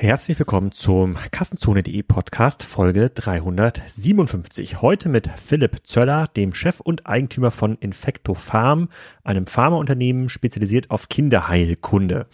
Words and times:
Herzlich 0.00 0.38
willkommen 0.38 0.70
zum 0.70 1.16
Kassenzone.de 1.32 2.04
Podcast 2.04 2.62
Folge 2.62 3.10
357. 3.10 4.80
Heute 4.80 5.08
mit 5.08 5.28
Philipp 5.44 5.78
Zöller, 5.82 6.28
dem 6.28 6.54
Chef 6.54 6.78
und 6.78 7.08
Eigentümer 7.08 7.50
von 7.50 7.74
Infecto 7.78 8.34
Farm, 8.34 8.90
einem 9.24 9.48
Pharmaunternehmen 9.48 10.28
spezialisiert 10.28 10.92
auf 10.92 11.08
Kinderheilkunde. 11.08 12.28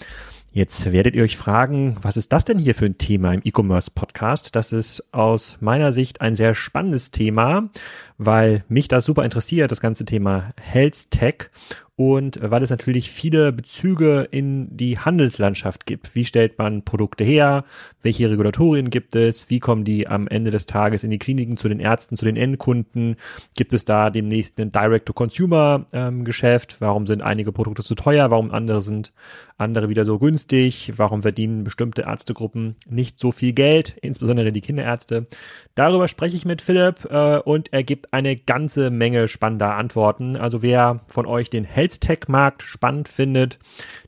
Jetzt 0.52 0.92
werdet 0.92 1.16
ihr 1.16 1.24
euch 1.24 1.38
fragen, 1.38 1.96
was 2.02 2.18
ist 2.18 2.34
das 2.34 2.44
denn 2.44 2.58
hier 2.58 2.74
für 2.74 2.84
ein 2.84 2.98
Thema 2.98 3.32
im 3.32 3.40
E-Commerce 3.42 3.90
Podcast? 3.90 4.54
Das 4.54 4.70
ist 4.70 5.02
aus 5.14 5.56
meiner 5.62 5.90
Sicht 5.90 6.20
ein 6.20 6.36
sehr 6.36 6.54
spannendes 6.54 7.12
Thema, 7.12 7.70
weil 8.18 8.64
mich 8.68 8.88
das 8.88 9.04
super 9.04 9.24
interessiert, 9.24 9.70
das 9.70 9.80
ganze 9.80 10.04
Thema 10.04 10.52
Health 10.60 11.10
Tech 11.10 11.50
und 11.96 12.40
weil 12.42 12.62
es 12.64 12.70
natürlich 12.70 13.12
viele 13.12 13.52
Bezüge 13.52 14.26
in 14.30 14.76
die 14.76 14.98
Handelslandschaft 14.98 15.86
gibt. 15.86 16.16
Wie 16.16 16.24
stellt 16.24 16.58
man 16.58 16.82
Produkte 16.82 17.22
her? 17.22 17.64
Welche 18.02 18.28
Regulatorien 18.28 18.90
gibt 18.90 19.14
es? 19.14 19.48
Wie 19.48 19.60
kommen 19.60 19.84
die 19.84 20.08
am 20.08 20.26
Ende 20.26 20.50
des 20.50 20.66
Tages 20.66 21.04
in 21.04 21.10
die 21.10 21.20
Kliniken 21.20 21.56
zu 21.56 21.68
den 21.68 21.78
Ärzten, 21.78 22.16
zu 22.16 22.24
den 22.24 22.36
Endkunden? 22.36 23.14
Gibt 23.56 23.74
es 23.74 23.84
da 23.84 24.10
demnächst 24.10 24.58
ein 24.58 24.72
Direct-to-Consumer-Geschäft? 24.72 26.72
Ähm, 26.72 26.76
Warum 26.80 27.06
sind 27.06 27.22
einige 27.22 27.52
Produkte 27.52 27.84
zu 27.84 27.94
teuer? 27.94 28.28
Warum 28.30 28.50
andere 28.50 28.80
sind 28.80 29.12
andere 29.56 29.88
wieder 29.88 30.04
so 30.04 30.18
günstig? 30.18 30.94
Warum 30.96 31.22
verdienen 31.22 31.62
bestimmte 31.62 32.02
Ärztegruppen 32.02 32.74
nicht 32.88 33.20
so 33.20 33.30
viel 33.30 33.52
Geld, 33.52 33.96
insbesondere 34.02 34.50
die 34.50 34.62
Kinderärzte? 34.62 35.28
Darüber 35.76 36.08
spreche 36.08 36.34
ich 36.34 36.44
mit 36.44 36.60
Philipp 36.60 37.06
äh, 37.08 37.38
und 37.38 37.72
er 37.72 37.84
gibt 37.84 38.12
eine 38.14 38.36
ganze 38.36 38.90
Menge 38.90 39.28
spannender 39.28 39.74
Antworten. 39.74 40.36
Also 40.36 40.62
wer 40.62 41.00
von 41.06 41.26
euch 41.26 41.50
den 41.50 41.64
Health 41.64 42.00
Tech 42.00 42.20
Markt 42.28 42.62
spannend 42.62 43.08
findet, 43.08 43.58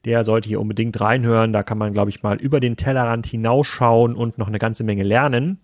der 0.04 0.24
sollte 0.24 0.48
hier 0.48 0.60
unbedingt 0.60 1.00
reinhören. 1.00 1.52
Da 1.52 1.62
kann 1.62 1.76
man, 1.76 1.92
glaube 1.92 2.10
ich, 2.10 2.22
mal 2.22 2.36
über 2.36 2.60
den 2.60 2.76
Tellerrand 2.76 3.26
hinausschauen 3.26 4.14
und 4.14 4.38
noch 4.38 4.48
eine 4.48 4.58
ganze 4.58 4.84
Menge 4.84 5.02
lernen. 5.02 5.58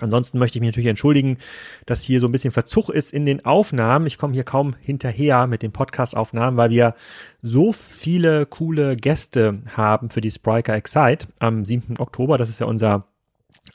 Ansonsten 0.00 0.38
möchte 0.38 0.58
ich 0.58 0.60
mich 0.60 0.68
natürlich 0.68 0.90
entschuldigen, 0.90 1.38
dass 1.86 2.02
hier 2.02 2.20
so 2.20 2.26
ein 2.26 2.32
bisschen 2.32 2.52
Verzug 2.52 2.88
ist 2.88 3.12
in 3.12 3.26
den 3.26 3.44
Aufnahmen. 3.44 4.06
Ich 4.06 4.18
komme 4.18 4.34
hier 4.34 4.44
kaum 4.44 4.76
hinterher 4.80 5.46
mit 5.46 5.62
den 5.62 5.72
Podcast-Aufnahmen, 5.72 6.56
weil 6.56 6.70
wir 6.70 6.94
so 7.42 7.72
viele 7.72 8.46
coole 8.46 8.94
Gäste 8.94 9.58
haben 9.76 10.10
für 10.10 10.20
die 10.20 10.30
Spriker 10.30 10.74
Excite 10.74 11.26
am 11.40 11.64
7. 11.64 11.98
Oktober. 11.98 12.38
Das 12.38 12.48
ist 12.48 12.60
ja 12.60 12.66
unser 12.66 13.07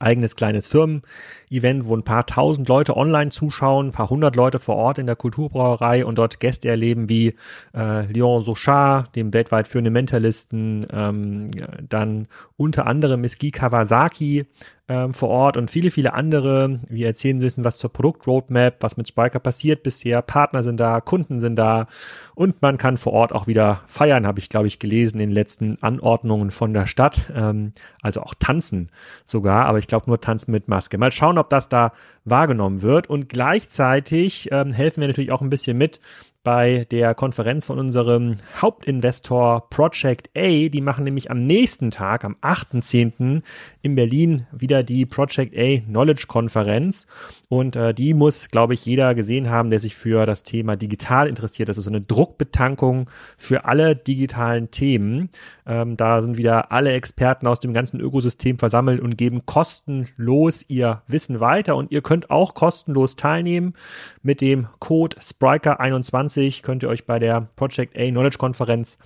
eigenes 0.04 0.36
kleines 0.36 0.68
Firmen-Event, 0.68 1.86
wo 1.86 1.96
ein 1.96 2.04
paar 2.04 2.26
tausend 2.26 2.68
Leute 2.68 2.96
online 2.96 3.32
zuschauen, 3.32 3.88
ein 3.88 3.92
paar 3.92 4.10
hundert 4.10 4.36
Leute 4.36 4.60
vor 4.60 4.76
Ort 4.76 5.00
in 5.00 5.06
der 5.06 5.16
Kulturbrauerei 5.16 6.06
und 6.06 6.18
dort 6.18 6.40
Gäste 6.40 6.70
erleben 6.70 7.10
wie 7.10 7.36
äh, 7.74 8.06
Leon 8.12 8.42
Sochard, 8.42 9.16
dem 9.16 9.34
weltweit 9.34 9.68
führenden 9.68 9.94
Mentalisten, 9.94 10.86
ähm, 10.92 11.48
dann 11.88 12.28
unter 12.58 12.86
anderem 12.86 13.24
Guy 13.40 13.52
Kawasaki 13.52 14.46
ähm, 14.90 15.14
vor 15.14 15.30
Ort 15.30 15.56
und 15.56 15.72
viele, 15.72 15.92
viele 15.92 16.14
andere. 16.14 16.82
Wir 16.90 17.08
erzählen 17.08 17.38
ein 17.38 17.40
bisschen 17.40 17.64
was 17.64 17.78
zur 17.78 17.92
Produktroadmap, 17.92 18.78
was 18.82 18.98
mit 18.98 19.08
Spiker 19.08 19.40
passiert 19.40 19.82
bisher. 19.82 20.22
Partner 20.22 20.62
sind 20.62 20.78
da, 20.80 21.00
Kunden 21.00 21.40
sind 21.40 21.56
da 21.56 21.88
und 22.36 22.62
man 22.62 22.78
kann 22.78 22.98
vor 22.98 23.14
Ort 23.14 23.34
auch 23.34 23.48
wieder 23.48 23.82
feiern, 23.88 24.28
habe 24.28 24.40
ich, 24.40 24.50
glaube 24.50 24.68
ich, 24.68 24.80
gelesen 24.80 25.20
in 25.20 25.30
den 25.30 25.36
letzten 25.36 25.78
Anordnungen 25.82 26.52
von 26.52 26.74
der 26.74 26.86
Stadt. 26.86 27.32
Ähm, 27.34 27.72
also 28.02 28.22
auch 28.22 28.34
tanzen 28.34 28.90
sogar, 29.24 29.68
aber 29.68 29.80
ich 29.80 29.88
glaube 29.88 30.08
nur 30.08 30.20
tanzen 30.20 30.52
mit 30.52 30.68
Maske. 30.68 30.98
Mal 30.98 31.12
schauen, 31.12 31.38
ob 31.38 31.50
das 31.50 31.70
da 31.70 31.94
wahrgenommen 32.26 32.82
wird. 32.82 33.10
Und 33.10 33.30
gleichzeitig 33.30 34.50
ähm, 34.52 34.74
helfen 34.74 35.02
wir 35.02 35.08
natürlich 35.08 35.32
auch 35.32 35.42
ein 35.42 35.50
bisschen 35.50 35.78
mit, 35.78 36.02
bei 36.44 36.86
der 36.92 37.16
Konferenz 37.16 37.66
von 37.66 37.80
unserem 37.80 38.36
Hauptinvestor 38.62 39.70
Project 39.70 40.30
A. 40.36 40.68
Die 40.68 40.82
machen 40.82 41.06
nämlich 41.06 41.32
am 41.32 41.46
nächsten 41.46 41.90
Tag, 41.90 42.26
am 42.26 42.36
8.10. 42.42 43.42
in 43.82 43.96
Berlin 43.96 44.46
wieder 44.52 44.84
die 44.84 45.06
Project 45.06 45.58
A 45.58 45.80
Knowledge 45.80 46.26
Konferenz. 46.28 47.08
Und 47.48 47.76
äh, 47.76 47.94
die 47.94 48.14
muss, 48.14 48.50
glaube 48.50 48.74
ich, 48.74 48.86
jeder 48.86 49.16
gesehen 49.16 49.50
haben, 49.50 49.70
der 49.70 49.80
sich 49.80 49.96
für 49.96 50.26
das 50.26 50.44
Thema 50.44 50.76
digital 50.76 51.28
interessiert. 51.28 51.70
Das 51.70 51.78
ist 51.78 51.86
so 51.86 51.92
eine 51.92 52.02
Druckbetankung 52.02 53.10
für 53.38 53.66
alle 53.66 53.96
digitalen 53.96 54.70
Themen. 54.70 55.30
Ähm, 55.66 55.96
da 55.96 56.22
sind 56.22 56.38
wieder 56.38 56.72
alle 56.72 56.92
Experten 56.92 57.48
aus 57.48 57.62
dem 57.62 57.74
ganzen 57.74 58.02
Ökosystem 58.02 58.60
versammelt 58.60 59.00
und 59.00 59.18
geben 59.18 59.46
kostenlos 59.46 60.66
ihr 60.68 61.04
Wissen 61.08 61.40
weiter. 61.40 61.78
Und 61.78 61.92
ihr 61.92 62.02
könnt 62.02 62.30
auch 62.30 62.54
kostenlos 62.54 63.16
teilnehmen 63.16 63.76
mit 64.22 64.42
dem 64.42 64.68
Code 64.80 65.18
Spriker21 65.18 66.33
2020 66.34 66.64
könnt 66.64 66.84
ihr 66.84 66.90
euch 66.90 67.06
bei 67.06 67.20
der 67.20 67.48
Project 67.56 67.98
A 67.98 68.10
Knowledge 68.10 68.38
Konferenz 68.38 68.98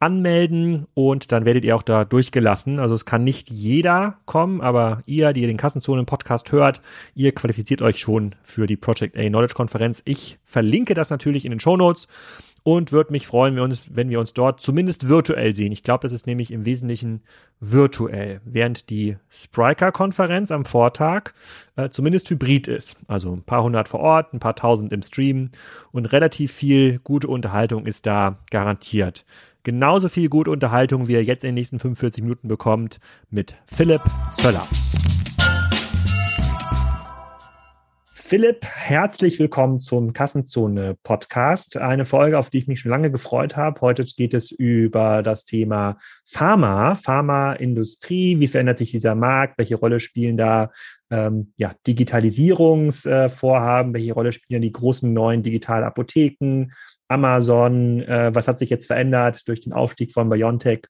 anmelden 0.00 0.86
und 0.94 1.30
dann 1.30 1.44
werdet 1.44 1.64
ihr 1.64 1.76
auch 1.76 1.82
da 1.82 2.04
durchgelassen. 2.04 2.80
Also 2.80 2.96
es 2.96 3.04
kann 3.04 3.22
nicht 3.22 3.50
jeder 3.50 4.18
kommen, 4.26 4.60
aber 4.60 5.02
ihr, 5.06 5.32
die 5.32 5.42
ihr 5.42 5.46
den 5.46 5.56
Kassenzonen 5.56 6.06
Podcast 6.06 6.50
hört, 6.50 6.80
ihr 7.14 7.32
qualifiziert 7.32 7.82
euch 7.82 7.98
schon 8.00 8.34
für 8.42 8.66
die 8.66 8.76
Project 8.76 9.16
A 9.16 9.22
Knowledge 9.28 9.54
Konferenz. 9.54 10.02
Ich 10.04 10.38
verlinke 10.44 10.94
das 10.94 11.10
natürlich 11.10 11.44
in 11.44 11.50
den 11.50 11.60
Show 11.60 11.76
Notes 11.76 12.08
und 12.64 12.92
würde 12.92 13.12
mich 13.12 13.26
freuen, 13.26 13.56
wenn 13.56 14.08
wir, 14.08 14.20
uns, 14.20 14.34
dort 14.34 14.60
zumindest 14.60 15.08
virtuell 15.08 15.54
sehen. 15.54 15.72
Ich 15.72 15.82
glaube, 15.82 16.02
das 16.02 16.12
ist 16.12 16.26
nämlich 16.26 16.52
im 16.52 16.64
Wesentlichen 16.64 17.22
virtuell, 17.60 18.40
während 18.44 18.90
die 18.90 19.16
Spriker-Konferenz 19.30 20.50
am 20.50 20.64
Vortag 20.64 21.32
äh, 21.76 21.90
zumindest 21.90 22.30
hybrid 22.30 22.68
ist. 22.68 22.96
Also 23.08 23.32
ein 23.32 23.42
paar 23.42 23.62
hundert 23.62 23.88
vor 23.88 24.00
Ort, 24.00 24.32
ein 24.32 24.40
paar 24.40 24.56
tausend 24.56 24.92
im 24.92 25.02
Stream 25.02 25.50
und 25.90 26.06
relativ 26.06 26.52
viel 26.52 26.98
gute 27.00 27.28
Unterhaltung 27.28 27.86
ist 27.86 28.06
da 28.06 28.38
garantiert. 28.50 29.24
Genauso 29.64 30.08
viel 30.08 30.28
gute 30.28 30.50
Unterhaltung, 30.50 31.06
wie 31.06 31.12
ihr 31.12 31.24
jetzt 31.24 31.44
in 31.44 31.48
den 31.48 31.54
nächsten 31.54 31.78
45 31.78 32.22
Minuten 32.22 32.48
bekommt 32.48 32.98
mit 33.30 33.56
Philipp 33.66 34.02
Zöller. 34.36 34.66
Philipp, 38.32 38.64
herzlich 38.64 39.38
willkommen 39.38 39.78
zum 39.78 40.14
Kassenzone 40.14 40.96
Podcast. 41.02 41.76
Eine 41.76 42.06
Folge, 42.06 42.38
auf 42.38 42.48
die 42.48 42.56
ich 42.56 42.66
mich 42.66 42.80
schon 42.80 42.90
lange 42.90 43.10
gefreut 43.10 43.58
habe. 43.58 43.82
Heute 43.82 44.04
geht 44.04 44.32
es 44.32 44.50
über 44.50 45.22
das 45.22 45.44
Thema 45.44 45.98
Pharma, 46.24 46.94
Pharmaindustrie. 46.94 48.40
Wie 48.40 48.48
verändert 48.48 48.78
sich 48.78 48.90
dieser 48.90 49.14
Markt? 49.14 49.58
Welche 49.58 49.76
Rolle 49.76 50.00
spielen 50.00 50.38
da 50.38 50.70
ähm, 51.10 51.52
ja, 51.58 51.74
Digitalisierungsvorhaben? 51.86 53.92
Welche 53.92 54.14
Rolle 54.14 54.32
spielen 54.32 54.62
die 54.62 54.72
großen 54.72 55.12
neuen 55.12 55.42
Digitalapotheken? 55.42 56.72
Amazon? 57.08 58.00
Äh, 58.00 58.34
was 58.34 58.48
hat 58.48 58.58
sich 58.58 58.70
jetzt 58.70 58.86
verändert 58.86 59.46
durch 59.46 59.60
den 59.60 59.74
Aufstieg 59.74 60.10
von 60.10 60.30
BioNTech? 60.30 60.86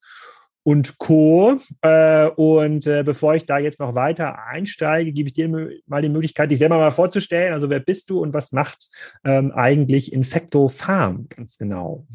Und 0.64 0.98
Co. 0.98 1.60
Äh, 1.80 2.28
und 2.28 2.86
äh, 2.86 3.02
bevor 3.02 3.34
ich 3.34 3.46
da 3.46 3.58
jetzt 3.58 3.80
noch 3.80 3.94
weiter 3.94 4.38
einsteige, 4.46 5.12
gebe 5.12 5.28
ich 5.28 5.34
dir 5.34 5.48
mal 5.86 6.02
die 6.02 6.08
Möglichkeit, 6.08 6.50
dich 6.50 6.58
selber 6.58 6.78
mal 6.78 6.90
vorzustellen. 6.90 7.52
Also 7.52 7.70
wer 7.70 7.80
bist 7.80 8.10
du 8.10 8.20
und 8.20 8.32
was 8.32 8.52
macht 8.52 8.88
ähm, 9.24 9.52
eigentlich 9.52 10.12
Infecto 10.12 10.68
Farm 10.68 11.26
ganz 11.28 11.58
genau? 11.58 12.06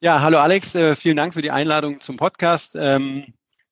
Ja, 0.00 0.20
hallo 0.20 0.38
Alex, 0.38 0.74
äh, 0.74 0.94
vielen 0.94 1.16
Dank 1.16 1.34
für 1.34 1.42
die 1.42 1.50
Einladung 1.50 2.00
zum 2.00 2.16
Podcast. 2.16 2.76
Ähm, 2.78 3.24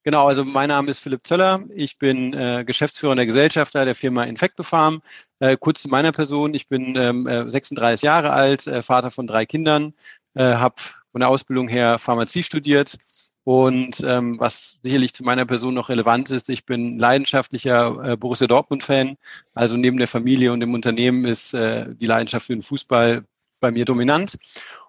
genau, 0.03 0.27
also 0.27 0.43
mein 0.43 0.67
Name 0.69 0.91
ist 0.91 0.99
Philipp 0.99 1.25
Zöller. 1.25 1.63
Ich 1.73 1.99
bin 1.99 2.33
äh, 2.33 2.65
Geschäftsführer 2.65 3.15
der 3.15 3.27
Gesellschafter 3.27 3.85
der 3.85 3.95
Firma 3.95 4.23
Infecto 4.25 4.63
Farm. 4.63 5.01
Äh, 5.39 5.55
kurz 5.57 5.83
zu 5.83 5.87
meiner 5.87 6.11
Person. 6.11 6.53
Ich 6.53 6.67
bin 6.67 6.95
ähm, 6.97 7.49
36 7.49 8.03
äh, 8.03 8.05
Jahre 8.07 8.31
alt, 8.31 8.63
Vater 8.81 9.11
von 9.11 9.27
drei 9.27 9.45
Kindern, 9.45 9.93
habe 10.35 10.75
von 11.17 11.21
der 11.21 11.29
Ausbildung 11.29 11.67
her 11.67 11.97
Pharmazie 11.97 12.43
studiert. 12.43 12.99
Und 13.43 14.01
ähm, 14.05 14.39
was 14.39 14.77
sicherlich 14.83 15.15
zu 15.15 15.23
meiner 15.23 15.47
Person 15.47 15.73
noch 15.73 15.89
relevant 15.89 16.29
ist, 16.29 16.47
ich 16.47 16.63
bin 16.63 16.99
leidenschaftlicher 16.99 18.11
äh, 18.11 18.17
Borussia 18.17 18.45
Dortmund-Fan. 18.45 19.17
Also 19.55 19.77
neben 19.77 19.97
der 19.97 20.07
Familie 20.07 20.53
und 20.53 20.59
dem 20.59 20.75
Unternehmen 20.75 21.25
ist 21.25 21.55
äh, 21.55 21.87
die 21.95 22.05
Leidenschaft 22.05 22.45
für 22.45 22.53
den 22.53 22.61
Fußball 22.61 23.25
bei 23.59 23.71
mir 23.71 23.83
dominant. 23.83 24.37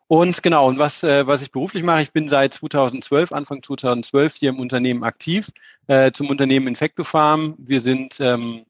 Und 0.07 0.43
genau, 0.43 0.69
und 0.69 0.79
was, 0.79 1.03
äh, 1.03 1.27
was 1.27 1.41
ich 1.41 1.51
beruflich 1.51 1.83
mache, 1.83 2.03
ich 2.03 2.13
bin 2.13 2.29
seit 2.29 2.53
2012, 2.53 3.33
Anfang 3.33 3.63
2012 3.63 4.35
hier 4.35 4.51
im 4.51 4.61
Unternehmen 4.61 5.05
aktiv, 5.05 5.49
äh, 5.87 6.13
zum 6.13 6.29
Unternehmen 6.29 6.69
Infectofarm. 6.69 7.55
Wir 7.57 7.81
sind 7.81 8.21
ähm, 8.21 8.67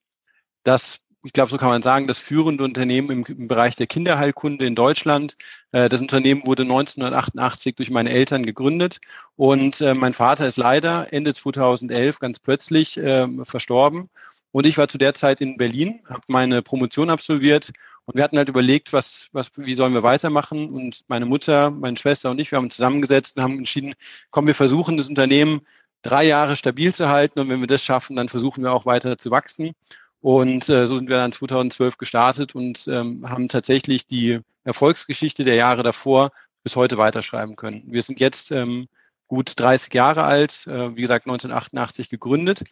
das 0.63 1.01
ich 1.25 1.33
glaube, 1.33 1.51
so 1.51 1.57
kann 1.59 1.69
man 1.69 1.83
sagen, 1.83 2.07
das 2.07 2.19
führende 2.19 2.65
Unternehmen 2.65 3.11
im, 3.11 3.25
im 3.25 3.49
Bereich 3.49 3.75
der 3.75 3.87
Kinderheilkunde 3.87 4.65
in 4.67 4.75
Deutschland. 4.75 5.37
Äh, 5.73 5.89
das 5.89 6.01
Unternehmen 6.01 6.47
wurde 6.47 6.63
1988 6.63 7.75
durch 7.75 7.91
meine 7.91 8.11
Eltern 8.11 8.47
gegründet 8.47 9.01
und 9.37 9.81
äh, 9.81 9.95
mein 9.95 10.15
Vater 10.15 10.47
ist 10.47 10.57
leider 10.57 11.13
Ende 11.13 11.35
2011 11.35 12.21
ganz 12.21 12.39
plötzlich 12.39 12.97
äh, 12.97 13.27
verstorben. 13.45 14.09
Und 14.51 14.67
ich 14.67 14.79
war 14.79 14.89
zu 14.89 14.99
der 14.99 15.15
Zeit 15.15 15.41
in 15.41 15.57
Berlin, 15.59 16.01
habe 16.09 16.23
meine 16.29 16.63
Promotion 16.63 17.11
absolviert 17.11 17.73
und 18.07 18.17
wir 18.17 18.25
hatten 18.25 18.39
halt 18.39 18.49
überlegt, 18.49 18.93
was, 18.93 19.29
was, 19.33 19.51
wie 19.57 19.75
sollen 19.75 19.93
wir 19.93 20.03
weitermachen. 20.03 20.71
Und 20.71 21.05
meine 21.09 21.27
Mutter, 21.27 21.71
meine 21.71 21.99
Schwester 21.99 22.31
und 22.31 22.41
ich, 22.41 22.51
wir 22.51 22.57
haben 22.57 22.65
uns 22.65 22.77
zusammengesetzt 22.77 23.37
und 23.37 23.43
haben 23.43 23.59
entschieden, 23.59 23.95
komm, 24.31 24.47
wir 24.47 24.55
versuchen 24.55 24.97
das 24.97 25.09
Unternehmen 25.09 25.61
drei 26.03 26.25
Jahre 26.25 26.57
stabil 26.57 26.95
zu 26.95 27.09
halten 27.09 27.41
und 27.41 27.49
wenn 27.51 27.61
wir 27.61 27.67
das 27.67 27.85
schaffen, 27.85 28.17
dann 28.17 28.29
versuchen 28.29 28.63
wir 28.63 28.73
auch 28.73 28.87
weiter 28.87 29.19
zu 29.19 29.31
wachsen. 29.31 29.73
Und 30.21 30.69
äh, 30.69 30.87
so 30.87 30.97
sind 30.97 31.09
wir 31.09 31.17
dann 31.17 31.33
2012 31.33 31.97
gestartet 31.97 32.55
und 32.55 32.87
ähm, 32.89 33.29
haben 33.29 33.49
tatsächlich 33.49 34.07
die 34.07 34.41
Erfolgsgeschichte 34.65 35.45
der 35.45 35.55
Jahre 35.55 35.83
davor 35.83 36.31
bis 36.63 36.77
heute 36.77 36.99
weiterschreiben 36.99 37.57
können. 37.57 37.85
Wir 37.87 38.03
sind 38.03 38.21
jetzt 38.21 38.51
ähm, 38.51 38.89
gut 39.29 39.53
30 39.59 39.95
Jahre 39.95 40.25
alt, 40.25 40.67
äh, 40.67 40.97
wie 40.97 41.03
gesagt 41.03 41.27
1988 41.27 42.09
gegründet. 42.09 42.65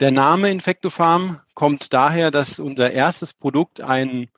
Der 0.00 0.10
Name 0.10 0.50
Infectofarm 0.50 1.40
kommt 1.54 1.92
daher, 1.92 2.30
dass 2.30 2.58
unser 2.58 2.90
erstes 2.90 3.34
Produkt 3.34 3.82
ein 3.82 4.30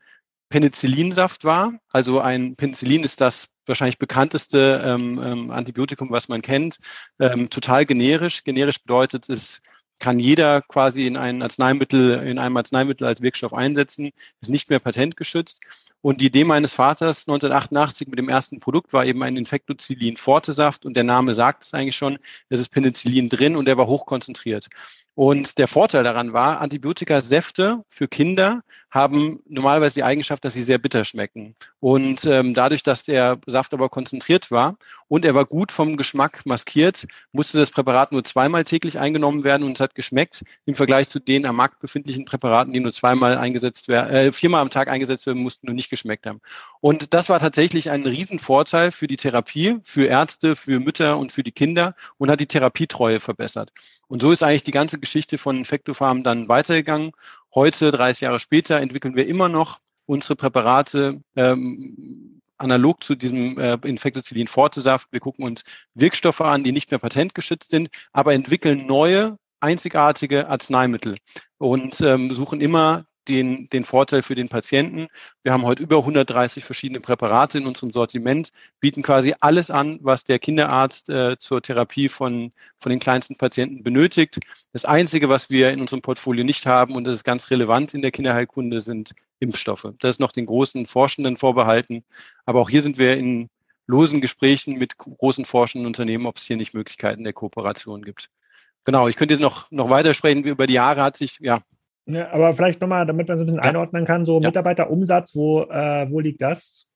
Penicillinsaft 0.48 1.44
war. 1.44 1.74
Also 1.90 2.20
ein 2.20 2.56
Penicillin 2.56 3.04
ist 3.04 3.20
das 3.20 3.48
wahrscheinlich 3.64 3.98
bekannteste 3.98 4.82
ähm, 4.84 5.22
ähm, 5.22 5.50
Antibiotikum, 5.50 6.10
was 6.10 6.28
man 6.28 6.42
kennt. 6.42 6.78
Ähm, 7.20 7.48
total 7.48 7.86
generisch. 7.86 8.42
Generisch 8.42 8.82
bedeutet, 8.82 9.28
es 9.28 9.62
kann 9.98 10.18
jeder 10.18 10.62
quasi 10.62 11.06
in 11.06 11.16
ein 11.16 11.42
Arzneimittel, 11.42 12.26
in 12.26 12.38
einem 12.38 12.56
Arzneimittel 12.56 13.06
als 13.06 13.20
Wirkstoff 13.20 13.54
einsetzen, 13.54 14.10
ist 14.40 14.48
nicht 14.48 14.70
mehr 14.70 14.80
patentgeschützt. 14.80 15.60
Und 16.00 16.20
die 16.20 16.26
Idee 16.26 16.44
meines 16.44 16.72
Vaters 16.72 17.28
1988 17.28 18.08
mit 18.08 18.18
dem 18.18 18.28
ersten 18.28 18.58
Produkt 18.58 18.92
war 18.92 19.06
eben 19.06 19.22
ein 19.22 19.36
Infektozilin 19.36 20.16
Fortesaft 20.16 20.84
und 20.84 20.94
der 20.94 21.04
Name 21.04 21.34
sagt 21.36 21.64
es 21.64 21.74
eigentlich 21.74 21.96
schon, 21.96 22.18
es 22.48 22.60
ist 22.60 22.70
Penicillin 22.70 23.28
drin 23.28 23.54
und 23.56 23.66
der 23.66 23.78
war 23.78 23.86
hochkonzentriert. 23.86 24.68
Und 25.14 25.58
der 25.58 25.68
Vorteil 25.68 26.04
daran 26.04 26.32
war, 26.32 26.60
Antibiotikasäfte 26.60 27.84
für 27.86 28.08
Kinder 28.08 28.62
haben 28.92 29.40
normalerweise 29.48 29.94
die 29.94 30.04
Eigenschaft, 30.04 30.44
dass 30.44 30.52
sie 30.52 30.62
sehr 30.62 30.76
bitter 30.76 31.06
schmecken. 31.06 31.54
Und 31.80 32.26
ähm, 32.26 32.52
dadurch, 32.52 32.82
dass 32.82 33.02
der 33.02 33.38
Saft 33.46 33.72
aber 33.72 33.88
konzentriert 33.88 34.50
war 34.50 34.76
und 35.08 35.24
er 35.24 35.34
war 35.34 35.46
gut 35.46 35.72
vom 35.72 35.96
Geschmack 35.96 36.44
maskiert, 36.44 37.06
musste 37.32 37.58
das 37.58 37.70
Präparat 37.70 38.12
nur 38.12 38.22
zweimal 38.22 38.64
täglich 38.64 38.98
eingenommen 38.98 39.44
werden 39.44 39.62
und 39.62 39.78
es 39.78 39.80
hat 39.80 39.94
geschmeckt 39.94 40.44
im 40.66 40.74
Vergleich 40.74 41.08
zu 41.08 41.20
den 41.20 41.46
am 41.46 41.56
Markt 41.56 41.80
befindlichen 41.80 42.26
Präparaten, 42.26 42.74
die 42.74 42.80
nur 42.80 42.92
zweimal 42.92 43.38
eingesetzt 43.38 43.88
werden, 43.88 44.14
äh, 44.14 44.32
viermal 44.32 44.60
am 44.60 44.70
Tag 44.70 44.88
eingesetzt 44.88 45.26
werden 45.26 45.42
mussten 45.42 45.70
und 45.70 45.74
nicht 45.74 45.88
geschmeckt 45.88 46.26
haben. 46.26 46.42
Und 46.80 47.14
das 47.14 47.30
war 47.30 47.40
tatsächlich 47.40 47.88
ein 47.88 48.04
Riesenvorteil 48.04 48.92
für 48.92 49.06
die 49.06 49.16
Therapie, 49.16 49.78
für 49.84 50.04
Ärzte, 50.04 50.54
für 50.54 50.80
Mütter 50.80 51.16
und 51.16 51.32
für 51.32 51.42
die 51.42 51.52
Kinder 51.52 51.94
und 52.18 52.30
hat 52.30 52.40
die 52.40 52.46
Therapietreue 52.46 53.20
verbessert. 53.20 53.72
Und 54.12 54.20
so 54.20 54.30
ist 54.30 54.42
eigentlich 54.42 54.64
die 54.64 54.72
ganze 54.72 54.98
Geschichte 54.98 55.38
von 55.38 55.56
Infectofarm 55.56 56.22
dann 56.22 56.46
weitergegangen. 56.46 57.12
Heute, 57.54 57.90
30 57.90 58.22
Jahre 58.22 58.40
später, 58.40 58.80
entwickeln 58.80 59.14
wir 59.14 59.26
immer 59.26 59.50
noch 59.50 59.80
unsere 60.06 60.36
Präparate 60.36 61.20
ähm, 61.36 62.40
analog 62.56 63.04
zu 63.04 63.14
diesem 63.14 63.58
äh, 63.58 63.74
Infektozidin 63.84 64.46
Fortesaft. 64.46 65.08
Wir 65.10 65.20
gucken 65.20 65.44
uns 65.44 65.62
Wirkstoffe 65.92 66.40
an, 66.40 66.64
die 66.64 66.72
nicht 66.72 66.90
mehr 66.90 66.98
patentgeschützt 67.00 67.70
sind, 67.70 67.90
aber 68.12 68.32
entwickeln 68.32 68.86
neue, 68.86 69.36
einzigartige 69.60 70.48
Arzneimittel 70.48 71.18
und 71.58 72.00
ähm, 72.00 72.34
suchen 72.34 72.62
immer 72.62 73.04
den, 73.28 73.68
den 73.68 73.84
Vorteil 73.84 74.22
für 74.22 74.34
den 74.34 74.48
Patienten. 74.48 75.08
Wir 75.42 75.52
haben 75.52 75.64
heute 75.64 75.82
über 75.82 75.98
130 75.98 76.64
verschiedene 76.64 77.00
Präparate 77.00 77.58
in 77.58 77.66
unserem 77.66 77.90
Sortiment, 77.90 78.50
bieten 78.80 79.02
quasi 79.02 79.34
alles 79.40 79.70
an, 79.70 79.98
was 80.02 80.24
der 80.24 80.38
Kinderarzt 80.38 81.08
äh, 81.08 81.38
zur 81.38 81.62
Therapie 81.62 82.08
von, 82.08 82.52
von 82.78 82.90
den 82.90 83.00
kleinsten 83.00 83.36
Patienten 83.36 83.82
benötigt. 83.82 84.40
Das 84.72 84.84
Einzige, 84.84 85.28
was 85.28 85.50
wir 85.50 85.70
in 85.70 85.80
unserem 85.80 86.02
Portfolio 86.02 86.44
nicht 86.44 86.66
haben, 86.66 86.94
und 86.94 87.04
das 87.04 87.14
ist 87.14 87.24
ganz 87.24 87.50
relevant 87.50 87.94
in 87.94 88.02
der 88.02 88.10
Kinderheilkunde, 88.10 88.80
sind 88.80 89.12
Impfstoffe. 89.38 89.88
Das 89.98 90.16
ist 90.16 90.20
noch 90.20 90.32
den 90.32 90.46
großen 90.46 90.86
Forschenden 90.86 91.36
vorbehalten. 91.36 92.04
Aber 92.46 92.60
auch 92.60 92.70
hier 92.70 92.82
sind 92.82 92.98
wir 92.98 93.16
in 93.16 93.48
losen 93.86 94.20
Gesprächen 94.20 94.78
mit 94.78 94.96
großen 94.98 95.44
forschenden 95.44 95.86
Unternehmen, 95.86 96.26
ob 96.26 96.36
es 96.36 96.44
hier 96.44 96.56
nicht 96.56 96.74
Möglichkeiten 96.74 97.24
der 97.24 97.32
Kooperation 97.32 98.02
gibt. 98.02 98.30
Genau, 98.84 99.08
ich 99.08 99.16
könnte 99.16 99.34
jetzt 99.34 99.42
noch, 99.42 99.70
noch 99.70 99.90
weitersprechen. 99.90 100.44
Über 100.44 100.66
die 100.66 100.74
Jahre 100.74 101.02
hat 101.02 101.16
sich 101.16 101.38
ja 101.40 101.60
ja, 102.06 102.32
aber 102.32 102.52
vielleicht 102.54 102.80
nochmal, 102.80 103.06
damit 103.06 103.28
man 103.28 103.38
so 103.38 103.44
ein 103.44 103.46
bisschen 103.46 103.62
ja. 103.62 103.68
einordnen 103.68 104.04
kann, 104.04 104.24
so 104.24 104.40
ja. 104.40 104.48
Mitarbeiterumsatz, 104.48 105.34
wo, 105.34 105.62
äh, 105.62 106.10
wo 106.10 106.20
liegt 106.20 106.42
das? 106.42 106.86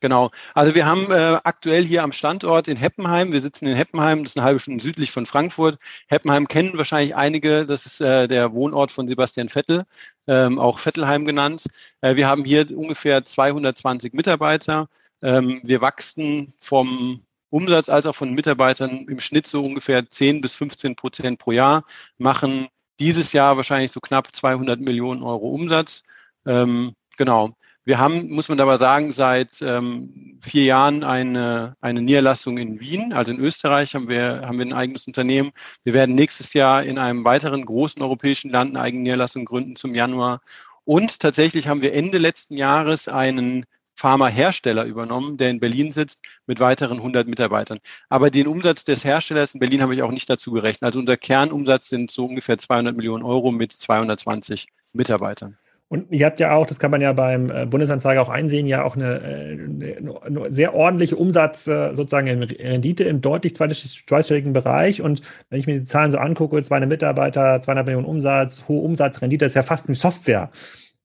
Genau. 0.00 0.30
Also 0.54 0.74
wir 0.74 0.86
haben 0.86 1.10
äh, 1.10 1.38
aktuell 1.44 1.84
hier 1.84 2.02
am 2.02 2.12
Standort 2.12 2.68
in 2.68 2.76
Heppenheim, 2.76 3.32
wir 3.32 3.40
sitzen 3.40 3.66
in 3.66 3.76
Heppenheim, 3.76 4.22
das 4.22 4.32
ist 4.32 4.36
eine 4.36 4.44
halbe 4.44 4.60
Stunde 4.60 4.82
südlich 4.82 5.10
von 5.10 5.24
Frankfurt. 5.24 5.78
Heppenheim 6.08 6.46
kennen 6.46 6.76
wahrscheinlich 6.76 7.16
einige, 7.16 7.64
das 7.64 7.86
ist 7.86 8.00
äh, 8.00 8.28
der 8.28 8.52
Wohnort 8.52 8.90
von 8.90 9.08
Sebastian 9.08 9.48
Vettel, 9.48 9.84
ähm, 10.26 10.58
auch 10.58 10.78
Vettelheim 10.78 11.24
genannt. 11.24 11.66
Äh, 12.02 12.16
wir 12.16 12.28
haben 12.28 12.44
hier 12.44 12.66
ungefähr 12.76 13.24
220 13.24 14.12
Mitarbeiter. 14.12 14.88
Ähm, 15.22 15.60
wir 15.62 15.80
wachsen 15.80 16.52
vom 16.58 17.24
Umsatz 17.48 17.88
als 17.88 18.04
auch 18.04 18.14
von 18.14 18.34
Mitarbeitern 18.34 19.06
im 19.08 19.20
Schnitt 19.20 19.46
so 19.46 19.64
ungefähr 19.64 20.10
10 20.10 20.40
bis 20.40 20.54
15 20.54 20.96
Prozent 20.96 21.38
pro 21.38 21.52
Jahr, 21.52 21.84
machen 22.18 22.68
dieses 23.00 23.32
Jahr 23.32 23.56
wahrscheinlich 23.56 23.92
so 23.92 24.00
knapp 24.00 24.34
200 24.34 24.80
Millionen 24.80 25.22
Euro 25.22 25.48
Umsatz. 25.48 26.02
Ähm, 26.46 26.92
genau. 27.16 27.50
Wir 27.86 27.98
haben, 27.98 28.30
muss 28.30 28.48
man 28.48 28.56
dabei 28.56 28.78
sagen, 28.78 29.12
seit 29.12 29.60
ähm, 29.60 30.38
vier 30.40 30.64
Jahren 30.64 31.04
eine, 31.04 31.76
eine 31.82 32.00
Niederlassung 32.00 32.56
in 32.56 32.80
Wien, 32.80 33.12
also 33.12 33.30
in 33.30 33.38
Österreich 33.38 33.94
haben 33.94 34.08
wir, 34.08 34.42
haben 34.46 34.56
wir 34.56 34.64
ein 34.64 34.72
eigenes 34.72 35.06
Unternehmen. 35.06 35.52
Wir 35.84 35.92
werden 35.92 36.14
nächstes 36.14 36.54
Jahr 36.54 36.82
in 36.82 36.98
einem 36.98 37.24
weiteren 37.24 37.64
großen 37.66 38.00
europäischen 38.00 38.50
Land 38.50 38.70
eine 38.70 38.80
eigene 38.80 39.02
Niederlassung 39.02 39.44
gründen 39.44 39.76
zum 39.76 39.94
Januar. 39.94 40.40
Und 40.84 41.20
tatsächlich 41.20 41.68
haben 41.68 41.82
wir 41.82 41.92
Ende 41.92 42.16
letzten 42.16 42.56
Jahres 42.56 43.08
einen 43.08 43.66
Pharmahersteller 43.94 44.84
übernommen, 44.84 45.36
der 45.36 45.50
in 45.50 45.60
Berlin 45.60 45.92
sitzt 45.92 46.22
mit 46.46 46.60
weiteren 46.60 46.98
100 46.98 47.28
Mitarbeitern. 47.28 47.78
Aber 48.08 48.30
den 48.30 48.46
Umsatz 48.46 48.84
des 48.84 49.04
Herstellers 49.04 49.54
in 49.54 49.60
Berlin 49.60 49.82
habe 49.82 49.94
ich 49.94 50.02
auch 50.02 50.10
nicht 50.10 50.28
dazu 50.28 50.52
gerechnet. 50.52 50.84
Also 50.88 50.98
unser 50.98 51.16
Kernumsatz 51.16 51.88
sind 51.88 52.10
so 52.10 52.26
ungefähr 52.26 52.58
200 52.58 52.96
Millionen 52.96 53.24
Euro 53.24 53.52
mit 53.52 53.72
220 53.72 54.66
Mitarbeitern. 54.92 55.56
Und 55.88 56.10
ihr 56.10 56.26
habt 56.26 56.40
ja 56.40 56.52
auch, 56.52 56.66
das 56.66 56.78
kann 56.78 56.90
man 56.90 57.00
ja 57.00 57.12
beim 57.12 57.50
äh, 57.50 57.66
Bundesanzeiger 57.66 58.20
auch 58.22 58.30
einsehen, 58.30 58.66
ja 58.66 58.82
auch 58.82 58.96
eine, 58.96 59.20
äh, 59.20 59.96
eine 60.24 60.52
sehr 60.52 60.74
ordentliche 60.74 61.14
Umsatz 61.14 61.68
äh, 61.68 61.94
sozusagen 61.94 62.26
in 62.26 62.42
Rendite 62.42 63.04
im 63.04 63.20
deutlich 63.20 63.54
zweistelligen 63.54 64.52
Bereich. 64.52 65.02
Und 65.02 65.20
wenn 65.50 65.60
ich 65.60 65.66
mir 65.66 65.78
die 65.78 65.84
Zahlen 65.84 66.10
so 66.10 66.18
angucke, 66.18 66.60
200 66.60 66.88
Mitarbeiter, 66.88 67.60
200 67.60 67.86
Millionen 67.86 68.06
Umsatz, 68.06 68.64
hohe 68.66 68.80
Umsatzrendite, 68.80 69.44
das 69.44 69.52
ist 69.52 69.56
ja 69.56 69.62
fast 69.62 69.88
ein 69.88 69.94
Software. 69.94 70.50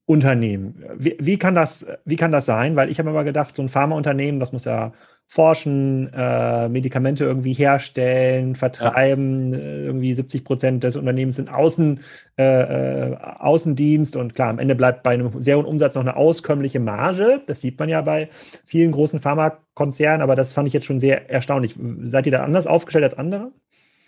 Unternehmen. 0.10 0.84
Wie, 0.98 1.16
wie, 1.20 1.38
kann 1.38 1.54
das, 1.54 1.86
wie 2.04 2.16
kann 2.16 2.32
das 2.32 2.48
sein? 2.48 2.76
Weil 2.76 2.90
ich 2.90 2.98
habe 2.98 3.12
immer 3.12 3.24
gedacht, 3.24 3.56
so 3.56 3.62
ein 3.62 3.70
Pharmaunternehmen, 3.70 4.40
das 4.40 4.52
muss 4.52 4.66
ja 4.66 4.92
forschen, 5.28 6.12
äh, 6.12 6.68
Medikamente 6.68 7.26
irgendwie 7.26 7.54
herstellen, 7.54 8.56
vertreiben. 8.56 9.54
Ja. 9.54 9.60
Äh, 9.60 9.86
irgendwie 9.86 10.12
70 10.16 10.44
Prozent 10.44 10.84
des 10.84 10.96
Unternehmens 10.96 11.36
sind 11.36 11.54
Außen, 11.54 12.00
äh, 12.40 13.12
äh, 13.12 13.18
Außendienst 13.38 14.16
und 14.16 14.34
klar, 14.34 14.50
am 14.50 14.58
Ende 14.58 14.74
bleibt 14.74 15.04
bei 15.04 15.12
einem 15.12 15.40
sehr 15.40 15.58
hohen 15.58 15.68
Umsatz 15.68 15.94
noch 15.94 16.02
eine 16.02 16.16
auskömmliche 16.16 16.80
Marge. 16.80 17.44
Das 17.46 17.62
sieht 17.62 17.78
man 17.78 17.88
ja 17.88 18.02
bei 18.02 18.30
vielen 18.66 18.92
großen 18.92 19.20
Pharmakonzernen, 19.20 20.24
aber 20.24 20.36
das 20.36 20.54
fand 20.54 20.68
ich 20.68 20.74
jetzt 20.74 20.88
schon 20.88 21.00
sehr 21.00 21.30
erstaunlich. 21.30 21.76
Seid 22.02 22.26
ihr 22.26 22.32
da 22.32 22.44
anders 22.44 22.66
aufgestellt 22.66 23.04
als 23.04 23.14
andere? 23.16 23.52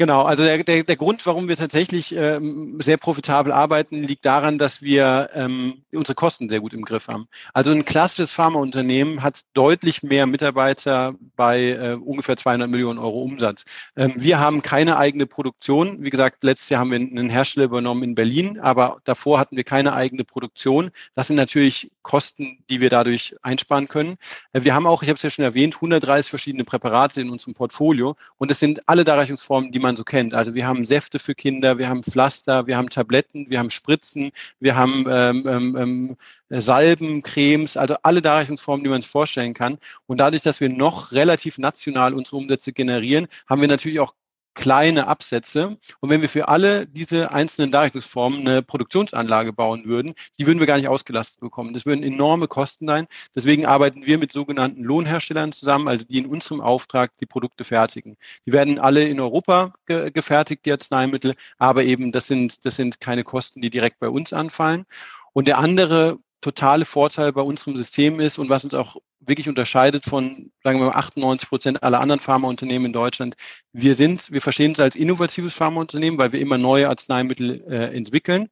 Genau, 0.01 0.23
also 0.23 0.41
der, 0.43 0.63
der, 0.63 0.83
der 0.83 0.95
Grund, 0.95 1.23
warum 1.27 1.47
wir 1.47 1.55
tatsächlich 1.55 2.11
ähm, 2.15 2.79
sehr 2.81 2.97
profitabel 2.97 3.51
arbeiten, 3.51 4.01
liegt 4.01 4.25
daran, 4.25 4.57
dass 4.57 4.81
wir 4.81 5.29
ähm, 5.35 5.83
unsere 5.91 6.15
Kosten 6.15 6.49
sehr 6.49 6.59
gut 6.59 6.73
im 6.73 6.81
Griff 6.81 7.07
haben. 7.07 7.27
Also 7.53 7.69
ein 7.69 7.85
klassisches 7.85 8.33
Pharmaunternehmen 8.33 9.21
hat 9.21 9.41
deutlich 9.53 10.01
mehr 10.01 10.25
Mitarbeiter 10.25 11.13
bei 11.35 11.73
äh, 11.73 11.99
ungefähr 12.03 12.35
200 12.35 12.67
Millionen 12.67 12.97
Euro 12.97 13.21
Umsatz. 13.21 13.63
Ähm, 13.95 14.13
wir 14.15 14.39
haben 14.39 14.63
keine 14.63 14.97
eigene 14.97 15.27
Produktion. 15.27 16.03
Wie 16.03 16.09
gesagt, 16.09 16.43
letztes 16.43 16.69
Jahr 16.69 16.79
haben 16.79 16.89
wir 16.89 16.97
einen 16.97 17.29
Hersteller 17.29 17.65
übernommen 17.65 18.01
in 18.01 18.15
Berlin, 18.15 18.59
aber 18.59 19.01
davor 19.03 19.37
hatten 19.37 19.55
wir 19.55 19.63
keine 19.63 19.93
eigene 19.93 20.23
Produktion. 20.23 20.89
Das 21.13 21.27
sind 21.27 21.35
natürlich 21.35 21.91
Kosten, 22.03 22.63
die 22.69 22.81
wir 22.81 22.89
dadurch 22.89 23.35
einsparen 23.41 23.87
können. 23.87 24.17
Äh, 24.53 24.63
wir 24.63 24.73
haben 24.73 24.87
auch, 24.87 25.03
ich 25.03 25.09
habe 25.09 25.17
es 25.17 25.23
ja 25.23 25.29
schon 25.29 25.45
erwähnt, 25.45 25.75
130 25.75 26.29
verschiedene 26.29 26.63
Präparate 26.63 27.21
in 27.21 27.29
unserem 27.29 27.53
Portfolio 27.53 28.15
und 28.37 28.51
es 28.51 28.59
sind 28.59 28.87
alle 28.87 29.03
Darreichungsformen, 29.03 29.71
die 29.71 29.79
man 29.79 29.95
so 29.95 30.03
kennt. 30.03 30.33
Also 30.33 30.53
wir 30.53 30.67
haben 30.67 30.85
Säfte 30.85 31.19
für 31.19 31.35
Kinder, 31.35 31.77
wir 31.77 31.89
haben 31.89 32.03
Pflaster, 32.03 32.67
wir 32.67 32.77
haben 32.77 32.89
Tabletten, 32.89 33.49
wir 33.49 33.59
haben 33.59 33.69
Spritzen, 33.69 34.31
wir 34.59 34.75
haben 34.75 35.05
ähm, 35.09 35.47
ähm, 35.47 35.77
ähm 35.77 36.17
Salben, 36.53 37.23
Cremes, 37.23 37.77
also 37.77 37.95
alle 38.03 38.21
Darreichungsformen, 38.21 38.83
die 38.83 38.89
man 38.89 39.01
sich 39.01 39.09
vorstellen 39.09 39.53
kann. 39.53 39.77
Und 40.05 40.17
dadurch, 40.17 40.43
dass 40.43 40.59
wir 40.59 40.67
noch 40.67 41.13
relativ 41.13 41.57
national 41.57 42.13
unsere 42.13 42.35
Umsätze 42.35 42.73
generieren, 42.73 43.27
haben 43.47 43.61
wir 43.61 43.69
natürlich 43.69 44.01
auch 44.01 44.13
kleine 44.53 45.07
Absätze. 45.07 45.77
Und 45.99 46.09
wenn 46.09 46.21
wir 46.21 46.29
für 46.29 46.47
alle 46.47 46.87
diese 46.87 47.31
einzelnen 47.31 47.71
Darreichungsformen 47.71 48.41
eine 48.41 48.61
Produktionsanlage 48.61 49.53
bauen 49.53 49.85
würden, 49.85 50.13
die 50.37 50.47
würden 50.47 50.59
wir 50.59 50.67
gar 50.67 50.77
nicht 50.77 50.87
ausgelastet 50.87 51.39
bekommen. 51.39 51.73
Das 51.73 51.85
würden 51.85 52.03
enorme 52.03 52.47
Kosten 52.47 52.87
sein. 52.87 53.07
Deswegen 53.35 53.65
arbeiten 53.65 54.05
wir 54.05 54.17
mit 54.17 54.31
sogenannten 54.31 54.83
Lohnherstellern 54.83 55.53
zusammen, 55.53 55.87
also 55.87 56.05
die 56.05 56.17
in 56.17 56.25
unserem 56.25 56.61
Auftrag 56.61 57.17
die 57.19 57.25
Produkte 57.25 57.63
fertigen. 57.63 58.17
Die 58.45 58.51
werden 58.51 58.79
alle 58.79 59.05
in 59.05 59.19
Europa 59.19 59.73
ge 59.85 60.11
gefertigt, 60.11 60.65
die 60.65 60.71
Arzneimittel, 60.71 61.35
aber 61.57 61.83
eben 61.83 62.11
das 62.11 62.27
sind, 62.27 62.65
das 62.65 62.75
sind 62.75 62.99
keine 62.99 63.23
Kosten, 63.23 63.61
die 63.61 63.69
direkt 63.69 63.99
bei 63.99 64.09
uns 64.09 64.33
anfallen. 64.33 64.85
Und 65.33 65.47
der 65.47 65.59
andere 65.59 66.19
totale 66.41 66.85
Vorteil 66.85 67.31
bei 67.31 67.41
unserem 67.41 67.77
System 67.77 68.19
ist 68.19 68.37
und 68.37 68.49
was 68.49 68.63
uns 68.63 68.73
auch 68.73 68.97
wirklich 69.21 69.47
unterscheidet 69.47 70.03
von, 70.03 70.51
sagen 70.63 70.79
wir 70.79 70.87
mal, 70.87 70.95
98 70.95 71.49
Prozent 71.49 71.83
aller 71.83 71.99
anderen 71.99 72.19
Pharmaunternehmen 72.19 72.87
in 72.87 72.93
Deutschland. 72.93 73.35
Wir 73.71 73.95
sind, 73.95 74.31
wir 74.31 74.41
verstehen 74.41 74.71
uns 74.71 74.79
als 74.79 74.95
innovatives 74.95 75.53
Pharmaunternehmen, 75.53 76.19
weil 76.19 76.31
wir 76.31 76.39
immer 76.39 76.57
neue 76.57 76.89
Arzneimittel 76.89 77.63
äh, 77.69 77.95
entwickeln. 77.95 78.49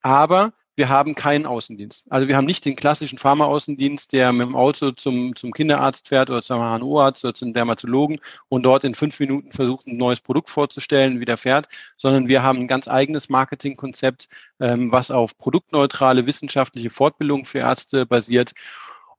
Aber 0.00 0.52
wir 0.74 0.88
haben 0.88 1.14
keinen 1.14 1.44
Außendienst. 1.44 2.06
Also 2.10 2.28
wir 2.28 2.36
haben 2.36 2.46
nicht 2.46 2.64
den 2.64 2.76
klassischen 2.76 3.18
Pharma-Außendienst, 3.18 4.12
der 4.12 4.32
mit 4.32 4.46
dem 4.46 4.56
Auto 4.56 4.92
zum, 4.92 5.36
zum 5.36 5.52
Kinderarzt 5.52 6.08
fährt 6.08 6.30
oder 6.30 6.40
zum 6.40 6.60
HNO-Arzt 6.60 7.24
oder 7.24 7.34
zum 7.34 7.52
Dermatologen 7.52 8.20
und 8.48 8.62
dort 8.62 8.84
in 8.84 8.94
fünf 8.94 9.20
Minuten 9.20 9.52
versucht, 9.52 9.86
ein 9.86 9.98
neues 9.98 10.20
Produkt 10.20 10.48
vorzustellen, 10.48 11.20
wieder 11.20 11.36
fährt, 11.36 11.68
sondern 11.98 12.26
wir 12.26 12.42
haben 12.42 12.60
ein 12.60 12.68
ganz 12.68 12.88
eigenes 12.88 13.28
Marketingkonzept, 13.28 14.28
ähm, 14.60 14.90
was 14.90 15.10
auf 15.10 15.36
produktneutrale 15.36 16.26
wissenschaftliche 16.26 16.90
Fortbildung 16.90 17.44
für 17.44 17.58
Ärzte 17.58 18.06
basiert. 18.06 18.52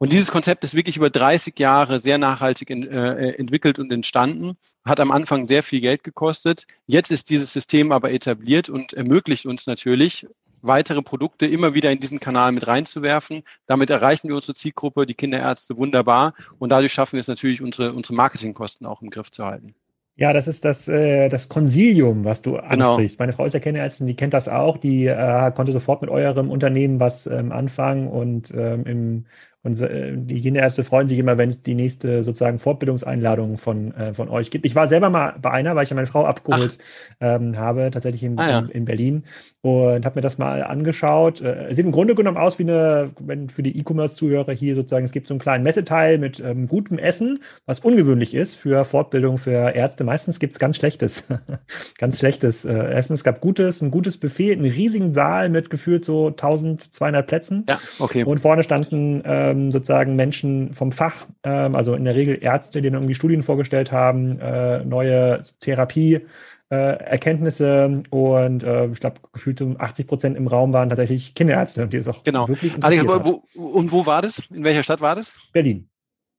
Und 0.03 0.12
dieses 0.12 0.31
Konzept 0.31 0.65
ist 0.65 0.75
wirklich 0.75 0.98
über 0.98 1.10
30 1.10 1.57
Jahre 1.57 2.01
sehr 2.01 2.17
nachhaltig 2.17 2.69
in, 2.69 2.86
äh, 2.86 3.29
entwickelt 3.36 3.79
und 3.79 3.89
entstanden, 3.89 4.57
hat 4.83 5.00
am 5.00 5.12
Anfang 5.12 5.48
sehr 5.48 5.63
viel 5.63 5.79
Geld 5.79 6.03
gekostet. 6.03 6.67
Jetzt 6.86 7.10
ist 7.10 7.29
dieses 7.29 7.53
System 7.53 7.93
aber 7.93 8.12
etabliert 8.12 8.67
und 8.67 8.91
ermöglicht 8.91 9.45
uns 9.45 9.65
natürlich, 9.65 10.27
weitere 10.62 11.01
Produkte 11.01 11.45
immer 11.45 11.74
wieder 11.74 11.89
in 11.89 12.01
diesen 12.01 12.19
Kanal 12.19 12.51
mit 12.51 12.67
reinzuwerfen. 12.67 13.43
Damit 13.65 13.91
erreichen 13.91 14.27
wir 14.27 14.36
unsere 14.36 14.55
Zielgruppe, 14.55 15.05
die 15.05 15.13
Kinderärzte, 15.13 15.77
wunderbar. 15.77 16.33
Und 16.60 16.74
dadurch 16.74 16.91
schaffen 16.91 17.13
wir 17.13 17.22
es 17.22 17.29
natürlich, 17.29 17.62
unsere, 17.62 17.93
unsere 17.93 18.13
Marketingkosten 18.13 18.86
auch 18.86 19.01
im 19.01 19.10
Griff 19.10 19.31
zu 19.31 19.45
halten. 19.45 19.74
Ja, 20.17 20.33
das 20.33 20.50
ist 20.50 20.65
das, 20.65 20.89
äh, 20.89 21.29
das 21.29 21.48
Konsilium, 21.48 22.25
was 22.25 22.41
du 22.41 22.51
genau. 22.51 22.89
ansprichst. 22.89 23.19
Meine 23.19 23.31
Frau 23.31 23.45
ist 23.45 23.53
ja 23.53 23.62
Kinderärztin, 23.62 24.05
die 24.05 24.15
kennt 24.17 24.33
das 24.33 24.50
auch. 24.50 24.75
Die 24.75 25.07
äh, 25.07 25.51
konnte 25.55 25.72
sofort 25.72 26.01
mit 26.01 26.12
eurem 26.12 26.51
Unternehmen 26.51 27.00
was 27.00 27.25
ähm, 27.25 27.53
anfangen 27.53 28.10
und 28.10 28.53
ähm, 28.53 28.86
im 28.86 29.25
und 29.63 29.79
äh, 29.79 30.12
die 30.15 30.41
Kinderärzte 30.41 30.84
freuen 30.84 31.08
sich 31.08 31.17
immer, 31.17 31.38
wenn 31.38 31.50
es 31.50 31.63
die 31.63 31.74
nächste 31.74 32.24
sozusagen 32.24 32.60
Fortbildungseinladung 32.60 33.58
von, 33.58 33.93
äh, 33.93 34.13
von 34.13 34.27
euch 34.27 34.51
gibt. 34.51 34.65
Ich 34.65 34.75
war 34.75 34.89
selber 34.89 35.10
mal 35.10 35.36
bei 35.41 35.51
einer, 35.51 35.74
weil 35.75 35.86
ich 35.86 35.89
ja 35.89 35.96
meine 35.96 36.08
Frau 36.08 36.25
abgeholt 36.25 36.77
ähm, 37.22 37.58
habe, 37.58 37.89
tatsächlich 37.89 38.24
in, 38.24 38.38
ah, 38.38 38.50
ja. 38.50 38.60
in, 38.60 38.67
in, 38.70 38.86
Berlin 38.86 39.24
und 39.62 40.05
habe 40.05 40.15
mir 40.15 40.22
das 40.22 40.38
mal 40.38 40.63
angeschaut. 40.63 41.41
Äh, 41.41 41.74
sieht 41.74 41.86
im 41.86 41.93
Grunde 41.93 42.13
genommen 42.13 42.36
aus 42.36 42.60
wie 42.60 42.63
eine, 42.63 43.12
wenn 43.20 43.48
für 43.48 43.63
die 43.63 43.77
E-Commerce-Zuhörer 43.79 44.51
hier 44.51 44.75
sozusagen, 44.75 45.05
es 45.05 45.13
gibt 45.13 45.27
so 45.27 45.34
einen 45.34 45.39
kleinen 45.39 45.63
Messeteil 45.63 46.17
mit 46.17 46.41
ähm, 46.41 46.67
gutem 46.67 46.98
Essen, 46.98 47.39
was 47.65 47.79
ungewöhnlich 47.79 48.34
ist 48.34 48.55
für 48.55 48.84
Fortbildung 48.84 49.38
für 49.38 49.74
Ärzte. 49.74 50.03
Meistens 50.03 50.39
gibt 50.39 50.53
es 50.53 50.60
ganz 50.60 50.75
schlechtes, 50.75 51.29
ganz 51.98 52.20
schlechtes 52.20 52.65
äh, 52.65 52.74
Essen. 52.74 53.13
Es 53.13 53.24
gab 53.24 53.39
gutes, 53.39 53.82
ein 53.82 53.91
gutes 53.91 54.17
Buffet, 54.17 54.51
einen 54.51 54.65
riesigen 54.65 55.13
Saal 55.13 55.48
mit 55.48 55.70
gefühlt 55.70 56.03
so 56.03 56.27
1200 56.27 57.25
Plätzen. 57.25 57.63
Ja, 57.70 57.79
okay. 58.00 58.25
Und 58.25 58.41
vorne 58.41 58.65
standen 58.65 59.22
äh, 59.24 59.52
ähm, 59.53 59.72
sozusagen 59.72 60.15
Menschen 60.15 60.74
vom 60.74 60.91
Fach, 60.91 61.27
ähm, 61.43 61.75
also 61.75 61.93
in 61.95 62.05
der 62.05 62.15
Regel 62.15 62.38
Ärzte, 62.41 62.81
die 62.81 62.89
dann 62.89 62.95
irgendwie 62.95 63.15
Studien 63.15 63.43
vorgestellt 63.43 63.91
haben, 63.91 64.39
äh, 64.39 64.83
neue 64.83 65.43
Therapie. 65.60 66.22
Äh, 66.69 66.75
Erkenntnisse 67.03 68.01
und 68.10 68.63
äh, 68.63 68.88
ich 68.88 69.00
glaube, 69.00 69.17
gefühlt 69.31 69.62
um 69.62 69.79
80 69.79 70.07
Prozent 70.07 70.38
im 70.38 70.48
Raum 70.48 70.74
waren 70.74 70.89
tatsächlich 70.89 71.36
Kinderärzte 71.36 71.83
und 71.83 71.93
die 71.93 71.98
ist 71.98 72.07
auch 72.07 72.24
genau. 72.24 72.48
wirklich 72.48 72.74
interessiert 72.74 73.07
Alex, 73.07 73.25
wo, 73.53 73.60
und 73.60 73.91
wo 73.91 74.07
war 74.07 74.24
das? 74.24 74.41
In 74.50 74.63
welcher 74.63 74.81
Stadt 74.81 75.00
war 75.00 75.15
das? 75.15 75.33
Berlin. 75.51 75.88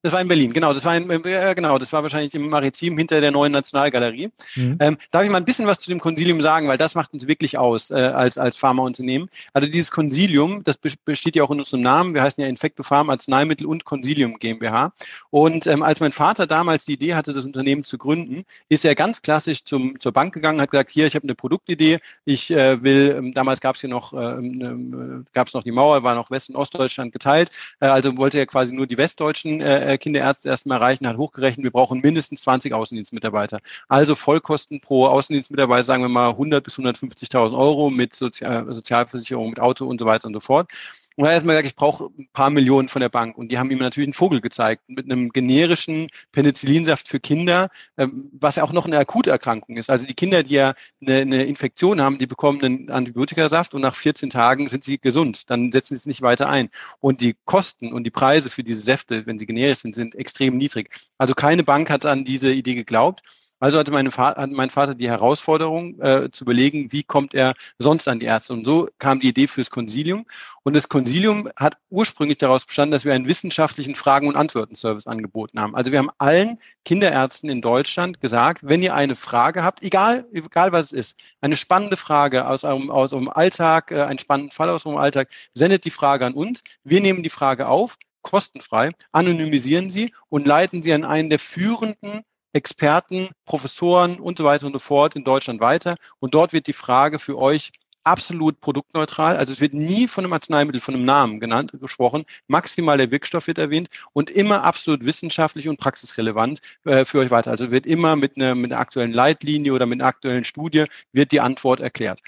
Das 0.05 0.13
war 0.13 0.21
in 0.21 0.29
Berlin, 0.29 0.53
genau. 0.53 0.75
Das 0.75 0.85
war 0.85 0.95
in, 0.95 1.09
äh, 1.09 1.55
genau, 1.57 1.79
das 1.79 1.91
war 1.95 2.03
wahrscheinlich 2.03 2.35
im 2.35 2.51
Maritim 2.51 2.99
hinter 2.99 3.23
der 3.23 3.31
neuen 3.31 3.53
Nationalgalerie. 3.53 4.31
Mhm. 4.55 4.77
Ähm, 4.79 4.99
darf 5.11 5.25
ich 5.25 5.31
mal 5.31 5.39
ein 5.39 5.47
bisschen 5.47 5.67
was 5.67 5.81
zu 5.81 5.89
dem 5.89 5.99
Konsilium 5.99 6.43
sagen, 6.43 6.69
weil 6.69 6.77
das 6.77 6.95
macht 6.95 7.15
uns 7.15 7.27
wirklich 7.27 7.57
aus 7.57 7.91
äh, 7.91 7.95
als 7.95 8.37
als 8.37 8.59
Pharmaunternehmen. 8.59 9.31
Also 9.55 9.67
dieses 9.67 9.91
Konsilium, 9.91 10.63
das 10.63 10.77
besteht 10.77 11.37
ja 11.37 11.43
auch 11.43 11.51
in 11.51 11.59
unserem 11.59 11.81
Namen. 11.81 12.13
Wir 12.13 12.23
heißen 12.23 12.43
ja 12.43 12.51
Infecto 12.51 12.83
Pharma 12.83 13.15
Arzneimittel 13.15 13.67
und 13.67 13.87
Konsilium 13.87 14.39
GmbH. 14.39 14.93
Und 15.31 15.67
ähm, 15.67 15.83
als 15.83 16.01
mein 16.01 16.13
Vater 16.13 16.47
damals 16.47 16.85
die 16.85 16.93
Idee 16.93 17.15
hatte, 17.15 17.33
das 17.33 17.47
Unternehmen 17.47 17.83
zu 17.83 17.97
gründen, 17.97 18.45
ist 18.69 18.85
er 18.85 18.95
ganz 18.95 19.23
klassisch 19.23 19.65
zum 19.65 19.99
zur 19.99 20.13
Bank 20.13 20.35
gegangen, 20.35 20.61
hat 20.61 20.71
gesagt, 20.71 20.91
hier, 20.91 21.07
ich 21.07 21.15
habe 21.15 21.23
eine 21.23 21.35
Produktidee, 21.35 21.99
ich 22.27 22.51
äh, 22.51 22.83
will. 22.83 23.15
Ähm, 23.17 23.33
damals 23.33 23.63
gab 23.63 23.77
es 23.77 23.81
hier 23.81 23.89
noch 23.89 24.13
äh, 24.13 24.17
äh, 24.19 25.25
gab 25.33 25.49
es 25.49 25.55
noch 25.55 25.63
die 25.63 25.73
Mauer, 25.73 26.03
war 26.03 26.15
noch 26.15 26.31
West- 26.31 26.51
und 26.51 26.57
Ostdeutschland 26.57 27.15
geteilt. 27.15 27.51
Äh, 27.81 27.87
also 27.87 28.19
wollte 28.19 28.39
er 28.39 28.45
quasi 28.45 28.75
nur 28.75 28.87
die 28.87 28.99
Westdeutschen 28.99 29.63
äh, 29.63 29.94
Kinderärzte 29.99 30.49
erstmal 30.49 30.79
erreichen, 30.79 31.07
hat 31.07 31.17
hochgerechnet, 31.17 31.65
wir 31.65 31.71
brauchen 31.71 32.01
mindestens 32.01 32.43
20 32.43 32.73
Außendienstmitarbeiter. 32.73 33.61
Also 33.89 34.15
Vollkosten 34.15 34.81
pro 34.81 35.07
Außendienstmitarbeiter, 35.07 35.85
sagen 35.85 36.03
wir 36.03 36.09
mal 36.09 36.31
100 36.31 36.63
bis 36.65 36.79
150.000 36.79 37.57
Euro 37.57 37.91
mit 37.91 38.15
Sozial 38.15 38.73
Sozialversicherung, 38.75 39.51
mit 39.51 39.61
Auto 39.61 39.87
und 39.87 39.99
so 39.99 40.07
weiter 40.07 40.27
und 40.27 40.35
so 40.35 40.41
fort. 40.41 40.71
Und 41.16 41.25
er 41.25 41.28
hat 41.28 41.35
erstmal 41.35 41.54
gesagt, 41.54 41.68
ich 41.68 41.76
brauche 41.76 42.11
ein 42.18 42.28
paar 42.33 42.50
Millionen 42.50 42.88
von 42.88 43.00
der 43.00 43.09
Bank. 43.09 43.38
Und 43.38 43.52
die 43.52 43.59
haben 43.59 43.71
ihm 43.71 43.78
natürlich 43.78 44.09
einen 44.09 44.14
Vogel 44.14 44.40
gezeigt 44.40 44.83
mit 44.88 45.04
einem 45.04 45.30
generischen 45.30 46.09
Penicillinsaft 46.33 47.06
für 47.06 47.21
Kinder, 47.21 47.71
ähm, 47.97 48.30
was 48.33 48.56
ja 48.56 48.64
auch 48.64 48.73
noch 48.73 48.87
eine 48.87 48.99
Akuterkrankung 48.99 49.76
ist. 49.76 49.90
Also 49.90 50.06
die 50.06 50.14
Kinder, 50.14 50.42
die 50.42 50.54
ja 50.54 50.75
eine, 51.00 51.18
eine 51.18 51.44
Infektion 51.44 52.00
haben, 52.00 52.18
die 52.18 52.26
bekommen 52.26 52.64
einen 52.64 52.90
Antibiotikasaft 52.90 53.75
und 53.75 53.83
nach 53.83 53.94
14 53.94 54.30
Tagen 54.30 54.68
sind 54.68 54.83
sie 54.83 54.99
gesund. 54.99 55.50
Dann 55.50 55.71
setzen 55.71 55.94
sie 55.94 55.99
es 55.99 56.06
nicht 56.06 56.23
weiter 56.23 56.49
ein. 56.49 56.68
Und 56.99 57.21
die 57.21 57.37
Kosten 57.44 57.92
und 57.92 58.04
die 58.04 58.11
Preise 58.11 58.50
für 58.50 58.64
diese 58.64 58.80
Säfte, 58.80 59.26
wenn 59.26 59.38
sie 59.38 59.47
generisch 59.47 59.80
sind, 59.80 59.94
sind 59.94 60.16
extrem 60.16 60.56
niedrig. 60.56 60.90
Also 61.16 61.35
keine 61.35 61.62
Bank 61.62 61.90
hat 61.90 62.06
an 62.06 62.25
diese 62.25 62.52
Idee 62.52 62.75
geglaubt. 62.75 63.23
Also 63.64 63.78
hatte, 63.78 63.92
meine 63.92 64.11
hatte 64.11 64.52
mein 64.52 64.68
Vater 64.68 64.94
die 64.94 65.09
Herausforderung 65.09 65.99
äh, 65.99 66.30
zu 66.30 66.44
überlegen, 66.44 66.92
wie 66.92 67.02
kommt 67.02 67.33
er 67.33 67.54
sonst 67.78 68.06
an 68.09 68.21
die 68.21 68.26
Ärzte. 68.26 68.52
Und 68.52 68.66
so 68.66 68.90
kam 68.99 69.21
die 69.21 69.28
Idee 69.28 69.47
fürs 69.47 69.71
Konsilium. 69.71 70.26
Und 70.64 70.75
das 70.75 70.90
Konsilium 70.90 71.49
hat 71.56 71.78
ursprünglich 71.88 72.37
daraus 72.37 72.66
bestanden, 72.66 72.90
dass 72.90 73.06
wir 73.06 73.14
einen 73.14 73.26
wissenschaftlichen 73.26 73.94
Fragen- 73.94 74.28
und 74.28 74.37
Antworten-Service 74.37 75.06
angeboten 75.06 75.59
haben. 75.59 75.75
Also 75.75 75.92
wir 75.92 75.99
haben 75.99 76.11
allen 76.18 76.59
Kinderärzten 76.85 77.49
in 77.49 77.62
Deutschland 77.62 78.21
gesagt, 78.21 78.61
wenn 78.64 78.83
ihr 78.83 78.94
eine 78.94 79.16
Frage 79.16 79.62
habt, 79.62 79.83
egal, 79.83 80.26
egal 80.35 80.73
was 80.73 80.92
es 80.92 80.92
ist, 80.92 81.16
eine 81.40 81.56
spannende 81.56 81.97
Frage 81.97 82.47
aus 82.47 82.64
eurem, 82.64 82.90
aus 82.90 83.14
eurem 83.14 83.30
Alltag, 83.30 83.92
äh, 83.92 84.02
einen 84.02 84.18
spannenden 84.18 84.52
Fall 84.52 84.68
aus 84.68 84.85
eurem 84.85 84.99
Alltag, 84.99 85.30
sendet 85.54 85.87
die 85.87 85.90
Frage 85.90 86.26
an 86.26 86.35
uns. 86.35 86.62
Wir 86.83 87.00
nehmen 87.00 87.23
die 87.23 87.30
Frage 87.30 87.66
auf, 87.66 87.97
kostenfrei, 88.21 88.90
anonymisieren 89.12 89.88
sie 89.88 90.12
und 90.28 90.47
leiten 90.47 90.83
sie 90.83 90.92
an 90.92 91.06
einen 91.06 91.30
der 91.30 91.38
führenden 91.38 92.25
Experten, 92.55 93.31
Professoren 93.45 94.21
und 94.21 94.39
so 94.39 94.45
weiter 94.45 94.67
und 94.67 94.73
so 94.73 94.79
fort 94.79 95.17
in 95.17 95.25
Deutschland 95.25 95.61
weiter. 95.61 95.97
Und 96.21 96.35
dort 96.35 96.53
wird 96.53 96.69
die 96.69 96.73
Frage 96.73 97.19
für 97.19 97.37
euch 97.37 97.73
absolut 98.05 98.61
produktneutral. 98.61 99.37
Also 99.37 99.53
es 99.53 99.61
wird 99.61 99.75
nie 99.75 100.07
von 100.09 100.25
einem 100.25 100.33
Arzneimittel, 100.33 100.81
von 100.81 100.95
einem 100.95 101.05
Namen 101.05 101.41
genannt, 101.41 101.73
gesprochen. 101.81 102.25
Maximal 102.47 102.99
der 102.99 103.11
Wirkstoff 103.11 103.47
wird 103.47 103.59
erwähnt 103.59 103.89
und 104.13 104.31
immer 104.31 104.63
absolut 104.63 105.05
wissenschaftlich 105.05 105.69
und 105.69 105.79
praxisrelevant 105.79 106.61
äh, 106.85 107.05
für 107.05 107.21
euch 107.21 107.31
weiter. 107.31 107.51
Also 107.51 107.71
wird 107.71 107.87
immer 107.87 108.17
mit 108.17 108.37
einer, 108.37 108.55
mit 108.55 108.73
einer 108.73 108.81
aktuellen 108.81 109.13
Leitlinie 109.13 109.73
oder 109.73 109.87
mit 109.87 110.01
einer 110.01 110.09
aktuellen 110.09 110.45
Studie 110.45 110.85
wird 111.13 111.33
die 111.33 111.41
Antwort 111.41 111.81
erklärt. 111.81 112.21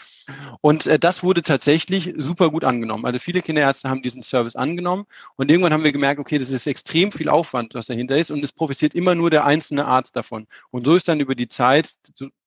Und 0.61 0.87
äh, 0.87 0.99
das 0.99 1.23
wurde 1.23 1.43
tatsächlich 1.43 2.15
super 2.17 2.51
gut 2.51 2.65
angenommen. 2.65 3.05
Also 3.05 3.19
viele 3.19 3.43
Kinderärzte 3.43 3.89
haben 3.89 4.03
diesen 4.03 4.23
Service 4.23 4.57
angenommen 4.57 5.07
und 5.37 5.51
irgendwann 5.51 5.73
haben 5.73 5.85
wir 5.85 5.93
gemerkt, 5.93 6.21
okay, 6.21 6.39
das 6.39 6.51
ist 6.51 6.67
extrem 6.67 7.13
viel 7.13 7.29
Aufwand, 7.29 7.75
was 7.75 7.87
dahinter 7.87 8.17
ist 8.17 8.31
und 8.31 8.43
es 8.43 8.53
profitiert 8.53 8.95
immer 8.95 9.15
nur 9.15 9.31
der 9.31 9.45
einzelne 9.45 9.85
Arzt 9.85 10.17
davon. 10.17 10.47
Und 10.71 10.85
so 10.85 10.95
ist 10.95 11.09
dann 11.09 11.21
über 11.21 11.35
die 11.35 11.49
Zeit 11.49 11.95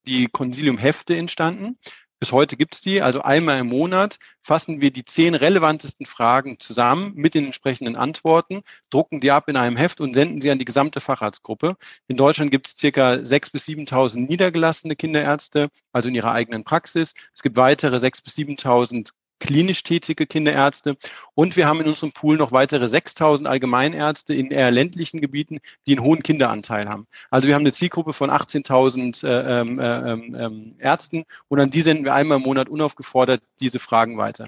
die 0.05 0.27
Consilium-Hefte 0.27 1.15
entstanden. 1.15 1.77
Bis 2.19 2.33
heute 2.33 2.57
gibt 2.57 2.75
es 2.75 2.81
die. 2.81 3.01
Also 3.01 3.21
einmal 3.21 3.59
im 3.59 3.67
Monat 3.67 4.19
fassen 4.41 4.81
wir 4.81 4.91
die 4.91 5.05
zehn 5.05 5.35
relevantesten 5.35 6.05
Fragen 6.05 6.59
zusammen 6.59 7.13
mit 7.15 7.33
den 7.33 7.45
entsprechenden 7.45 7.95
Antworten, 7.95 8.61
drucken 8.89 9.21
die 9.21 9.31
ab 9.31 9.47
in 9.47 9.55
einem 9.55 9.77
Heft 9.77 10.01
und 10.01 10.13
senden 10.13 10.41
sie 10.41 10.51
an 10.51 10.59
die 10.59 10.65
gesamte 10.65 10.99
Facharztgruppe. 10.99 11.77
In 12.07 12.17
Deutschland 12.17 12.51
gibt 12.51 12.67
es 12.67 12.75
circa 12.77 13.13
6.000 13.13 13.51
bis 13.53 13.65
7.000 13.67 14.27
niedergelassene 14.27 14.97
Kinderärzte, 14.97 15.69
also 15.93 16.09
in 16.09 16.15
ihrer 16.15 16.33
eigenen 16.33 16.65
Praxis. 16.65 17.13
Es 17.33 17.41
gibt 17.41 17.55
weitere 17.55 17.95
6.000 17.95 18.23
bis 18.23 18.35
7.000 18.35 19.11
klinisch 19.39 19.83
tätige 19.83 20.27
Kinderärzte. 20.27 20.97
Und 21.35 21.55
wir 21.55 21.67
haben 21.67 21.81
in 21.81 21.87
unserem 21.87 22.11
Pool 22.11 22.37
noch 22.37 22.51
weitere 22.51 22.87
6000 22.87 23.47
Allgemeinärzte 23.47 24.33
in 24.33 24.51
eher 24.51 24.71
ländlichen 24.71 25.21
Gebieten, 25.21 25.59
die 25.85 25.97
einen 25.97 26.05
hohen 26.05 26.23
Kinderanteil 26.23 26.87
haben. 26.87 27.07
Also 27.29 27.47
wir 27.47 27.55
haben 27.55 27.63
eine 27.63 27.73
Zielgruppe 27.73 28.13
von 28.13 28.29
18.000 28.29 29.25
äh, 29.25 29.61
ähm, 29.61 29.79
äh, 29.79 30.11
ähm, 30.11 30.35
ähm, 30.37 30.75
Ärzten 30.79 31.23
und 31.47 31.59
an 31.59 31.71
die 31.71 31.81
senden 31.81 32.05
wir 32.05 32.13
einmal 32.13 32.37
im 32.37 32.43
Monat 32.43 32.69
unaufgefordert 32.69 33.41
diese 33.59 33.79
Fragen 33.79 34.17
weiter. 34.17 34.47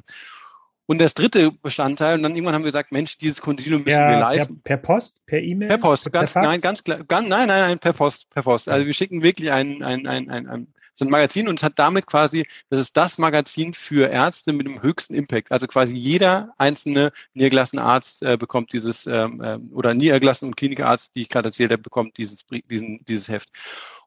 Und 0.92 1.00
das 1.00 1.14
dritte 1.14 1.52
Bestandteil, 1.52 2.16
und 2.16 2.24
dann 2.24 2.36
irgendwann 2.36 2.54
haben 2.54 2.64
wir 2.64 2.72
gesagt, 2.72 2.92
Mensch, 2.92 3.18
dieses 3.18 3.40
Konsilium 3.40 3.84
müssen 3.84 3.98
ja, 3.98 4.10
wir 4.10 4.20
live. 4.20 4.48
Per, 4.48 4.58
per, 4.64 4.78
Post, 4.78 5.26
per 5.26 5.40
E-Mail? 5.42 5.70
Per 5.70 5.78
Post, 5.78 6.12
ganz, 6.12 6.34
per 6.34 6.42
nein, 6.42 6.60
ganz 6.60 6.84
klar, 6.84 7.02
ganz, 7.06 7.30
nein, 7.30 7.48
nein, 7.48 7.62
nein, 7.62 7.80
per 7.80 7.94
Post, 7.94 8.30
per 8.30 8.44
Post. 8.44 8.68
Also 8.68 8.86
wir 8.86 8.94
schicken 8.94 9.22
wirklich 9.22 9.54
ein, 9.54 9.84
ein, 9.84 10.06
ein, 10.06 10.30
ein, 10.30 10.50
ein 10.50 10.68
so 10.68 10.81
ein 11.02 11.10
Magazin 11.10 11.48
und 11.48 11.60
es 11.60 11.64
hat 11.64 11.78
damit 11.78 12.08
quasi, 12.08 12.48
das 12.70 12.80
ist 12.80 12.98
das 12.98 13.18
Magazin 13.18 13.74
für 13.74 14.10
Ärzte 14.10 14.54
mit 14.54 14.68
dem 14.68 14.82
höchsten 14.82 15.14
Impact. 15.14 15.52
Also 15.52 15.68
quasi 15.68 15.94
jeder 15.94 16.54
einzelne 16.58 17.12
Niedergelassenarzt 17.34 18.24
äh, 18.24 18.38
bekommt 18.38 18.74
dieses, 18.74 19.08
ähm, 19.08 19.42
äh, 19.42 19.58
oder 19.74 19.94
Niedergelassen- 19.94 20.46
und 20.46 20.58
Klinikarzt, 20.58 21.16
die 21.16 21.22
ich 21.22 21.30
gerade 21.30 21.50
erzählt 21.50 21.72
habe, 21.72 21.82
bekommt 21.82 22.18
dieses, 22.18 22.46
diesen, 22.70 23.04
dieses 23.06 23.30
Heft. 23.30 23.50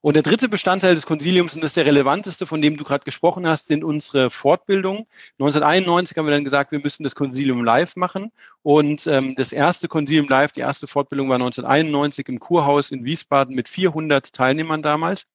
Und 0.04 0.16
der 0.16 0.22
dritte 0.22 0.50
Bestandteil 0.50 0.94
des 0.94 1.06
Konsiliums, 1.06 1.54
und 1.54 1.62
das 1.62 1.70
ist 1.70 1.78
der 1.78 1.86
relevanteste, 1.86 2.44
von 2.44 2.60
dem 2.60 2.76
du 2.76 2.84
gerade 2.84 3.06
gesprochen 3.06 3.46
hast, 3.46 3.68
sind 3.68 3.82
unsere 3.82 4.28
Fortbildungen. 4.28 5.06
1991 5.38 6.18
haben 6.18 6.26
wir 6.26 6.34
dann 6.34 6.44
gesagt, 6.44 6.72
wir 6.72 6.80
müssen 6.80 7.04
das 7.04 7.14
Konsilium 7.14 7.64
live 7.64 7.96
machen. 7.96 8.30
Und 8.62 9.06
ähm, 9.06 9.34
das 9.34 9.54
erste 9.54 9.88
Konsilium 9.88 10.28
live, 10.28 10.52
die 10.52 10.60
erste 10.60 10.86
Fortbildung 10.86 11.30
war 11.30 11.36
1991 11.36 12.28
im 12.28 12.38
Kurhaus 12.38 12.90
in 12.90 13.06
Wiesbaden 13.06 13.54
mit 13.54 13.66
400 13.66 14.30
Teilnehmern 14.34 14.82
damals. 14.82 15.26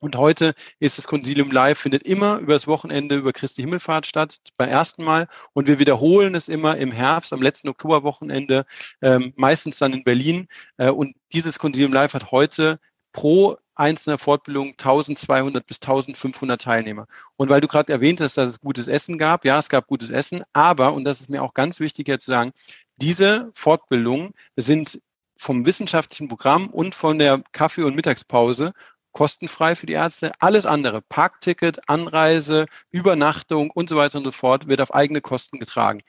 Und 0.00 0.16
heute 0.16 0.54
ist 0.78 0.96
das 0.96 1.06
Consilium 1.06 1.50
Live, 1.50 1.78
findet 1.78 2.04
immer 2.04 2.38
übers 2.38 2.66
Wochenende 2.66 3.16
über 3.16 3.34
Christi 3.34 3.60
Himmelfahrt 3.60 4.06
statt, 4.06 4.38
beim 4.56 4.70
ersten 4.70 5.04
Mal. 5.04 5.28
Und 5.52 5.66
wir 5.66 5.78
wiederholen 5.78 6.34
es 6.34 6.48
immer 6.48 6.78
im 6.78 6.90
Herbst, 6.90 7.34
am 7.34 7.42
letzten 7.42 7.68
Oktoberwochenende, 7.68 8.64
ähm, 9.02 9.34
meistens 9.36 9.78
dann 9.78 9.92
in 9.92 10.02
Berlin. 10.02 10.48
Äh, 10.78 10.90
und 10.90 11.14
dieses 11.32 11.58
Consilium 11.58 11.92
Live 11.92 12.14
hat 12.14 12.30
heute 12.30 12.80
pro 13.12 13.58
einzelner 13.74 14.16
Fortbildung 14.16 14.70
1200 14.70 15.66
bis 15.66 15.78
1500 15.82 16.62
Teilnehmer. 16.62 17.06
Und 17.36 17.50
weil 17.50 17.60
du 17.60 17.68
gerade 17.68 17.92
erwähnt 17.92 18.22
hast, 18.22 18.38
dass 18.38 18.48
es 18.48 18.60
gutes 18.60 18.88
Essen 18.88 19.18
gab, 19.18 19.44
ja, 19.44 19.58
es 19.58 19.68
gab 19.68 19.86
gutes 19.86 20.08
Essen, 20.08 20.42
aber, 20.54 20.94
und 20.94 21.04
das 21.04 21.20
ist 21.20 21.28
mir 21.28 21.42
auch 21.42 21.54
ganz 21.54 21.78
wichtig 21.78 22.08
jetzt 22.08 22.24
zu 22.24 22.30
sagen, 22.30 22.52
diese 22.96 23.50
Fortbildungen 23.54 24.32
sind 24.56 25.00
vom 25.38 25.64
wissenschaftlichen 25.64 26.28
Programm 26.28 26.68
und 26.68 26.94
von 26.94 27.18
der 27.18 27.42
Kaffee- 27.52 27.84
und 27.84 27.96
Mittagspause 27.96 28.72
kostenfrei 29.12 29.76
für 29.76 29.86
die 29.86 29.94
Ärzte. 29.94 30.32
Alles 30.38 30.66
andere, 30.66 31.02
Parkticket, 31.02 31.88
Anreise, 31.88 32.66
Übernachtung 32.90 33.70
und 33.70 33.88
so 33.88 33.96
weiter 33.96 34.18
und 34.18 34.24
so 34.24 34.32
fort, 34.32 34.68
wird 34.68 34.80
auf 34.80 34.94
eigene 34.94 35.20
Kosten 35.20 35.58
getragen. 35.58 36.02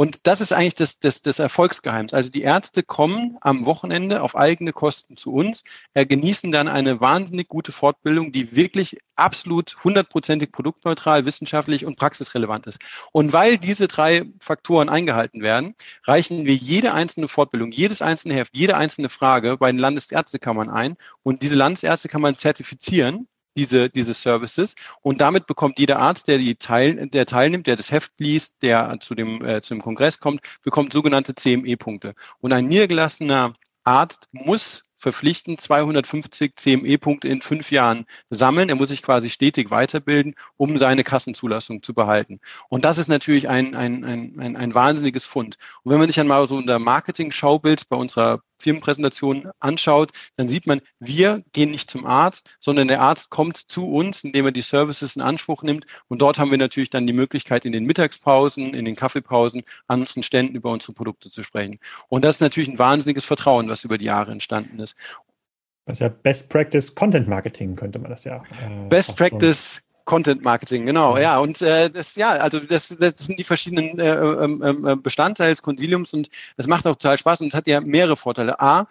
Und 0.00 0.26
das 0.26 0.40
ist 0.40 0.54
eigentlich 0.54 0.76
das, 0.76 0.98
das, 0.98 1.20
das 1.20 1.38
Erfolgsgeheimnis. 1.40 2.14
Also 2.14 2.30
die 2.30 2.40
Ärzte 2.40 2.82
kommen 2.82 3.36
am 3.42 3.66
Wochenende 3.66 4.22
auf 4.22 4.34
eigene 4.34 4.72
Kosten 4.72 5.18
zu 5.18 5.30
uns, 5.30 5.62
äh, 5.92 6.06
genießen 6.06 6.50
dann 6.52 6.68
eine 6.68 7.02
wahnsinnig 7.02 7.48
gute 7.48 7.70
Fortbildung, 7.70 8.32
die 8.32 8.56
wirklich 8.56 8.96
absolut 9.16 9.76
hundertprozentig 9.84 10.52
produktneutral, 10.52 11.26
wissenschaftlich 11.26 11.84
und 11.84 11.98
praxisrelevant 11.98 12.66
ist. 12.66 12.78
Und 13.12 13.34
weil 13.34 13.58
diese 13.58 13.88
drei 13.88 14.24
Faktoren 14.40 14.88
eingehalten 14.88 15.42
werden, 15.42 15.74
reichen 16.04 16.46
wir 16.46 16.54
jede 16.54 16.94
einzelne 16.94 17.28
Fortbildung, 17.28 17.70
jedes 17.70 18.00
einzelne 18.00 18.32
Heft, 18.32 18.56
jede 18.56 18.78
einzelne 18.78 19.10
Frage 19.10 19.58
bei 19.58 19.70
den 19.70 19.78
Landesärztekammern 19.78 20.70
ein 20.70 20.96
und 21.22 21.42
diese 21.42 21.56
Landesärztekammern 21.56 22.36
zertifizieren 22.36 23.28
diese, 23.56 23.90
diese 23.90 24.14
Services. 24.14 24.74
Und 25.02 25.20
damit 25.20 25.46
bekommt 25.46 25.78
jeder 25.78 25.98
Arzt, 25.98 26.28
der 26.28 26.38
die 26.38 26.56
teil, 26.56 27.08
der 27.08 27.26
teilnimmt, 27.26 27.66
der 27.66 27.76
das 27.76 27.90
Heft 27.90 28.12
liest, 28.18 28.62
der 28.62 28.98
zu 29.00 29.14
dem, 29.14 29.44
äh, 29.44 29.62
zu 29.62 29.74
dem 29.74 29.82
Kongress 29.82 30.20
kommt, 30.20 30.40
bekommt 30.62 30.92
sogenannte 30.92 31.34
CME-Punkte. 31.34 32.14
Und 32.40 32.52
ein 32.52 32.68
niedergelassener 32.68 33.54
Arzt 33.84 34.28
muss 34.32 34.82
verpflichtend 35.00 35.60
250 35.60 36.56
CME-Punkte 36.56 37.26
in 37.26 37.40
fünf 37.40 37.70
Jahren 37.70 38.06
sammeln. 38.28 38.68
Er 38.68 38.74
muss 38.74 38.90
sich 38.90 39.02
quasi 39.02 39.30
stetig 39.30 39.70
weiterbilden, 39.70 40.34
um 40.56 40.78
seine 40.78 41.04
Kassenzulassung 41.04 41.82
zu 41.82 41.94
behalten. 41.94 42.40
Und 42.68 42.84
das 42.84 42.98
ist 42.98 43.08
natürlich 43.08 43.48
ein, 43.48 43.74
ein, 43.74 44.04
ein, 44.04 44.38
ein, 44.38 44.56
ein 44.56 44.74
wahnsinniges 44.74 45.24
Fund. 45.24 45.56
Und 45.82 45.92
wenn 45.92 45.98
man 45.98 46.08
sich 46.08 46.20
einmal 46.20 46.46
so 46.48 46.56
unser 46.56 46.78
Marketing-Schaubild 46.78 47.88
bei 47.88 47.96
unserer 47.96 48.42
Firmenpräsentation 48.60 49.50
anschaut, 49.58 50.12
dann 50.36 50.48
sieht 50.48 50.66
man, 50.66 50.80
wir 50.98 51.42
gehen 51.52 51.70
nicht 51.70 51.90
zum 51.90 52.06
Arzt, 52.06 52.56
sondern 52.60 52.88
der 52.88 53.00
Arzt 53.00 53.30
kommt 53.30 53.56
zu 53.56 53.90
uns, 53.90 54.24
indem 54.24 54.46
er 54.46 54.52
die 54.52 54.62
Services 54.62 55.16
in 55.16 55.22
Anspruch 55.22 55.62
nimmt. 55.62 55.86
Und 56.08 56.20
dort 56.20 56.38
haben 56.38 56.50
wir 56.50 56.58
natürlich 56.58 56.90
dann 56.90 57.06
die 57.06 57.12
Möglichkeit, 57.12 57.64
in 57.64 57.72
den 57.72 57.84
Mittagspausen, 57.84 58.74
in 58.74 58.84
den 58.84 58.96
Kaffeepausen 58.96 59.62
an 59.86 60.00
unseren 60.00 60.22
Ständen 60.22 60.54
über 60.54 60.70
unsere 60.70 60.92
Produkte 60.92 61.30
zu 61.30 61.42
sprechen. 61.42 61.78
Und 62.08 62.24
das 62.24 62.36
ist 62.36 62.40
natürlich 62.40 62.68
ein 62.68 62.78
wahnsinniges 62.78 63.24
Vertrauen, 63.24 63.68
was 63.68 63.84
über 63.84 63.98
die 63.98 64.06
Jahre 64.06 64.32
entstanden 64.32 64.78
ist. 64.78 64.96
Das 65.86 65.96
ist 65.96 66.00
ja 66.00 66.08
Best 66.08 66.48
Practice 66.48 66.94
Content 66.94 67.26
Marketing, 67.26 67.74
könnte 67.74 67.98
man 67.98 68.10
das 68.10 68.24
ja. 68.24 68.44
Äh, 68.60 68.88
Best 68.88 69.16
Practice 69.16 69.82
Content 70.10 70.42
Marketing, 70.42 70.86
genau, 70.86 71.16
ja. 71.16 71.38
Und 71.38 71.62
äh, 71.62 71.88
das, 71.88 72.16
ja, 72.16 72.30
also 72.30 72.58
das, 72.58 72.88
das 72.88 73.14
sind 73.16 73.38
die 73.38 73.44
verschiedenen 73.44 73.96
äh, 74.00 74.12
ähm, 74.12 74.60
ähm, 74.66 74.84
äh, 74.84 74.96
Bestandteile 74.96 75.50
des 75.50 75.62
Konsiliums 75.62 76.12
und 76.12 76.30
das 76.56 76.66
macht 76.66 76.84
auch 76.88 76.96
total 76.96 77.16
Spaß 77.16 77.42
und 77.42 77.54
hat 77.54 77.68
ja 77.68 77.80
mehrere 77.80 78.16
Vorteile. 78.16 78.58
A, 78.58 78.88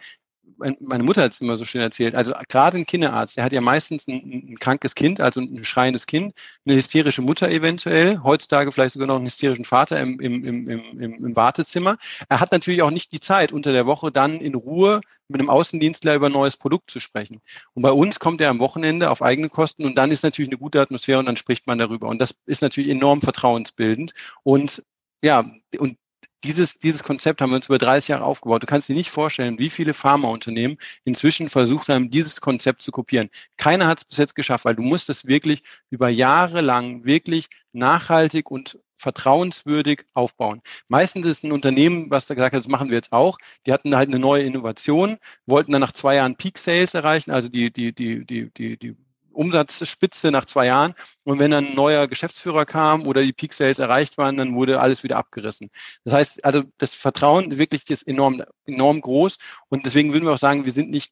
meine 0.80 1.04
Mutter 1.04 1.24
hat 1.24 1.34
es 1.34 1.42
immer 1.42 1.58
so 1.58 1.66
schön 1.66 1.82
erzählt, 1.82 2.16
also 2.16 2.34
gerade 2.48 2.78
ein 2.78 2.86
Kinderarzt, 2.86 3.38
der 3.38 3.44
hat 3.44 3.52
ja 3.52 3.62
meistens 3.62 4.08
ein, 4.08 4.48
ein, 4.50 4.58
krankes 4.60 4.96
Kind, 4.96 5.22
also 5.22 5.42
ein 5.42 5.64
schreiendes 5.64 6.06
Kind, 6.06 6.34
eine 6.66 6.76
hysterische 6.76 7.22
Mutter 7.22 7.50
eventuell, 7.50 8.20
heutzutage 8.24 8.72
vielleicht 8.72 8.94
sogar 8.94 9.08
noch 9.08 9.16
einen 9.16 9.26
hysterischen 9.26 9.66
Vater 9.66 10.00
im, 10.00 10.20
im, 10.20 10.44
im, 10.44 10.70
im, 10.70 11.26
im 11.26 11.36
Wartezimmer. 11.36 11.98
Er 12.28 12.40
hat 12.40 12.52
natürlich 12.52 12.82
auch 12.82 12.92
nicht 12.92 13.12
die 13.12 13.20
Zeit, 13.20 13.52
unter 13.52 13.72
der 13.72 13.86
Woche 13.86 14.12
dann 14.12 14.40
in 14.40 14.56
Ruhe 14.56 15.02
mit 15.28 15.40
einem 15.40 15.50
Außendienstler 15.50 16.16
über 16.16 16.28
ein 16.28 16.32
neues 16.32 16.58
Produkt 16.58 16.92
zu 16.92 17.00
sprechen. 17.00 17.42
Und 17.74 17.84
bei 17.84 17.92
uns 17.92 18.20
kommt 18.20 18.42
er 18.42 18.50
am 18.50 18.60
Wochenende 18.60 19.12
auf 19.12 19.22
eigene 19.22 19.50
Kosten 19.50 19.86
und 19.86 19.96
dann 19.96 20.12
ist 20.12 20.24
natürlich 20.24 20.50
eine 20.50 20.58
gute 20.58 20.82
Atmosphäre 20.82 21.20
und 21.20 21.26
dann 21.26 21.38
spricht 21.38 21.68
man 21.68 21.78
darüber. 21.78 22.08
Und 22.08 22.20
das 22.20 22.36
ist 22.46 22.62
natürlich 22.62 22.90
enorm 22.90 23.22
vertrauensbildend. 23.22 24.14
Und 24.44 24.84
ja, 25.22 25.50
und 25.78 25.98
dieses, 26.44 26.78
dieses 26.78 27.04
Konzept 27.04 27.42
haben 27.42 27.52
wir 27.52 27.58
uns 27.58 27.68
über 27.68 27.78
30 27.78 28.10
Jahre 28.10 28.24
aufgebaut. 28.24 28.64
Du 28.64 28.68
kannst 28.68 28.88
dir 28.88 28.96
nicht 28.96 29.12
vorstellen, 29.12 29.60
wie 29.60 29.70
viele 29.70 29.94
Pharmaunternehmen 29.94 30.78
inzwischen 31.04 31.50
versucht 31.50 31.90
haben, 31.90 32.10
dieses 32.10 32.40
Konzept 32.42 32.82
zu 32.82 32.92
kopieren. 32.92 33.30
Keiner 33.58 33.88
hat 33.88 34.00
es 34.00 34.06
bis 34.06 34.18
jetzt 34.18 34.36
geschafft, 34.36 34.66
weil 34.66 34.76
du 34.76 34.82
musst 34.82 35.10
es 35.10 35.26
wirklich 35.26 35.64
über 35.90 36.10
Jahre 36.10 36.62
lang 36.62 37.04
wirklich 37.06 37.48
nachhaltig 37.74 38.50
und 38.52 38.80
vertrauenswürdig 38.96 40.06
aufbauen. 40.14 40.62
Meistens 40.88 41.26
ist 41.26 41.44
ein 41.44 41.52
Unternehmen, 41.52 42.10
was 42.10 42.26
da 42.26 42.34
gesagt 42.34 42.54
hat, 42.54 42.64
das 42.64 42.70
machen 42.70 42.90
wir 42.90 42.98
jetzt 42.98 43.14
auch. 43.14 43.38
Die 43.66 43.72
hatten 43.72 43.96
halt 43.96 44.10
eine 44.10 44.20
neue 44.20 44.44
Innovation, 44.44 45.18
wollten 45.46 45.72
dann 45.72 45.82
nach 45.82 45.94
zwei 45.94 46.16
Jahren 46.16 46.36
Peak 46.36 46.58
Sales 46.58 46.94
erreichen, 46.94 47.32
also 47.32 47.48
die, 47.50 47.72
die, 47.72 47.94
die, 47.94 48.26
die, 48.26 48.52
die, 48.52 48.78
die 48.78 48.96
Umsatzspitze 49.32 50.32
nach 50.32 50.46
zwei 50.46 50.68
Jahren. 50.68 50.94
Und 51.24 51.40
wenn 51.40 51.52
dann 51.52 51.68
ein 51.68 51.76
neuer 51.76 52.08
Geschäftsführer 52.08 52.66
kam 52.66 53.08
oder 53.08 53.22
die 53.24 53.34
Peak 53.34 53.54
Sales 53.54 53.80
erreicht 53.80 54.18
waren, 54.18 54.38
dann 54.38 54.56
wurde 54.56 54.80
alles 54.80 55.04
wieder 55.04 55.18
abgerissen. 55.18 55.70
Das 56.04 56.14
heißt, 56.14 56.46
also 56.46 56.64
das 56.78 56.96
Vertrauen 56.96 57.58
wirklich 57.58 57.90
ist 57.90 58.08
enorm, 58.08 58.44
enorm 58.66 59.02
groß. 59.02 59.38
Und 59.70 59.86
deswegen 59.86 60.14
würden 60.14 60.26
wir 60.26 60.34
auch 60.34 60.40
sagen, 60.40 60.66
wir 60.66 60.74
sind 60.74 60.90
nicht 60.90 61.12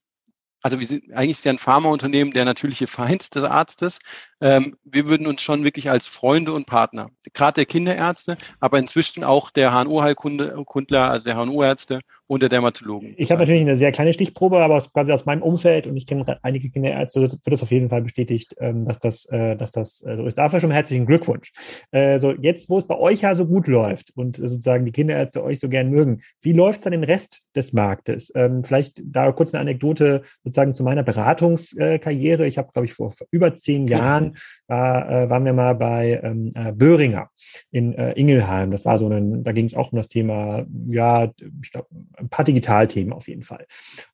also 0.62 0.80
wir 0.80 0.88
sind 0.88 1.14
eigentlich 1.14 1.38
ist 1.38 1.46
ja 1.46 1.52
ein 1.52 1.60
Pharmaunternehmen 1.60 2.34
der 2.34 2.44
natürliche 2.44 2.88
Feind 2.88 3.36
des 3.36 3.44
Arztes. 3.44 4.00
Ähm, 4.40 4.76
wir 4.84 5.08
würden 5.08 5.28
uns 5.28 5.42
schon 5.42 5.64
wirklich 5.64 5.90
als 5.90 6.08
Freunde 6.08 6.54
und 6.54 6.68
Partner, 6.68 7.10
gerade 7.34 7.56
der 7.56 7.66
Kinderärzte, 7.66 8.38
aber 8.60 8.78
inzwischen 8.78 9.24
auch 9.24 9.50
der 9.50 9.72
HNO-Heilkundler, 9.72 11.10
also 11.10 11.24
der 11.24 11.36
HNO-Ärzte 11.36 12.02
und 12.28 12.42
der 12.42 12.50
Dermatologen. 12.50 13.14
Ich 13.18 13.32
habe 13.32 13.40
natürlich 13.40 13.62
eine 13.62 13.78
sehr 13.78 13.92
kleine 13.92 14.14
Stichprobe, 14.14 14.60
aber 14.60 14.76
aus, 14.76 14.92
quasi 14.92 15.12
aus 15.12 15.26
meinem 15.26 15.42
Umfeld 15.42 15.88
und 15.88 15.96
ich 15.96 16.06
kenne 16.06 16.38
einige 16.44 16.70
Kinderärzte, 16.70 17.22
wird 17.22 17.40
das 17.46 17.64
auf 17.64 17.72
jeden 17.72 17.90
Fall 17.90 18.02
bestätigt, 18.02 18.54
ähm, 18.60 18.84
dass 18.84 19.00
das, 19.00 19.26
äh, 19.26 19.56
dass 19.56 19.72
das 19.72 20.04
äh, 20.06 20.18
so 20.18 20.26
ist. 20.26 20.38
Dafür 20.38 20.60
schon 20.60 20.72
herzlichen 20.72 21.06
Glückwunsch. 21.06 21.52
Äh, 21.92 22.20
so 22.20 22.34
jetzt, 22.34 22.70
wo 22.70 22.78
es 22.78 22.86
bei 22.86 22.98
euch 22.98 23.22
ja 23.22 23.34
so 23.34 23.46
gut 23.46 23.68
läuft 23.68 24.12
und 24.16 24.36
sozusagen 24.36 24.86
die 24.86 24.92
Kinderärzte 24.92 25.44
euch 25.44 25.60
so 25.60 25.70
gern 25.70 25.90
mögen, 25.90 26.22
wie 26.42 26.54
läuft 26.54 26.82
es 26.82 26.86
an 26.86 26.92
den 26.92 27.06
Rest 27.06 27.42
des 27.56 27.72
Marktes? 27.72 28.32
Ähm, 28.36 28.64
vielleicht 28.64 29.02
da 29.04 29.32
kurz 29.32 29.54
eine 29.54 29.62
Anekdote 29.62 30.24
sozusagen 30.44 30.74
zu 30.74 30.84
meiner 30.84 31.04
Beratungskarriere. 31.04 32.46
Ich 32.46 32.58
habe, 32.58 32.72
glaube 32.74 32.86
ich, 32.86 32.94
vor 32.94 33.14
über 33.32 33.56
zehn 33.56 33.88
Jahren 33.88 34.27
war, 34.68 35.30
waren 35.30 35.46
wir 35.46 35.54
mal 35.54 35.76
bei 35.76 36.20
ähm, 36.24 36.54
Böhringer 36.76 37.30
in 37.72 37.94
Ingelheim. 37.94 38.72
Das 38.72 38.86
war 38.86 38.98
so 38.98 39.08
ein, 39.10 39.44
da 39.44 39.52
ging 39.52 39.66
es 39.66 39.76
auch 39.76 39.92
um 39.92 39.98
das 39.98 40.08
Thema, 40.08 40.66
ja, 40.88 41.32
ich 41.62 41.72
glaube, 41.72 41.88
ein 42.18 42.30
paar 42.30 42.46
Digitalthemen 42.46 43.14
auf 43.14 43.28
jeden 43.28 43.44
Fall. 43.44 43.66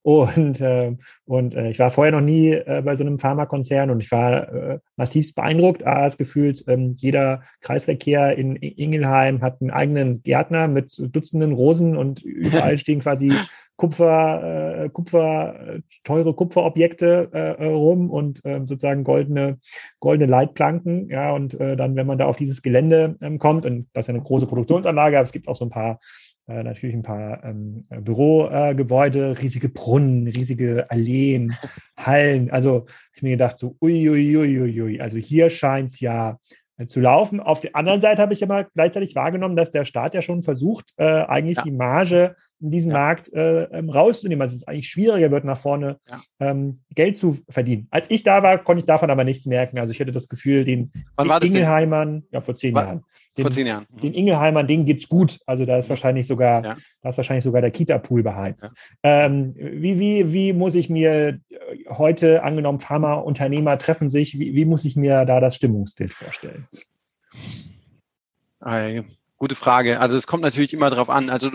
Und, 0.02 0.62
äh, 0.62 0.96
und 1.26 1.56
äh, 1.56 1.70
ich 1.70 1.80
war 1.80 1.90
vorher 1.90 2.12
noch 2.12 2.22
nie 2.22 2.52
äh, 2.52 2.82
bei 2.84 2.96
so 2.96 3.04
einem 3.04 3.20
Pharmakonzern 3.20 3.90
und 3.90 4.02
ich 4.02 4.12
war 4.12 4.54
äh, 4.54 4.80
massiv 4.96 5.34
beeindruckt, 5.36 5.84
als 5.84 6.18
gefühlt 6.18 6.64
ähm, 6.68 6.96
jeder 6.98 7.44
Kreisverkehr 7.62 8.38
in 8.38 8.56
Ingelheim 8.56 9.42
hat 9.42 9.62
einen 9.62 9.72
eigenen 9.72 10.24
Gärtner 10.24 10.68
mit 10.68 10.96
Dutzenden 10.98 11.54
Rosen 11.54 11.98
und 11.98 12.22
überall 12.24 12.78
stehen 12.84 13.00
quasi 13.00 13.32
Kupfer, 13.76 14.84
äh, 14.84 14.90
Kupfer, 14.90 15.80
teure 16.04 16.34
Kupferobjekte 16.34 17.30
äh, 17.32 17.66
rum 17.66 18.10
und 18.10 18.44
äh, 18.46 18.60
sozusagen 18.60 19.04
goldene, 19.04 19.60
goldene 20.00 20.30
Leitplanken. 20.30 21.10
Ja, 21.10 21.32
und 21.32 21.60
äh, 21.60 21.76
dann, 21.76 21.96
wenn 21.96 22.08
man 22.08 22.18
da 22.18 22.26
auf 22.26 22.36
dieses 22.36 22.62
Gelände 22.62 23.18
ähm, 23.22 23.40
kommt, 23.40 23.66
und 23.66 23.88
das 23.94 24.04
ist 24.04 24.08
ja 24.10 24.14
eine 24.14 24.24
große 24.24 24.48
Produktionsanlage, 24.48 25.18
aber 25.18 25.24
es 25.24 25.32
gibt 25.32 25.48
auch 25.48 25.56
so 25.56 25.66
ein 25.66 25.72
paar 25.72 26.00
äh, 26.48 26.62
natürlich 26.62 26.96
ein 26.96 27.04
paar 27.04 27.44
ähm, 27.46 27.86
Bürogebäude, 27.90 29.28
äh, 29.28 29.32
riesige 29.32 29.70
Brunnen, 29.70 30.28
riesige 30.28 30.90
Alleen, 30.92 31.56
Hallen. 31.98 32.52
Also 32.52 32.86
ich 33.16 33.24
mir 33.24 33.32
gedacht, 33.32 33.58
so 33.58 33.78
uiuiuiui, 33.82 34.60
ui, 34.60 34.82
ui, 34.82 35.02
also 35.02 35.18
hier 35.18 35.50
scheint 35.50 35.92
es 35.92 36.00
ja 36.02 36.38
äh, 36.78 36.86
zu 36.86 37.00
laufen. 37.00 37.40
Auf 37.40 37.62
der 37.62 37.76
anderen 37.76 38.02
Seite 38.02 38.22
habe 38.22 38.34
ich 38.34 38.42
immer 38.42 38.66
gleichzeitig 38.66 39.16
wahrgenommen, 39.16 39.56
dass 39.56 39.72
der 39.72 39.86
Staat 39.86 40.14
ja 40.14 40.22
schon 40.22 40.42
versucht, 40.42 40.94
äh, 40.98 41.04
eigentlich 41.04 41.58
ja. 41.58 41.64
die 41.64 41.72
Marge 41.72 42.36
in 42.64 42.72
diesem 42.72 42.92
ja. 42.92 42.98
Markt 42.98 43.32
äh, 43.34 43.64
ähm, 43.66 43.90
rauszunehmen. 43.90 44.42
Also 44.42 44.56
es 44.56 44.68
eigentlich 44.68 44.88
schwieriger 44.88 45.30
wird, 45.30 45.44
nach 45.44 45.58
vorne 45.58 46.00
ja. 46.10 46.22
ähm, 46.40 46.80
Geld 46.96 47.18
zu 47.18 47.38
verdienen. 47.50 47.88
Als 47.92 48.10
ich 48.10 48.24
da 48.24 48.42
war, 48.42 48.58
konnte 48.64 48.80
ich 48.80 48.86
davon 48.86 49.10
aber 49.10 49.24
nichts 49.24 49.46
merken. 49.46 49.78
Also 49.78 49.92
ich 49.92 50.00
hatte 50.00 50.14
das 50.14 50.30
Gefühl, 50.30 50.64
den, 50.64 50.92
Wann 51.18 51.28
den 51.28 51.50
Ingelheimern, 51.50 52.24
ja, 52.32 52.40
vor 52.40 52.56
zehn 52.56 52.74
war, 52.74 52.86
Jahren. 52.86 53.04
Den, 53.38 53.42
vor 53.44 53.52
zehn 53.52 53.68
Jahren. 53.68 53.86
Mhm. 53.92 54.02
Den 54.02 54.14
Ingelheimern, 54.14 54.66
denen 54.66 54.86
geht's 54.86 55.10
gut. 55.10 55.40
Also 55.46 55.66
da 55.66 55.78
ist 55.78 55.90
wahrscheinlich 55.90 56.26
sogar, 56.26 56.64
ja. 56.64 56.78
da 57.02 57.10
ist 57.10 57.18
wahrscheinlich 57.18 57.44
sogar 57.44 57.62
der 57.62 57.72
Kita-Pool 57.72 58.24
beheizt. 58.24 58.72
Ähm, 59.04 59.54
wie, 59.56 60.00
wie, 60.00 60.32
wie 60.32 60.54
muss 60.54 60.76
ich 60.76 60.90
mir 60.90 61.40
heute, 61.90 62.44
angenommen, 62.44 62.80
Pharmaunternehmer 62.80 63.78
treffen 63.78 64.10
sich, 64.10 64.40
wie, 64.40 64.56
wie 64.56 64.66
muss 64.66 64.86
ich 64.86 64.96
mir 64.96 65.26
da 65.26 65.40
das 65.40 65.56
Stimmungsbild 65.56 66.14
vorstellen? 66.14 66.68
Gute 69.44 69.56
Frage. 69.56 70.00
Also 70.00 70.16
es 70.16 70.26
kommt 70.26 70.42
natürlich 70.42 70.72
immer 70.72 70.90
darauf 70.90 71.10
an. 71.10 71.30
Also 71.30 71.52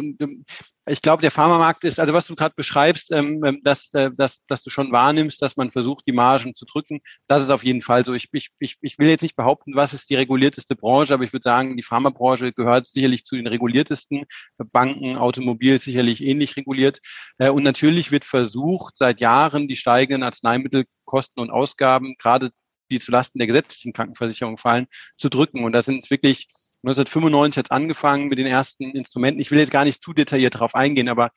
ich 0.87 1.01
glaube, 1.01 1.23
der 1.23 1.31
Pharmamarkt 1.31 1.85
ist, 1.85 1.99
also 1.99 2.13
was 2.13 2.27
du 2.27 2.35
gerade 2.35 2.53
beschreibst, 2.55 3.11
ähm, 3.13 3.43
ähm, 3.43 3.63
dass, 3.65 3.95
äh, 3.95 4.11
dass, 4.15 4.45
dass 4.45 4.63
du 4.63 4.69
schon 4.69 4.93
wahrnimmst, 4.93 5.41
dass 5.41 5.57
man 5.57 5.71
versucht, 5.71 6.07
die 6.07 6.13
Margen 6.13 6.53
zu 6.53 6.67
drücken, 6.67 7.01
das 7.29 7.43
ist 7.43 7.49
auf 7.49 7.65
jeden 7.65 7.81
Fall 7.81 8.05
so. 8.05 8.13
Ich, 8.13 8.29
ich, 8.31 8.51
ich, 8.59 8.99
will 8.99 9.09
jetzt 9.09 9.23
nicht 9.23 9.37
behaupten, 9.37 9.75
was 9.75 9.95
ist 9.95 10.11
die 10.11 10.17
regulierteste 10.17 10.77
Branche, 10.77 11.15
aber 11.15 11.25
ich 11.25 11.33
würde 11.33 11.45
sagen, 11.45 11.79
die 11.79 11.83
Pharmabranche 11.83 12.53
gehört 12.53 12.89
sicherlich 12.89 13.25
zu 13.25 13.37
den 13.37 13.47
reguliertesten. 13.47 14.27
Banken, 14.71 15.17
Automobil 15.17 15.81
sicherlich 15.81 16.23
ähnlich 16.23 16.59
reguliert. 16.59 16.99
Äh, 17.39 17.49
und 17.49 17.63
natürlich 17.63 18.11
wird 18.11 18.27
versucht, 18.27 18.99
seit 18.99 19.19
Jahren 19.23 19.67
die 19.67 19.77
steigenden 19.77 20.25
Arzneimittelkosten 20.25 21.41
und 21.43 21.49
Ausgaben, 21.49 22.17
gerade 22.19 22.51
die 22.91 23.01
zulasten 23.01 23.39
der 23.39 23.47
gesetzlichen 23.47 23.95
Krankenversicherung 23.95 24.59
fallen, 24.59 24.89
zu 25.17 25.31
drücken. 25.31 25.65
Und 25.65 25.73
da 25.73 25.81
sind 25.81 26.11
wirklich 26.11 26.49
1995 26.83 27.59
hat 27.59 27.67
es 27.67 27.71
angefangen 27.71 28.29
mit 28.29 28.39
den 28.39 28.47
ersten 28.47 28.91
Instrumenten. 28.93 29.41
Ich 29.41 29.51
will 29.51 29.59
jetzt 29.59 29.73
gar 29.73 29.85
nicht 29.85 30.03
zu 30.03 30.13
detailliert 30.13 30.55
darauf 30.55 30.75
eingehen, 30.75 31.09
aber 31.09 31.31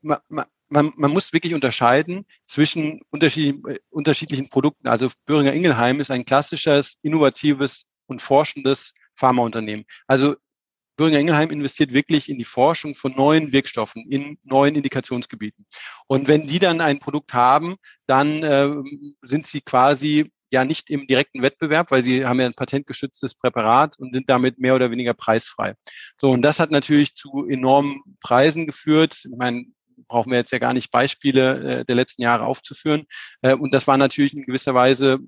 man, 0.00 0.18
man, 0.68 0.92
man 0.96 1.10
muss 1.10 1.32
wirklich 1.32 1.54
unterscheiden 1.54 2.26
zwischen 2.46 3.00
unterschiedlichen, 3.10 3.78
unterschiedlichen 3.90 4.48
Produkten. 4.48 4.88
Also 4.88 5.10
Böhringer 5.26 5.52
Ingelheim 5.52 6.00
ist 6.00 6.10
ein 6.10 6.24
klassisches, 6.24 6.98
innovatives 7.02 7.86
und 8.06 8.22
forschendes 8.22 8.94
Pharmaunternehmen. 9.14 9.84
Also 10.06 10.36
Böhringer 10.96 11.20
Ingelheim 11.20 11.50
investiert 11.50 11.92
wirklich 11.92 12.28
in 12.28 12.38
die 12.38 12.44
Forschung 12.44 12.94
von 12.94 13.14
neuen 13.14 13.52
Wirkstoffen 13.52 14.10
in 14.10 14.38
neuen 14.42 14.74
Indikationsgebieten. 14.74 15.66
Und 16.06 16.28
wenn 16.28 16.46
die 16.46 16.58
dann 16.58 16.80
ein 16.80 16.98
Produkt 16.98 17.34
haben, 17.34 17.76
dann 18.06 18.42
äh, 18.42 18.70
sind 19.22 19.46
sie 19.46 19.60
quasi 19.60 20.32
ja 20.52 20.64
nicht 20.64 20.90
im 20.90 21.06
direkten 21.06 21.42
Wettbewerb, 21.42 21.90
weil 21.90 22.04
sie 22.04 22.26
haben 22.26 22.40
ja 22.40 22.46
ein 22.46 22.54
patentgeschütztes 22.54 23.34
Präparat 23.34 23.98
und 23.98 24.14
sind 24.14 24.28
damit 24.28 24.58
mehr 24.58 24.74
oder 24.74 24.90
weniger 24.90 25.14
preisfrei. 25.14 25.74
So, 26.20 26.30
und 26.30 26.42
das 26.42 26.60
hat 26.60 26.70
natürlich 26.70 27.14
zu 27.14 27.46
enormen 27.48 28.02
Preisen 28.20 28.66
geführt. 28.66 29.24
Ich 29.24 29.36
meine, 29.36 29.64
brauchen 30.08 30.30
wir 30.30 30.38
jetzt 30.38 30.52
ja 30.52 30.58
gar 30.58 30.74
nicht 30.74 30.90
Beispiele 30.90 31.80
äh, 31.80 31.84
der 31.84 31.94
letzten 31.94 32.22
Jahre 32.22 32.44
aufzuführen. 32.44 33.06
Äh, 33.40 33.54
und 33.54 33.72
das 33.72 33.86
war 33.86 33.96
natürlich 33.96 34.34
in 34.34 34.44
gewisser 34.44 34.74
Weise 34.74 35.18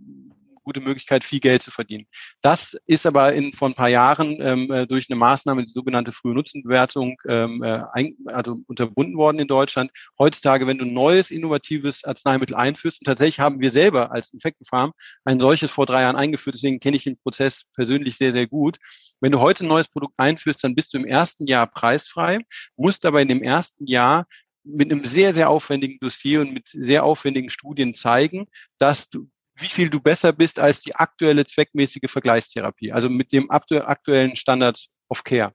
gute 0.64 0.80
Möglichkeit, 0.80 1.22
viel 1.24 1.40
Geld 1.40 1.62
zu 1.62 1.70
verdienen. 1.70 2.06
Das 2.42 2.76
ist 2.86 3.06
aber 3.06 3.32
in, 3.34 3.52
vor 3.52 3.68
ein 3.68 3.74
paar 3.74 3.88
Jahren 3.88 4.38
ähm, 4.40 4.70
äh, 4.70 4.86
durch 4.86 5.08
eine 5.08 5.16
Maßnahme, 5.16 5.64
die 5.64 5.72
sogenannte 5.72 6.12
frühe 6.12 6.34
Nutzenbewertung, 6.34 7.16
ähm, 7.28 7.62
äh, 7.62 7.82
ein, 7.92 8.16
also 8.26 8.56
unterbunden 8.66 9.16
worden 9.16 9.38
in 9.38 9.46
Deutschland. 9.46 9.90
Heutzutage, 10.18 10.66
wenn 10.66 10.78
du 10.78 10.84
ein 10.84 10.94
neues, 10.94 11.30
innovatives 11.30 12.04
Arzneimittel 12.04 12.56
einführst, 12.56 13.00
und 13.00 13.06
tatsächlich 13.06 13.40
haben 13.40 13.60
wir 13.60 13.70
selber 13.70 14.10
als 14.10 14.32
Infektenfarm 14.32 14.92
ein 15.24 15.38
solches 15.38 15.70
vor 15.70 15.86
drei 15.86 16.02
Jahren 16.02 16.16
eingeführt, 16.16 16.56
deswegen 16.56 16.80
kenne 16.80 16.96
ich 16.96 17.04
den 17.04 17.18
Prozess 17.18 17.64
persönlich 17.74 18.16
sehr, 18.16 18.32
sehr 18.32 18.46
gut. 18.46 18.78
Wenn 19.20 19.32
du 19.32 19.40
heute 19.40 19.64
ein 19.64 19.68
neues 19.68 19.88
Produkt 19.88 20.14
einführst, 20.16 20.64
dann 20.64 20.74
bist 20.74 20.94
du 20.94 20.98
im 20.98 21.06
ersten 21.06 21.46
Jahr 21.46 21.66
preisfrei, 21.66 22.40
musst 22.76 23.04
aber 23.04 23.22
in 23.22 23.28
dem 23.28 23.42
ersten 23.42 23.86
Jahr 23.86 24.26
mit 24.64 24.90
einem 24.90 25.04
sehr, 25.04 25.34
sehr 25.34 25.50
aufwendigen 25.50 25.98
Dossier 26.00 26.40
und 26.40 26.52
mit 26.52 26.68
sehr 26.68 27.04
aufwendigen 27.04 27.50
Studien 27.50 27.94
zeigen, 27.94 28.46
dass 28.78 29.10
du 29.10 29.28
wie 29.56 29.68
viel 29.68 29.90
du 29.90 30.00
besser 30.00 30.32
bist 30.32 30.58
als 30.58 30.80
die 30.80 30.94
aktuelle 30.94 31.46
zweckmäßige 31.46 32.10
Vergleichstherapie, 32.10 32.92
also 32.92 33.08
mit 33.08 33.32
dem 33.32 33.50
aktuellen 33.50 34.36
Standard 34.36 34.86
of 35.08 35.24
Care. 35.24 35.52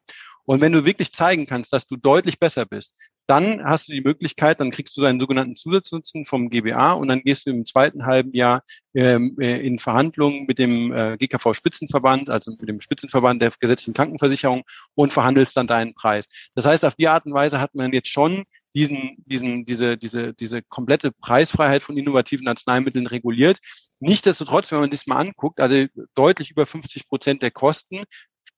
Und 0.49 0.61
wenn 0.61 0.71
du 0.71 0.83
wirklich 0.83 1.13
zeigen 1.13 1.45
kannst, 1.45 1.71
dass 1.73 1.85
du 1.85 1.95
deutlich 1.95 2.39
besser 2.39 2.65
bist, 2.65 2.95
dann 3.27 3.63
hast 3.63 3.87
du 3.87 3.91
die 3.91 4.01
Möglichkeit, 4.01 4.59
dann 4.59 4.71
kriegst 4.71 4.97
du 4.97 5.05
einen 5.05 5.19
sogenannten 5.19 5.55
Zusatznutzen 5.55 6.25
vom 6.25 6.49
GBA 6.49 6.93
und 6.93 7.07
dann 7.07 7.21
gehst 7.21 7.45
du 7.45 7.51
im 7.51 7.67
zweiten 7.67 8.07
halben 8.07 8.33
Jahr 8.33 8.63
ähm, 8.95 9.37
äh, 9.39 9.59
in 9.59 9.77
Verhandlungen 9.77 10.47
mit 10.47 10.57
dem 10.57 10.91
äh, 10.91 11.17
GKV-Spitzenverband, 11.17 12.31
also 12.31 12.49
mit 12.59 12.67
dem 12.67 12.81
Spitzenverband 12.81 13.43
der 13.43 13.51
gesetzlichen 13.59 13.93
Krankenversicherung 13.93 14.63
und 14.95 15.13
verhandelst 15.13 15.55
dann 15.55 15.67
deinen 15.67 15.93
Preis. 15.93 16.27
Das 16.55 16.65
heißt, 16.65 16.83
auf 16.83 16.95
die 16.95 17.07
Art 17.07 17.27
und 17.27 17.33
Weise 17.33 17.61
hat 17.61 17.75
man 17.75 17.93
jetzt 17.93 18.09
schon 18.09 18.45
diesen, 18.73 19.17
diesen, 19.27 19.65
diese, 19.65 19.97
diese, 19.97 20.33
diese 20.33 20.63
komplette 20.63 21.11
Preisfreiheit 21.11 21.83
von 21.83 21.95
innovativen 21.95 22.47
Arzneimitteln 22.47 23.05
reguliert. 23.05 23.59
Nichtsdestotrotz, 23.99 24.71
wenn 24.71 24.79
man 24.79 24.91
das 24.91 25.07
mal 25.07 25.17
anguckt, 25.17 25.59
also 25.59 25.85
deutlich 26.15 26.51
über 26.51 26.65
50 26.65 27.07
Prozent 27.07 27.41
der 27.41 27.51
Kosten 27.51 28.03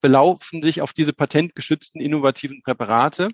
belaufen 0.01 0.62
sich 0.62 0.82
auf 0.82 0.93
diese 0.93 1.13
patentgeschützten 1.13 2.01
innovativen 2.01 2.62
Präparate. 2.63 3.30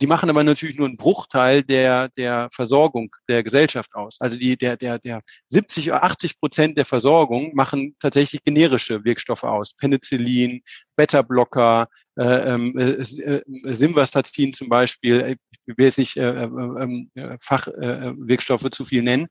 Die 0.00 0.08
machen 0.08 0.28
aber 0.28 0.42
natürlich 0.42 0.76
nur 0.76 0.88
einen 0.88 0.96
Bruchteil 0.96 1.62
der, 1.62 2.08
der 2.10 2.48
Versorgung 2.52 3.08
der 3.28 3.44
Gesellschaft 3.44 3.94
aus. 3.94 4.16
Also 4.18 4.36
die, 4.36 4.56
der, 4.56 4.76
der, 4.76 4.98
der 4.98 5.22
70 5.50 5.88
oder 5.88 6.02
80 6.02 6.40
Prozent 6.40 6.76
der 6.76 6.84
Versorgung 6.84 7.54
machen 7.54 7.94
tatsächlich 8.00 8.42
generische 8.42 9.04
Wirkstoffe 9.04 9.44
aus. 9.44 9.72
Penicillin, 9.74 10.62
Beta-Blocker, 10.96 11.88
äh, 12.16 12.24
ähm, 12.24 12.76
äh, 12.76 12.90
äh, 12.90 13.42
Simvastatin 13.72 14.52
zum 14.52 14.68
Beispiel. 14.68 15.36
Ich 15.66 15.78
will 15.78 15.86
jetzt 15.86 15.98
nicht 15.98 16.16
äh, 16.16 16.28
äh, 16.28 16.44
ähm, 16.44 17.10
äh 17.14 17.38
Fachwirkstoffe 17.40 18.64
äh, 18.64 18.70
zu 18.70 18.84
viel 18.84 19.02
nennen. 19.02 19.28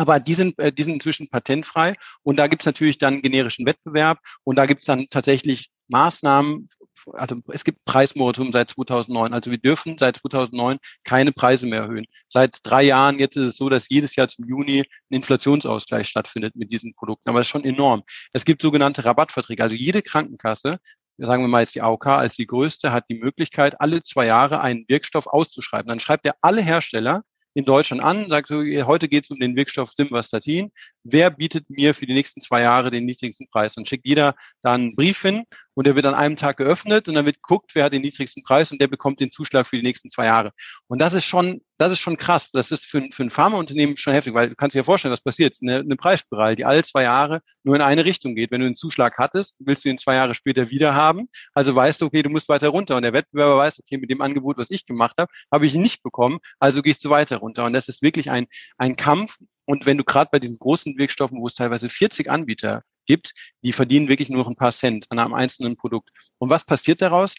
Aber 0.00 0.20
die 0.20 0.34
sind, 0.34 0.58
äh, 0.58 0.72
die 0.72 0.82
sind 0.82 0.94
inzwischen 0.94 1.28
patentfrei 1.28 1.94
und 2.22 2.36
da 2.36 2.46
gibt 2.46 2.62
es 2.62 2.66
natürlich 2.66 2.98
dann 2.98 3.22
generischen 3.22 3.66
Wettbewerb 3.66 4.18
und 4.44 4.56
da 4.56 4.66
gibt 4.66 4.82
es 4.82 4.86
dann 4.86 5.06
tatsächlich 5.10 5.70
Maßnahmen, 5.88 6.68
also 7.14 7.36
es 7.48 7.64
gibt 7.64 7.84
Preismoratorium 7.84 8.52
seit 8.52 8.70
2009. 8.70 9.34
Also 9.34 9.50
wir 9.50 9.58
dürfen 9.58 9.98
seit 9.98 10.18
2009 10.18 10.78
keine 11.04 11.32
Preise 11.32 11.66
mehr 11.66 11.82
erhöhen. 11.82 12.06
Seit 12.28 12.58
drei 12.62 12.82
Jahren 12.84 13.18
jetzt 13.18 13.36
ist 13.36 13.44
es 13.44 13.56
so, 13.56 13.68
dass 13.68 13.88
jedes 13.88 14.14
Jahr 14.14 14.28
zum 14.28 14.46
Juni 14.46 14.80
ein 14.80 15.14
Inflationsausgleich 15.16 16.06
stattfindet 16.08 16.54
mit 16.54 16.70
diesen 16.70 16.94
Produkten. 16.94 17.28
Aber 17.28 17.40
das 17.40 17.48
ist 17.48 17.50
schon 17.50 17.64
enorm. 17.64 18.04
Es 18.32 18.44
gibt 18.44 18.62
sogenannte 18.62 19.04
Rabattverträge. 19.04 19.62
Also 19.62 19.74
jede 19.74 20.00
Krankenkasse 20.00 20.78
sagen 21.26 21.42
wir 21.42 21.48
mal 21.48 21.60
jetzt 21.60 21.74
die 21.74 21.82
AOK 21.82 22.06
als 22.06 22.36
die 22.36 22.46
größte, 22.46 22.92
hat 22.92 23.04
die 23.10 23.18
Möglichkeit, 23.18 23.80
alle 23.80 24.02
zwei 24.02 24.26
Jahre 24.26 24.60
einen 24.60 24.86
Wirkstoff 24.88 25.26
auszuschreiben. 25.26 25.88
Dann 25.88 26.00
schreibt 26.00 26.24
er 26.26 26.36
alle 26.40 26.62
Hersteller 26.62 27.24
in 27.54 27.64
Deutschland 27.64 28.02
an, 28.02 28.28
sagt 28.28 28.50
heute 28.50 29.08
geht 29.08 29.24
es 29.24 29.30
um 29.30 29.38
den 29.38 29.56
Wirkstoff 29.56 29.92
Simvastatin. 29.94 30.70
Wer 31.02 31.30
bietet 31.30 31.68
mir 31.68 31.94
für 31.94 32.06
die 32.06 32.14
nächsten 32.14 32.40
zwei 32.40 32.62
Jahre 32.62 32.90
den 32.90 33.04
niedrigsten 33.04 33.48
Preis? 33.48 33.76
Und 33.76 33.88
schickt 33.88 34.06
jeder 34.06 34.34
da 34.62 34.74
einen 34.74 34.94
Brief 34.94 35.22
hin 35.22 35.44
und 35.80 35.86
der 35.86 35.96
wird 35.96 36.04
an 36.04 36.12
einem 36.12 36.36
Tag 36.36 36.58
geöffnet 36.58 37.08
und 37.08 37.14
dann 37.14 37.24
wird 37.24 37.36
geguckt, 37.36 37.70
wer 37.72 37.84
hat 37.84 37.94
den 37.94 38.02
niedrigsten 38.02 38.42
Preis 38.42 38.70
und 38.70 38.82
der 38.82 38.86
bekommt 38.86 39.18
den 39.18 39.30
Zuschlag 39.30 39.66
für 39.66 39.76
die 39.76 39.82
nächsten 39.82 40.10
zwei 40.10 40.26
Jahre. 40.26 40.52
Und 40.88 40.98
das 40.98 41.14
ist 41.14 41.24
schon, 41.24 41.62
das 41.78 41.90
ist 41.90 42.00
schon 42.00 42.18
krass. 42.18 42.50
Das 42.50 42.70
ist 42.70 42.84
für, 42.84 43.00
für 43.10 43.22
ein 43.22 43.30
Pharmaunternehmen 43.30 43.96
schon 43.96 44.12
heftig, 44.12 44.34
weil 44.34 44.50
du 44.50 44.56
kannst 44.56 44.74
dir 44.74 44.80
ja 44.80 44.82
vorstellen, 44.82 45.12
was 45.12 45.22
passiert. 45.22 45.56
Eine, 45.62 45.76
eine 45.78 45.96
Preisspirale, 45.96 46.54
die 46.54 46.66
alle 46.66 46.82
zwei 46.82 47.04
Jahre 47.04 47.40
nur 47.62 47.76
in 47.76 47.80
eine 47.80 48.04
Richtung 48.04 48.34
geht. 48.34 48.50
Wenn 48.50 48.60
du 48.60 48.66
einen 48.66 48.74
Zuschlag 48.74 49.16
hattest, 49.16 49.56
willst 49.58 49.86
du 49.86 49.88
ihn 49.88 49.96
zwei 49.96 50.16
Jahre 50.16 50.34
später 50.34 50.68
wieder 50.68 50.94
haben. 50.94 51.30
Also 51.54 51.74
weißt 51.74 52.02
du, 52.02 52.04
okay, 52.04 52.22
du 52.22 52.28
musst 52.28 52.50
weiter 52.50 52.68
runter. 52.68 52.96
Und 52.96 53.02
der 53.02 53.14
Wettbewerber 53.14 53.56
weiß, 53.56 53.80
okay, 53.80 53.96
mit 53.96 54.10
dem 54.10 54.20
Angebot, 54.20 54.58
was 54.58 54.70
ich 54.70 54.84
gemacht 54.84 55.16
habe, 55.16 55.32
habe 55.50 55.64
ich 55.64 55.74
ihn 55.74 55.80
nicht 55.80 56.02
bekommen. 56.02 56.40
Also 56.58 56.82
gehst 56.82 57.02
du 57.06 57.08
weiter 57.08 57.38
runter. 57.38 57.64
Und 57.64 57.72
das 57.72 57.88
ist 57.88 58.02
wirklich 58.02 58.30
ein, 58.30 58.48
ein 58.76 58.96
Kampf. 58.96 59.38
Und 59.64 59.86
wenn 59.86 59.96
du 59.96 60.04
gerade 60.04 60.28
bei 60.30 60.40
diesen 60.40 60.58
großen 60.58 60.98
Wirkstoffen, 60.98 61.40
wo 61.40 61.46
es 61.46 61.54
teilweise 61.54 61.88
40 61.88 62.30
Anbieter 62.30 62.82
gibt, 63.10 63.34
die 63.62 63.72
verdienen 63.72 64.06
wirklich 64.08 64.28
nur 64.28 64.38
noch 64.38 64.48
ein 64.48 64.56
paar 64.56 64.70
Cent 64.70 65.06
an 65.10 65.18
einem 65.18 65.34
einzelnen 65.34 65.76
Produkt. 65.76 66.10
Und 66.38 66.48
was 66.48 66.64
passiert 66.64 67.02
daraus? 67.02 67.34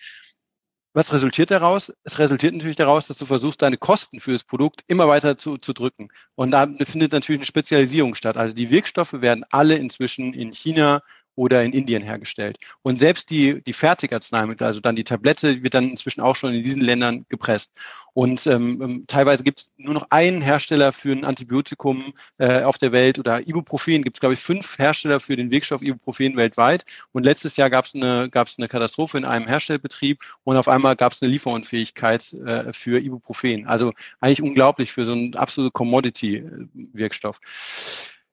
Was 0.94 1.14
resultiert 1.14 1.50
daraus? 1.50 1.94
Es 2.04 2.20
resultiert 2.20 2.54
natürlich 2.54 2.76
daraus, 2.76 3.08
dass 3.08 3.18
du 3.18 3.26
versuchst, 3.26 3.62
deine 3.62 3.78
Kosten 3.78 4.20
für 4.20 4.34
das 4.34 4.44
Produkt 4.44 4.84
immer 4.88 5.08
weiter 5.08 5.38
zu, 5.38 5.58
zu 5.58 5.72
drücken. 5.72 6.10
Und 6.36 6.52
da 6.52 6.68
findet 6.84 7.14
natürlich 7.14 7.40
eine 7.40 7.46
Spezialisierung 7.46 8.16
statt. 8.16 8.36
Also 8.36 8.54
die 8.54 8.70
Wirkstoffe 8.70 9.14
werden 9.14 9.46
alle 9.50 9.78
inzwischen 9.78 10.34
in 10.34 10.52
China 10.52 11.02
oder 11.36 11.64
in 11.64 11.74
Indien 11.74 12.04
hergestellt. 12.04 12.58
Und 12.82 13.00
selbst 13.00 13.30
die, 13.30 13.62
die 13.64 13.74
Fertigarzneimittel, 13.74 14.68
also 14.68 14.80
dann 14.80 14.96
die 14.96 15.04
Tablette, 15.04 15.64
wird 15.64 15.74
dann 15.74 15.90
inzwischen 15.90 16.22
auch 16.22 16.36
schon 16.36 16.54
in 16.54 16.64
diesen 16.64 16.82
Ländern 16.82 17.26
gepresst. 17.30 17.72
Und 18.14 18.46
ähm, 18.48 18.82
ähm 18.82 19.04
teilweise 19.08 19.44
gibt 19.44 19.62
es 19.62 19.72
nur 19.78 19.94
noch 19.94 20.08
einen 20.10 20.42
Hersteller 20.42 20.92
für 20.92 21.12
ein 21.12 21.26
Antibiotikum 21.26 22.14
äh, 22.38 22.64
auf 22.64 22.78
der 22.78 22.92
Welt 22.92 23.20
oder 23.20 23.48
Ibuprofen 23.48 24.04
gibt 24.04 24.18
es, 24.18 24.20
glaube 24.20 24.34
ich, 24.34 24.40
fünf 24.40 24.78
Hersteller 24.78 25.20
für 25.20 25.36
den 25.36 25.52
Wirkstoff 25.52 25.82
Ibuprofen 25.82 26.36
weltweit. 26.36 26.86
Und 27.12 27.24
letztes 27.24 27.58
Jahr 27.58 27.70
gab 27.70 27.86
es 27.86 27.96
eine, 27.96 28.30
gab's 28.30 28.56
eine 28.58 28.68
Katastrophe 28.68 29.18
in 29.18 29.26
einem 29.26 29.48
Herstellbetrieb 29.48 30.20
und 30.44 30.58
auf 30.58 30.68
einmal 30.68 30.96
gab 30.96 31.14
es 31.14 31.22
eine 31.22 31.32
Lieferunfähigkeit 31.32 32.34
äh, 32.34 32.74
für 32.74 33.00
Ibuprofen. 33.00 33.68
Also 33.68 33.94
eigentlich 34.20 34.42
unglaublich 34.42 34.92
für 34.92 35.06
so 35.06 35.14
einen 35.14 35.36
absolute 35.36 35.72
Commodity-Wirkstoff. 35.72 37.40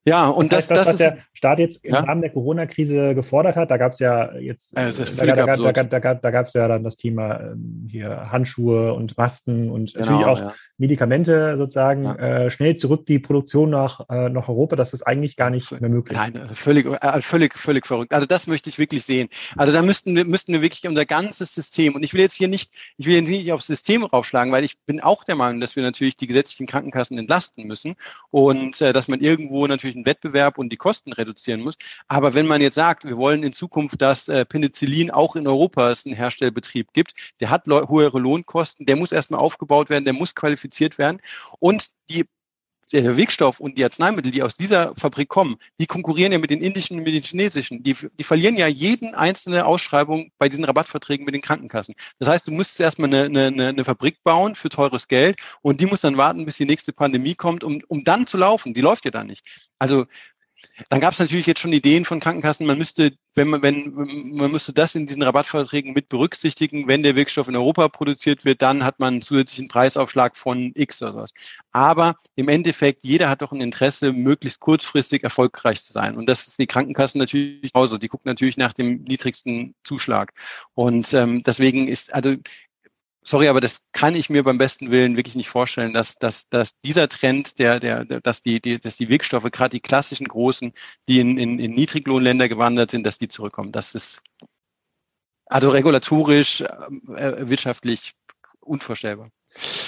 Ja, 0.04 0.28
und 0.28 0.52
das, 0.52 0.58
heißt, 0.58 0.70
das, 0.70 0.78
das, 0.78 0.87
was 0.87 0.96
der 0.96 1.18
Staat 1.34 1.58
jetzt 1.58 1.84
im 1.84 1.92
ja? 1.92 2.00
Rahmen 2.00 2.22
der 2.22 2.30
Corona-Krise 2.30 3.14
gefordert 3.14 3.56
hat, 3.56 3.70
da 3.70 3.76
gab 3.76 3.92
es 3.92 3.98
ja 3.98 4.34
jetzt, 4.37 4.72
ja, 4.74 4.90
da, 4.90 5.46
da, 5.46 5.72
da, 5.72 5.82
da, 5.82 6.14
da 6.14 6.30
gab 6.30 6.46
es 6.46 6.52
ja 6.54 6.66
dann 6.66 6.82
das 6.82 6.96
Thema 6.96 7.40
ähm, 7.40 7.87
hier 7.90 8.30
Handschuhe 8.30 8.94
und 8.94 9.18
Masken 9.18 9.70
und 9.70 9.92
genau, 9.92 10.06
natürlich 10.06 10.26
auch 10.26 10.40
ja. 10.40 10.54
Medikamente 10.78 11.56
sozusagen 11.58 12.06
äh, 12.06 12.50
schnell 12.50 12.76
zurück 12.76 13.06
die 13.06 13.18
Produktion 13.18 13.70
nach, 13.70 14.08
äh, 14.08 14.30
nach 14.30 14.48
Europa. 14.48 14.76
Das 14.76 14.94
ist 14.94 15.02
eigentlich 15.02 15.37
gar 15.37 15.50
nicht 15.50 15.70
mehr 15.78 15.90
möglich. 15.90 16.16
Nein, 16.16 16.48
völlig, 16.54 16.87
äh, 16.87 17.20
völlig, 17.20 17.54
völlig 17.54 17.87
verrückt. 17.87 18.14
Also 18.14 18.26
das 18.26 18.46
möchte 18.46 18.70
ich 18.70 18.78
wirklich 18.78 19.04
sehen. 19.04 19.28
Also 19.56 19.72
da 19.72 19.82
müssten 19.82 20.16
wir, 20.16 20.24
müssten 20.24 20.52
wir 20.52 20.62
wirklich 20.62 20.87
unser 20.88 21.04
ganzes 21.04 21.54
System 21.54 21.94
und 21.94 22.02
ich 22.02 22.14
will 22.14 22.20
jetzt 22.20 22.34
hier 22.34 22.48
nicht, 22.48 22.70
ich 22.96 23.06
will 23.06 23.14
jetzt 23.14 23.28
nicht 23.28 23.52
aufs 23.52 23.66
System 23.66 24.04
raufschlagen, 24.04 24.52
weil 24.52 24.64
ich 24.64 24.78
bin 24.87 25.00
auch 25.00 25.24
der 25.24 25.37
Meinung, 25.37 25.61
dass 25.61 25.76
wir 25.76 25.82
natürlich 25.82 26.16
die 26.16 26.26
gesetzlichen 26.26 26.66
Krankenkassen 26.66 27.18
entlasten 27.18 27.66
müssen 27.66 27.96
und 28.30 28.80
äh, 28.80 28.92
dass 28.92 29.08
man 29.08 29.20
irgendwo 29.20 29.66
natürlich 29.66 29.88
natürlich 29.88 29.96
einen 29.96 30.07
Wettbewerb 30.07 30.59
und 30.59 30.70
die 30.70 30.77
Kosten 30.77 31.12
reduzieren 31.12 31.61
muss. 31.61 31.77
Aber 32.07 32.35
wenn 32.35 32.46
man 32.46 32.61
jetzt 32.61 32.74
sagt, 32.74 33.05
wir 33.05 33.16
wollen 33.16 33.42
in 33.42 33.53
Zukunft, 33.53 34.01
dass 34.01 34.29
äh, 34.29 34.44
Penicillin 34.44 35.11
auch 35.11 35.37
in 35.37 35.46
Europa 35.46 35.88
einen 35.88 36.14
Herstellbetrieb 36.14 36.92
gibt, 36.92 37.14
der 37.40 37.51
hat 37.51 37.66
höhere 37.66 38.18
Lohnkosten, 38.18 38.87
der 38.87 38.96
muss 38.96 39.12
erstmal 39.12 39.40
aufgebaut 39.40 39.90
werden, 39.90 40.05
der 40.05 40.14
muss 40.14 40.35
qualifiziert 40.35 40.98
werden 40.98 41.20
und 41.59 41.88
die 42.11 42.27
der 42.92 43.16
Wirkstoff 43.16 43.61
und 43.61 43.79
die 43.79 43.85
Arzneimittel, 43.85 44.31
die 44.31 44.42
aus 44.42 44.57
dieser 44.57 44.94
Fabrik 44.96 45.29
kommen, 45.29 45.57
die 45.79 45.87
konkurrieren 45.87 46.33
ja 46.33 46.38
mit 46.38 46.51
den 46.51 46.62
indischen 46.62 46.98
und 46.98 47.05
mit 47.05 47.14
den 47.14 47.22
chinesischen. 47.22 47.83
Die, 47.83 47.94
die 47.94 48.24
verlieren 48.24 48.57
ja 48.57 48.66
jeden 48.66 49.14
einzelne 49.14 49.66
Ausschreibung 49.66 50.31
bei 50.38 50.48
diesen 50.48 50.64
Rabattverträgen 50.64 51.24
mit 51.24 51.35
den 51.35 51.42
Krankenkassen. 51.42 51.94
Das 52.18 52.29
heißt, 52.29 52.46
du 52.46 52.53
musst 52.53 52.81
erstmal 52.81 53.12
eine, 53.12 53.46
eine, 53.46 53.68
eine 53.68 53.85
Fabrik 53.85 54.22
bauen 54.24 54.55
für 54.55 54.68
teures 54.68 55.09
Geld 55.09 55.38
und 55.62 55.81
die 55.81 55.87
muss 55.87 56.01
dann 56.01 56.16
warten, 56.16 56.44
bis 56.44 56.57
die 56.57 56.66
nächste 56.66 56.92
Pandemie 56.92 57.35
kommt, 57.35 57.64
um, 57.64 57.81
um 57.88 58.05
dann 58.05 58.27
zu 58.27 58.37
laufen. 58.37 58.74
Die 58.74 58.81
läuft 58.81 59.05
ja 59.05 59.11
dann 59.11 59.27
nicht. 59.27 59.44
Also 59.79 60.07
dann 60.88 61.01
gab 61.01 61.12
es 61.12 61.18
natürlich 61.18 61.47
jetzt 61.47 61.61
schon 61.61 61.73
Ideen 61.73 62.05
von 62.05 62.21
Krankenkassen, 62.21 62.66
man 62.66 62.79
müsste, 62.79 63.12
wenn 63.35 63.49
man, 63.49 63.62
wenn, 63.62 63.92
man 64.35 64.51
müsste 64.51 64.73
das 64.73 64.94
in 64.94 65.07
diesen 65.07 65.23
Rabattverträgen 65.23 65.92
mit 65.92 66.09
berücksichtigen, 66.09 66.88
wenn 66.88 67.03
der 67.03 67.16
Wirkstoff 67.16 67.49
in 67.49 67.57
Europa 67.57 67.88
produziert 67.88 68.44
wird, 68.44 68.62
dann 68.62 68.85
hat 68.85 68.99
man 68.99 69.14
einen 69.14 69.23
zusätzlichen 69.23 69.68
Preisaufschlag 69.68 70.37
von 70.37 70.73
X 70.75 71.03
oder 71.03 71.12
sowas. 71.12 71.33
Aber 71.73 72.16
im 72.37 72.49
Endeffekt, 72.49 73.05
jeder 73.05 73.29
hat 73.29 73.42
doch 73.42 73.53
ein 73.53 73.61
Interesse, 73.61 74.12
möglichst 74.12 74.61
kurzfristig 74.61 75.25
erfolgreich 75.25 75.83
zu 75.83 75.92
sein. 75.92 76.16
Und 76.16 76.27
das 76.27 76.47
ist 76.47 76.59
die 76.59 76.66
Krankenkassen 76.66 77.18
natürlich 77.18 77.73
genauso. 77.73 77.99
Die 77.99 78.09
gucken 78.09 78.29
natürlich 78.29 78.57
nach 78.57 78.73
dem 78.73 79.03
niedrigsten 79.03 79.75
Zuschlag. 79.85 80.33
Und 80.75 81.12
ähm, 81.12 81.42
deswegen 81.42 81.88
ist, 81.88 82.14
also 82.14 82.37
sorry, 83.22 83.48
aber 83.48 83.61
das 83.61 83.83
kann 83.92 84.14
ich 84.14 84.31
mir 84.31 84.42
beim 84.42 84.59
besten 84.59 84.90
Willen 84.90 85.16
wirklich 85.16 85.35
nicht 85.35 85.48
vorstellen, 85.48 85.92
dass, 85.92 86.14
dass, 86.16 86.48
dass 86.48 86.72
dieser 86.81 87.09
Trend, 87.09 87.59
der, 87.59 87.81
der, 87.81 88.04
dass 88.04 88.40
die, 88.40 88.61
die, 88.61 88.78
dass 88.78 88.96
die 88.96 89.09
Wirkstoffe, 89.09 89.50
gerade 89.50 89.70
die 89.70 89.81
klassischen 89.81 90.28
großen, 90.28 90.72
die 91.09 91.20
in, 91.20 91.38
in, 91.38 91.59
in 91.59 91.72
Niedriglohnländer 91.72 92.48
gewandert 92.48 92.90
sind, 92.90 93.04
dass 93.04 93.18
die 93.18 93.28
zurückkommen. 93.28 93.72
Das 93.72 93.94
ist 93.94 94.22
also 95.46 95.70
regulatorisch, 95.70 96.61
äh, 96.61 97.48
wirtschaftlich 97.48 98.12
unvorstellbar. 98.61 99.31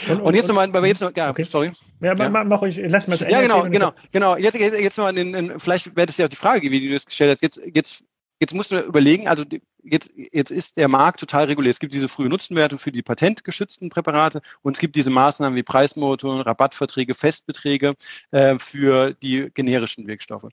Und, 0.09 0.17
und, 0.17 0.21
und 0.23 0.35
jetzt 0.35 0.49
nochmal, 0.49 0.69
aber 0.69 0.87
jetzt 0.87 1.01
noch, 1.01 1.15
ja, 1.15 1.31
okay. 1.31 1.45
sorry. 1.45 1.73
Ja, 2.01 2.15
ja. 2.15 2.29
Mach, 2.29 2.45
mach 2.45 2.63
ich, 2.63 2.81
lass 2.83 3.07
mal 3.07 3.19
Ja, 3.19 3.43
genau, 3.43 3.69
genau, 3.69 3.93
genau. 4.11 4.37
Jetzt, 4.37 4.59
jetzt, 4.59 4.79
jetzt 4.79 4.97
nochmal, 4.97 5.17
in, 5.17 5.35
in, 5.35 5.61
vielleicht 5.61 5.95
wäre 5.95 6.07
das 6.07 6.17
ja 6.17 6.25
auch 6.25 6.31
die 6.31 6.37
Frage, 6.37 6.71
wie 6.71 6.89
du 6.89 6.95
das 6.95 7.05
gestellt 7.05 7.33
hast. 7.33 7.43
Jetzt, 7.43 7.61
jetzt 7.75 8.05
Jetzt 8.41 8.55
musst 8.55 8.71
du 8.71 8.81
überlegen, 8.81 9.29
also 9.29 9.45
jetzt, 9.83 10.13
jetzt 10.15 10.51
ist 10.51 10.79
der 10.79 10.89
Markt 10.89 11.21
total 11.21 11.45
reguliert. 11.45 11.75
Es 11.75 11.79
gibt 11.79 11.93
diese 11.93 12.09
frühe 12.09 12.29
Nutzenwertung 12.29 12.79
für 12.79 12.91
die 12.91 13.03
patentgeschützten 13.03 13.91
Präparate 13.91 14.41
und 14.63 14.73
es 14.73 14.81
gibt 14.81 14.97
diese 14.97 15.11
Maßnahmen 15.11 15.57
wie 15.57 15.63
Preismotoren, 15.63 16.41
Rabattverträge, 16.41 17.15
Festbeträge 17.15 17.95
äh, 18.31 18.59
für 18.59 19.13
die 19.13 19.51
generischen 19.53 20.07
Wirkstoffe. 20.07 20.49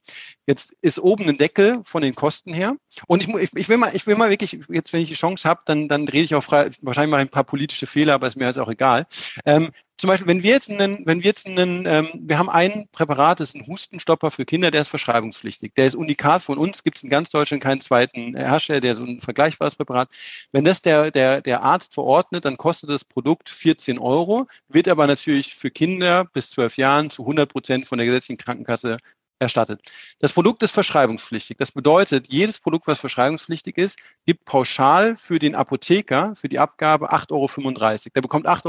Jetzt 0.46 0.74
ist 0.82 1.00
oben 1.00 1.30
ein 1.30 1.38
Deckel 1.38 1.80
von 1.86 2.02
den 2.02 2.14
Kosten 2.14 2.54
her 2.54 2.76
und 3.08 3.24
ich, 3.24 3.34
ich, 3.34 3.56
ich 3.56 3.70
will 3.70 3.78
mal, 3.78 3.96
ich 3.96 4.06
will 4.06 4.16
mal 4.16 4.30
wirklich, 4.30 4.60
jetzt 4.68 4.92
wenn 4.92 5.02
ich 5.02 5.10
die 5.10 5.16
Chance 5.16 5.48
habe, 5.48 5.62
dann, 5.66 5.88
dann 5.88 6.10
rede 6.10 6.26
ich 6.26 6.36
auch 6.36 6.44
frei, 6.44 6.70
wahrscheinlich 6.82 7.12
mal 7.12 7.22
ein 7.22 7.30
paar 7.30 7.46
politische 7.46 7.88
Fehler, 7.88 8.16
aber 8.16 8.28
ist 8.28 8.36
mir 8.36 8.48
jetzt 8.48 8.60
auch 8.60 8.70
egal. 8.70 9.08
Ähm, 9.46 9.72
zum 9.98 10.10
Beispiel, 10.10 10.28
wenn 10.28 10.44
wir 10.44 10.52
jetzt 10.52 10.70
einen, 10.70 11.06
wenn 11.06 11.20
wir 11.20 11.26
jetzt 11.26 11.48
einen, 11.48 11.86
ähm, 11.88 12.10
wir 12.14 12.38
haben 12.38 12.50
ein 12.50 12.88
Präparat, 12.92 13.40
das 13.40 13.50
ist 13.50 13.56
ein 13.56 13.66
Hustenstopper 13.68 14.30
für 14.30 14.46
Kinder, 14.46 14.70
der 14.70 14.82
ist 14.82 14.90
verschreibungspflichtig. 14.90 15.74
Der 15.76 15.88
ist 15.88 15.96
unikat 15.96 16.44
von 16.44 16.58
uns, 16.60 16.84
gibt 16.84 16.98
es 16.98 17.04
in 17.04 17.10
ganz 17.10 17.30
Deutschland 17.30 17.64
keinen 17.64 17.82
zweiten 17.82 18.36
Hersteller, 18.36 18.82
der 18.82 18.96
so 18.96 19.04
ein 19.04 19.22
vergleichbares 19.22 19.76
Präparat. 19.76 20.10
Wenn 20.52 20.66
das 20.66 20.82
der, 20.84 21.10
der, 21.10 21.42
der 21.42 21.64
Arzt 21.64 21.96
verordnet, 21.96 22.46
dann 22.46 22.58
kostet 22.58 22.92
das 22.92 23.06
Produkt 23.06 23.50
14 23.50 23.98
Euro, 23.98 24.48
wird 24.68 24.88
aber 24.88 25.08
natürlich 25.08 25.56
für 25.56 25.72
Kinder 25.72 26.26
bis 26.32 26.52
12 26.52 26.78
Jahren 26.78 27.10
zu 27.10 27.24
100 27.24 27.50
Prozent 27.52 27.88
von 27.88 27.98
der 27.98 28.06
gesetzlichen 28.06 28.38
Krankenkasse 28.38 28.98
erstattet. 29.40 29.82
Das 30.20 30.34
Produkt 30.34 30.64
ist 30.64 30.72
verschreibungspflichtig. 30.72 31.58
Das 31.58 31.72
bedeutet, 31.72 32.28
jedes 32.32 32.60
Produkt, 32.60 32.88
was 32.88 33.00
verschreibungspflichtig 33.00 33.78
ist, 33.78 34.00
gibt 34.26 34.46
pauschal 34.46 35.16
für 35.16 35.40
den 35.40 35.56
Apotheker 35.56 36.36
für 36.36 36.50
die 36.50 36.60
Abgabe 36.60 37.12
8,35 37.12 37.32
Euro. 37.32 37.98
Der 38.16 38.22
bekommt 38.22 38.48
8,35 38.48 38.66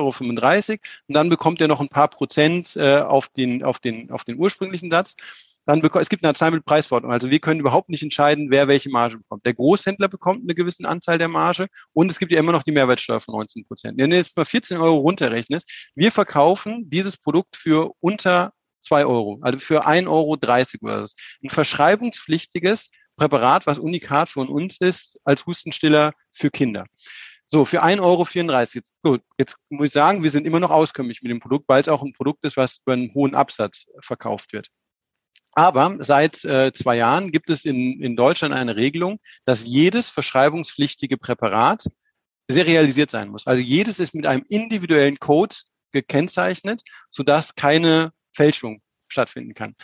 Euro 0.71 0.79
und 1.09 1.15
dann 1.15 1.29
bekommt 1.29 1.61
er 1.61 1.69
noch 1.69 1.81
ein 1.81 1.89
paar 1.89 2.09
Prozent 2.09 2.77
äh, 2.77 3.01
auf, 3.01 3.29
den, 3.29 3.63
auf, 3.63 3.79
den, 3.79 4.11
auf 4.11 4.25
den 4.25 4.39
ursprünglichen 4.39 4.91
Satz. 4.91 5.15
Dann 5.69 5.83
bekommt, 5.83 6.03
es 6.03 6.09
gibt 6.09 6.25
eine 6.25 6.31
Arzneimittelpreisverordnung. 6.31 7.13
Also 7.13 7.31
wir 7.31 7.41
können 7.41 7.61
überhaupt 7.61 7.91
nicht 7.91 8.03
entscheiden, 8.03 8.51
wer 8.51 8.69
welche 8.69 8.89
Marge 8.89 9.19
bekommt. 9.19 9.45
Der 9.45 9.53
Großhändler 9.53 10.09
bekommt 10.09 10.43
eine 10.43 10.55
gewisse 10.55 10.89
Anzahl 10.89 11.19
der 11.19 11.29
Marge 11.29 11.67
und 11.93 12.11
es 12.11 12.19
gibt 12.19 12.33
ja 12.33 12.39
immer 12.39 12.53
noch 12.53 12.63
die 12.63 12.73
Mehrwertsteuer 12.73 13.21
von 13.21 13.35
19 13.35 13.67
Prozent. 13.67 13.99
Wenn 13.99 14.09
du 14.09 14.17
jetzt 14.17 14.35
mal 14.35 14.47
14 14.47 14.79
Euro 14.79 14.97
runterrechnest, 14.97 15.71
wir 15.95 16.11
verkaufen 16.11 16.89
dieses 16.89 17.19
Produkt 17.19 17.55
für 17.57 17.93
unter 18.01 18.55
zwei 18.81 19.05
Euro, 19.05 19.39
also 19.43 19.59
für 19.59 19.87
ein 19.87 20.09
Euro 20.09 20.37
dreißig 20.37 20.83
oder 20.83 21.07
so. 21.07 21.15
Ein 21.43 21.51
verschreibungspflichtiges 21.51 22.91
Präparat, 23.17 23.67
was 23.67 23.79
unikat 23.79 24.31
von 24.31 24.49
uns 24.49 24.79
ist, 24.79 25.19
als 25.25 25.45
Hustenstiller 25.45 26.13
für 26.33 26.51
Kinder. 26.51 26.87
So, 27.47 27.65
für 27.65 27.83
1,34 27.83 28.03
Euro. 28.03 28.83
Gut, 29.03 29.23
jetzt 29.39 29.57
muss 29.71 29.87
ich 29.87 29.93
sagen, 29.93 30.23
wir 30.23 30.31
sind 30.31 30.47
immer 30.47 30.61
noch 30.61 30.71
auskömmlich 30.71 31.23
mit 31.23 31.31
dem 31.31 31.41
Produkt, 31.41 31.67
weil 31.69 31.81
es 31.81 31.89
auch 31.89 32.03
ein 32.03 32.13
Produkt 32.13 32.45
ist, 32.45 32.57
was 32.57 32.79
über 32.85 32.93
einen 32.93 33.13
hohen 33.15 33.35
Absatz 33.35 33.87
verkauft 34.01 34.53
wird. 34.53 34.69
Aber 35.53 35.97
seit 36.01 36.45
äh, 36.45 36.73
zwei 36.73 36.97
Jahren 36.97 37.33
gibt 37.33 37.51
es 37.51 37.65
in, 37.65 38.01
in 38.01 38.17
Deutschland 38.17 38.55
eine 38.55 38.77
Regelung, 38.77 39.19
dass 39.45 39.65
jedes 39.65 40.11
verschreibungspflichtige 40.11 41.17
Präparat 41.17 41.87
serialisiert 42.49 43.11
sein 43.11 43.31
muss. 43.31 43.47
Also 43.47 43.63
jedes 43.63 43.99
ist 43.99 44.15
mit 44.15 44.27
einem 44.27 44.45
individuellen 44.49 45.19
Code 45.19 45.57
gekennzeichnet, 45.91 46.83
sodass 47.11 47.55
keine 47.55 48.13
Fälschung 48.39 48.81
stattfinden 49.09 49.55
kann. 49.55 49.75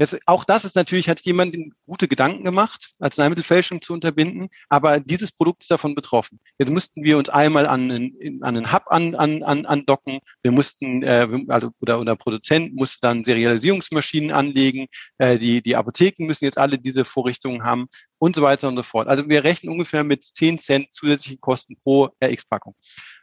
Jetzt, 0.00 0.18
auch 0.24 0.44
das 0.44 0.64
ist 0.64 0.76
natürlich, 0.76 1.10
hat 1.10 1.20
jemand 1.20 1.54
gute 1.84 2.08
Gedanken 2.08 2.42
gemacht, 2.42 2.92
Arzneimittelfälschung 3.00 3.82
zu 3.82 3.92
unterbinden, 3.92 4.48
aber 4.70 4.98
dieses 4.98 5.30
Produkt 5.30 5.62
ist 5.62 5.70
davon 5.70 5.94
betroffen. 5.94 6.40
Jetzt 6.58 6.70
mussten 6.70 7.04
wir 7.04 7.18
uns 7.18 7.28
einmal 7.28 7.66
an 7.66 7.90
einen, 7.90 8.42
an 8.42 8.56
einen 8.56 8.72
Hub 8.72 8.84
an, 8.86 9.14
an, 9.14 9.42
an, 9.42 9.66
andocken, 9.66 10.20
wir 10.42 10.52
mussten, 10.52 11.02
äh, 11.02 11.28
also, 11.48 11.72
oder, 11.80 12.00
oder 12.00 12.16
Produzent 12.16 12.74
musste 12.74 12.96
dann 13.02 13.24
Serialisierungsmaschinen 13.24 14.32
anlegen, 14.32 14.86
äh, 15.18 15.36
die, 15.38 15.62
die 15.62 15.76
Apotheken 15.76 16.24
müssen 16.26 16.46
jetzt 16.46 16.56
alle 16.56 16.78
diese 16.78 17.04
Vorrichtungen 17.04 17.62
haben 17.62 17.86
und 18.18 18.34
so 18.34 18.40
weiter 18.40 18.68
und 18.68 18.76
so 18.76 18.82
fort. 18.82 19.06
Also 19.06 19.28
wir 19.28 19.44
rechnen 19.44 19.70
ungefähr 19.70 20.02
mit 20.02 20.24
10 20.24 20.60
Cent 20.60 20.94
zusätzlichen 20.94 21.40
Kosten 21.42 21.76
pro 21.84 22.08
RX-Packung. 22.24 22.74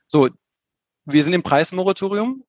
So, 0.05 0.29
wir 1.05 1.23
sind 1.23 1.33
im 1.33 1.41
Preismoratorium. 1.41 2.43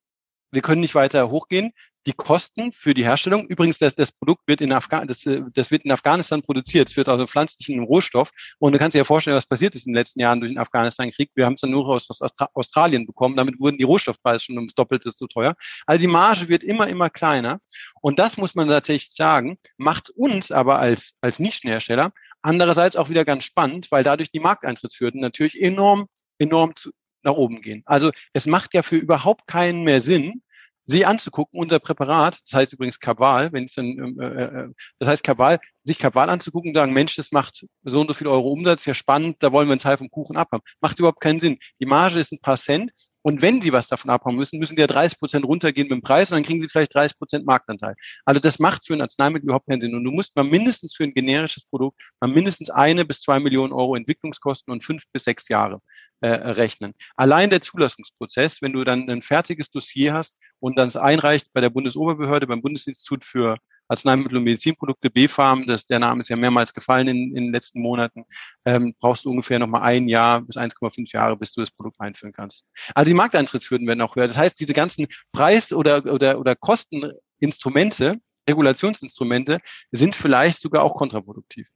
Wir 0.51 0.61
können 0.61 0.81
nicht 0.81 0.95
weiter 0.95 1.29
hochgehen 1.29 1.71
die 2.09 2.13
Kosten 2.13 2.71
für 2.71 2.93
die 2.93 3.03
Herstellung, 3.03 3.45
übrigens, 3.47 3.77
das, 3.77 3.93
das 3.93 4.11
Produkt 4.11 4.41
wird 4.47 4.61
in, 4.61 4.71
Afghan 4.71 5.07
das, 5.07 5.21
das 5.53 5.71
wird 5.71 5.85
in 5.85 5.91
Afghanistan 5.91 6.41
produziert, 6.41 6.89
es 6.89 6.97
wird 6.97 7.09
also 7.09 7.27
pflanzlichen 7.27 7.83
Rohstoff. 7.83 8.31
Und 8.57 8.71
du 8.71 8.79
kannst 8.79 8.95
dir 8.95 8.99
ja 8.99 9.03
vorstellen, 9.03 9.35
was 9.35 9.45
passiert 9.45 9.75
ist 9.75 9.85
in 9.85 9.91
den 9.91 9.97
letzten 9.97 10.19
Jahren 10.19 10.39
durch 10.39 10.51
den 10.51 10.57
Afghanistan-Krieg. 10.57 11.31
Wir 11.35 11.45
haben 11.45 11.53
es 11.53 11.61
dann 11.61 11.71
nur 11.71 11.87
aus, 11.87 12.09
aus 12.09 12.31
Australien 12.53 13.05
bekommen. 13.05 13.35
Damit 13.35 13.59
wurden 13.59 13.77
die 13.77 13.83
Rohstoffpreise 13.83 14.45
schon 14.45 14.57
ums 14.57 14.73
Doppelte 14.73 15.11
so 15.11 15.27
teuer. 15.27 15.55
Also 15.85 16.01
die 16.01 16.07
Marge 16.07 16.47
wird 16.47 16.63
immer, 16.63 16.87
immer 16.87 17.09
kleiner. 17.09 17.59
Und 18.01 18.17
das 18.17 18.37
muss 18.37 18.55
man 18.55 18.67
tatsächlich 18.67 19.13
sagen, 19.13 19.57
macht 19.77 20.09
uns 20.09 20.51
aber 20.51 20.79
als, 20.79 21.13
als 21.21 21.39
Nischenhersteller 21.39 22.11
andererseits 22.41 22.95
auch 22.95 23.09
wieder 23.09 23.25
ganz 23.25 23.43
spannend, 23.43 23.91
weil 23.91 24.03
dadurch 24.03 24.31
die 24.31 24.39
Markteintrittshürden 24.39 25.19
natürlich 25.19 25.61
enorm, 25.61 26.07
enorm 26.37 26.75
zu, 26.75 26.91
nach 27.29 27.37
oben 27.37 27.61
gehen. 27.61 27.83
Also 27.85 28.11
es 28.33 28.45
macht 28.45 28.73
ja 28.73 28.81
für 28.83 28.97
überhaupt 28.97 29.47
keinen 29.47 29.83
mehr 29.83 30.01
Sinn, 30.01 30.41
sie 30.89 31.05
anzugucken, 31.05 31.59
unser 31.59 31.79
Präparat, 31.79 32.41
das 32.43 32.53
heißt 32.53 32.73
übrigens 32.73 32.99
Kabal, 32.99 33.53
wenn 33.53 33.65
es 33.65 33.75
dann, 33.75 33.85
ähm, 33.85 34.19
äh, 34.19 34.43
äh, 34.43 34.69
das 34.97 35.07
heißt 35.07 35.23
Kabal, 35.23 35.59
sich 35.83 35.99
Kabal 35.99 36.29
anzugucken 36.29 36.71
und 36.71 36.75
sagen, 36.75 36.93
Mensch, 36.93 37.15
das 37.15 37.31
macht 37.31 37.63
so 37.83 37.99
und 37.99 38.07
so 38.07 38.13
viel 38.15 38.27
Euro 38.27 38.51
Umsatz, 38.51 38.85
ja 38.85 38.95
spannend, 38.95 39.37
da 39.41 39.51
wollen 39.51 39.67
wir 39.67 39.73
einen 39.73 39.81
Teil 39.81 39.97
vom 39.97 40.09
Kuchen 40.09 40.35
abhaben. 40.35 40.63
Macht 40.81 40.97
überhaupt 40.97 41.21
keinen 41.21 41.39
Sinn. 41.39 41.59
Die 41.79 41.85
Marge 41.85 42.19
ist 42.19 42.31
ein 42.31 42.39
paar 42.39 42.57
Cent 42.57 42.91
und 43.29 43.43
wenn 43.43 43.61
Sie 43.61 43.71
was 43.71 43.85
davon 43.85 44.09
abhaben 44.09 44.37
müssen, 44.37 44.57
müssen 44.57 44.75
Sie 44.75 44.81
ja 44.81 44.87
30 44.87 45.19
Prozent 45.19 45.45
runtergehen 45.45 45.87
mit 45.87 45.91
dem 45.91 46.01
Preis 46.01 46.31
und 46.31 46.37
dann 46.37 46.43
kriegen 46.43 46.61
Sie 46.61 46.67
vielleicht 46.67 46.95
30 46.95 47.15
Prozent 47.19 47.45
Marktanteil. 47.45 47.93
Also 48.25 48.41
das 48.41 48.57
macht 48.57 48.87
für 48.87 48.95
ein 48.95 49.01
Arzneimittel 49.01 49.45
überhaupt 49.45 49.67
keinen 49.67 49.81
Sinn. 49.81 49.93
Und 49.93 50.03
du 50.03 50.09
musst 50.09 50.35
mal 50.35 50.43
mindestens 50.43 50.95
für 50.95 51.03
ein 51.03 51.13
generisches 51.13 51.63
Produkt 51.65 52.01
mal 52.19 52.27
mindestens 52.27 52.71
eine 52.71 53.05
bis 53.05 53.21
zwei 53.21 53.39
Millionen 53.39 53.71
Euro 53.71 53.95
Entwicklungskosten 53.95 54.73
und 54.73 54.83
fünf 54.83 55.03
bis 55.13 55.25
sechs 55.25 55.47
Jahre 55.47 55.79
äh, 56.21 56.29
rechnen. 56.29 56.95
Allein 57.17 57.51
der 57.51 57.61
Zulassungsprozess, 57.61 58.63
wenn 58.63 58.73
du 58.73 58.83
dann 58.83 59.07
ein 59.07 59.21
fertiges 59.21 59.69
Dossier 59.69 60.15
hast 60.15 60.39
und 60.59 60.79
dann 60.79 60.87
es 60.87 60.97
einreicht 60.97 61.53
bei 61.53 61.61
der 61.61 61.69
Bundesoberbehörde, 61.69 62.47
beim 62.47 62.63
Bundesinstitut 62.63 63.25
für 63.25 63.57
Arzneimittel 63.89 64.37
und 64.37 64.43
Medizinprodukte, 64.43 65.09
B-Farm, 65.09 65.65
das, 65.65 65.85
der 65.85 65.99
Name 65.99 66.21
ist 66.21 66.29
ja 66.29 66.35
mehrmals 66.35 66.73
gefallen 66.73 67.07
in, 67.07 67.35
in 67.35 67.45
den 67.45 67.51
letzten 67.51 67.81
Monaten, 67.81 68.23
ähm, 68.65 68.93
brauchst 68.99 69.25
du 69.25 69.31
ungefähr 69.31 69.59
nochmal 69.59 69.81
ein 69.81 70.07
Jahr 70.07 70.41
bis 70.41 70.55
1,5 70.55 71.11
Jahre, 71.11 71.35
bis 71.35 71.51
du 71.53 71.61
das 71.61 71.71
Produkt 71.71 71.99
einführen 71.99 72.31
kannst. 72.31 72.63
Also 72.93 73.09
die 73.09 73.15
Markteintrittshürden 73.15 73.87
werden 73.87 74.01
auch 74.01 74.15
höher. 74.15 74.27
Das 74.27 74.37
heißt, 74.37 74.59
diese 74.59 74.73
ganzen 74.73 75.07
Preis- 75.31 75.73
oder, 75.73 76.05
oder, 76.05 76.39
oder 76.39 76.55
Kosteninstrumente, 76.55 78.19
Regulationsinstrumente, 78.47 79.59
sind 79.91 80.15
vielleicht 80.15 80.61
sogar 80.61 80.83
auch 80.83 80.95
kontraproduktiv. 80.95 81.67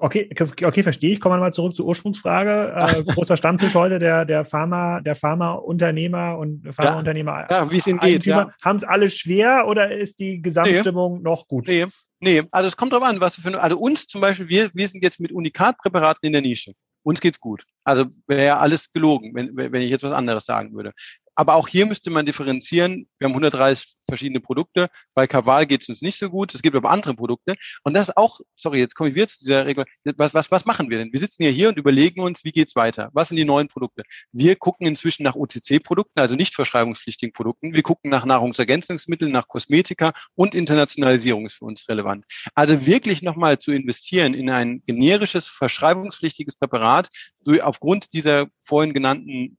Okay, 0.00 0.30
okay, 0.40 0.82
verstehe 0.84 1.12
ich. 1.12 1.20
Kommen 1.20 1.34
wir 1.34 1.40
mal 1.40 1.52
zurück 1.52 1.74
zur 1.74 1.86
Ursprungsfrage. 1.86 2.72
Äh, 2.76 3.02
großer 3.14 3.36
Stammtisch 3.36 3.74
heute 3.74 3.98
der, 3.98 4.24
der 4.24 4.44
Pharma, 4.44 5.00
der 5.00 5.16
Pharmaunternehmer 5.16 6.38
und 6.38 6.72
Pharmaunternehmer. 6.72 7.46
Ja, 7.50 7.64
ja 7.64 7.70
wie 7.70 7.78
es 7.78 7.86
ihnen 7.88 7.98
geht. 7.98 8.24
Ja. 8.24 8.52
Haben 8.62 8.76
es 8.76 8.84
alle 8.84 9.08
schwer 9.08 9.66
oder 9.66 9.90
ist 9.90 10.20
die 10.20 10.40
Gesamtstimmung 10.40 11.16
nee. 11.16 11.22
noch 11.22 11.48
gut? 11.48 11.66
Nee. 11.66 11.86
Nee, 12.20 12.42
also 12.50 12.68
es 12.68 12.76
kommt 12.76 12.92
drauf 12.92 13.02
an, 13.02 13.20
was 13.20 13.36
für 13.36 13.60
also 13.60 13.78
uns 13.78 14.06
zum 14.06 14.20
Beispiel, 14.20 14.48
wir, 14.48 14.70
wir 14.74 14.88
sind 14.88 15.04
jetzt 15.04 15.20
mit 15.20 15.30
Unikatpräparaten 15.30 16.26
in 16.26 16.32
der 16.32 16.42
Nische. 16.42 16.72
Uns 17.04 17.20
geht's 17.20 17.38
gut. 17.38 17.64
Also 17.84 18.06
wäre 18.26 18.44
ja 18.44 18.58
alles 18.58 18.92
gelogen, 18.92 19.34
wenn, 19.34 19.56
wenn 19.56 19.82
ich 19.82 19.90
jetzt 19.90 20.02
was 20.02 20.12
anderes 20.12 20.44
sagen 20.44 20.74
würde. 20.74 20.92
Aber 21.38 21.54
auch 21.54 21.68
hier 21.68 21.86
müsste 21.86 22.10
man 22.10 22.26
differenzieren. 22.26 23.08
Wir 23.20 23.26
haben 23.26 23.32
130 23.32 23.94
verschiedene 24.08 24.40
Produkte. 24.40 24.88
Bei 25.14 25.28
Kaval 25.28 25.66
geht 25.66 25.82
es 25.82 25.88
uns 25.88 26.02
nicht 26.02 26.18
so 26.18 26.30
gut. 26.30 26.52
Es 26.52 26.62
gibt 26.62 26.74
aber 26.74 26.90
andere 26.90 27.14
Produkte. 27.14 27.54
Und 27.84 27.94
das 27.94 28.16
auch, 28.16 28.40
sorry, 28.56 28.80
jetzt 28.80 28.96
kommen 28.96 29.14
wir 29.14 29.28
zu 29.28 29.38
dieser 29.38 29.64
Regel. 29.64 29.84
Was, 30.16 30.34
was, 30.34 30.50
was 30.50 30.64
machen 30.64 30.90
wir 30.90 30.98
denn? 30.98 31.12
Wir 31.12 31.20
sitzen 31.20 31.44
ja 31.44 31.50
hier 31.50 31.68
und 31.68 31.78
überlegen 31.78 32.22
uns, 32.22 32.42
wie 32.42 32.50
geht's 32.50 32.74
weiter? 32.74 33.10
Was 33.12 33.28
sind 33.28 33.36
die 33.36 33.44
neuen 33.44 33.68
Produkte? 33.68 34.02
Wir 34.32 34.56
gucken 34.56 34.88
inzwischen 34.88 35.22
nach 35.22 35.36
OTC-Produkten, 35.36 36.18
also 36.18 36.34
nicht 36.34 36.56
verschreibungspflichtigen 36.56 37.32
Produkten. 37.32 37.72
Wir 37.72 37.84
gucken 37.84 38.10
nach 38.10 38.24
Nahrungsergänzungsmitteln, 38.24 39.30
nach 39.30 39.46
Kosmetika 39.46 40.14
und 40.34 40.56
Internationalisierung 40.56 41.46
ist 41.46 41.58
für 41.58 41.66
uns 41.66 41.88
relevant. 41.88 42.24
Also 42.56 42.84
wirklich 42.84 43.22
nochmal 43.22 43.60
zu 43.60 43.70
investieren 43.70 44.34
in 44.34 44.50
ein 44.50 44.82
generisches, 44.88 45.46
verschreibungspflichtiges 45.46 46.56
Präparat, 46.56 47.10
aufgrund 47.62 48.12
dieser 48.12 48.48
vorhin 48.58 48.92
genannten 48.92 49.56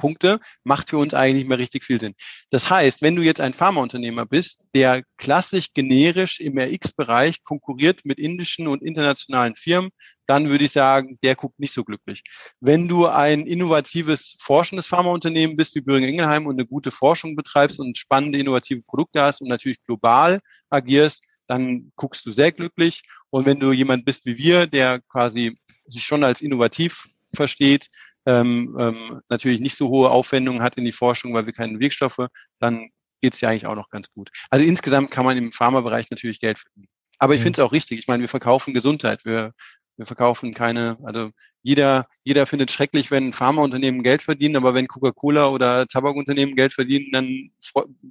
Punkte, 0.00 0.40
macht 0.64 0.90
für 0.90 0.98
uns 0.98 1.14
eigentlich 1.14 1.44
nicht 1.44 1.48
mehr 1.48 1.58
richtig 1.58 1.84
viel 1.84 2.00
Sinn. 2.00 2.14
Das 2.50 2.68
heißt, 2.68 3.02
wenn 3.02 3.14
du 3.14 3.22
jetzt 3.22 3.40
ein 3.40 3.54
Pharmaunternehmer 3.54 4.26
bist, 4.26 4.64
der 4.74 5.04
klassisch 5.16 5.68
generisch 5.72 6.40
im 6.40 6.58
RX-Bereich 6.58 7.44
konkurriert 7.44 8.00
mit 8.04 8.18
indischen 8.18 8.66
und 8.66 8.82
internationalen 8.82 9.54
Firmen, 9.54 9.90
dann 10.26 10.48
würde 10.48 10.64
ich 10.64 10.72
sagen, 10.72 11.18
der 11.24 11.34
guckt 11.34 11.58
nicht 11.58 11.74
so 11.74 11.84
glücklich. 11.84 12.22
Wenn 12.60 12.86
du 12.88 13.06
ein 13.06 13.46
innovatives, 13.46 14.36
forschendes 14.38 14.86
Pharmaunternehmen 14.86 15.56
bist 15.56 15.74
wie 15.74 15.80
Böhring 15.80 16.04
Ingelheim 16.04 16.46
und 16.46 16.54
eine 16.54 16.66
gute 16.66 16.90
Forschung 16.92 17.34
betreibst 17.34 17.80
und 17.80 17.98
spannende, 17.98 18.38
innovative 18.38 18.82
Produkte 18.82 19.22
hast 19.22 19.40
und 19.40 19.48
natürlich 19.48 19.82
global 19.84 20.40
agierst, 20.68 21.22
dann 21.48 21.90
guckst 21.96 22.24
du 22.26 22.30
sehr 22.30 22.52
glücklich. 22.52 23.02
Und 23.30 23.44
wenn 23.44 23.58
du 23.58 23.72
jemand 23.72 24.04
bist 24.04 24.24
wie 24.24 24.38
wir, 24.38 24.68
der 24.68 25.00
quasi 25.00 25.58
sich 25.86 26.04
schon 26.04 26.22
als 26.22 26.40
innovativ 26.40 27.08
versteht, 27.34 27.88
ähm, 28.26 28.76
ähm, 28.78 29.20
natürlich 29.28 29.60
nicht 29.60 29.76
so 29.76 29.88
hohe 29.88 30.10
Aufwendungen 30.10 30.62
hat 30.62 30.76
in 30.76 30.84
die 30.84 30.92
Forschung, 30.92 31.32
weil 31.32 31.46
wir 31.46 31.52
keine 31.52 31.80
Wirkstoffe, 31.80 32.26
dann 32.58 32.90
geht 33.20 33.34
es 33.34 33.40
ja 33.40 33.48
eigentlich 33.48 33.66
auch 33.66 33.74
noch 33.74 33.90
ganz 33.90 34.10
gut. 34.12 34.30
Also 34.50 34.64
insgesamt 34.64 35.10
kann 35.10 35.24
man 35.24 35.36
im 35.36 35.52
Pharmabereich 35.52 36.10
natürlich 36.10 36.40
Geld 36.40 36.58
verdienen. 36.58 36.88
Aber 37.18 37.34
ich 37.34 37.40
mhm. 37.40 37.44
finde 37.44 37.62
es 37.62 37.66
auch 37.66 37.72
richtig. 37.72 37.98
Ich 37.98 38.08
meine, 38.08 38.22
wir 38.22 38.28
verkaufen 38.28 38.74
Gesundheit. 38.74 39.24
Wir, 39.24 39.52
wir 39.96 40.06
verkaufen 40.06 40.54
keine, 40.54 40.98
also 41.04 41.30
jeder, 41.62 42.06
jeder 42.24 42.46
findet 42.46 42.70
schrecklich, 42.70 43.10
wenn 43.10 43.32
Pharmaunternehmen 43.32 44.02
Geld 44.02 44.22
verdienen, 44.22 44.56
aber 44.56 44.72
wenn 44.72 44.88
Coca-Cola 44.88 45.48
oder 45.48 45.86
Tabakunternehmen 45.86 46.56
Geld 46.56 46.72
verdienen, 46.72 47.12
dann 47.12 47.50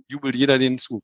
jubelt 0.07 0.35
jeder 0.35 0.59
denen 0.59 0.77
zu. 0.77 1.01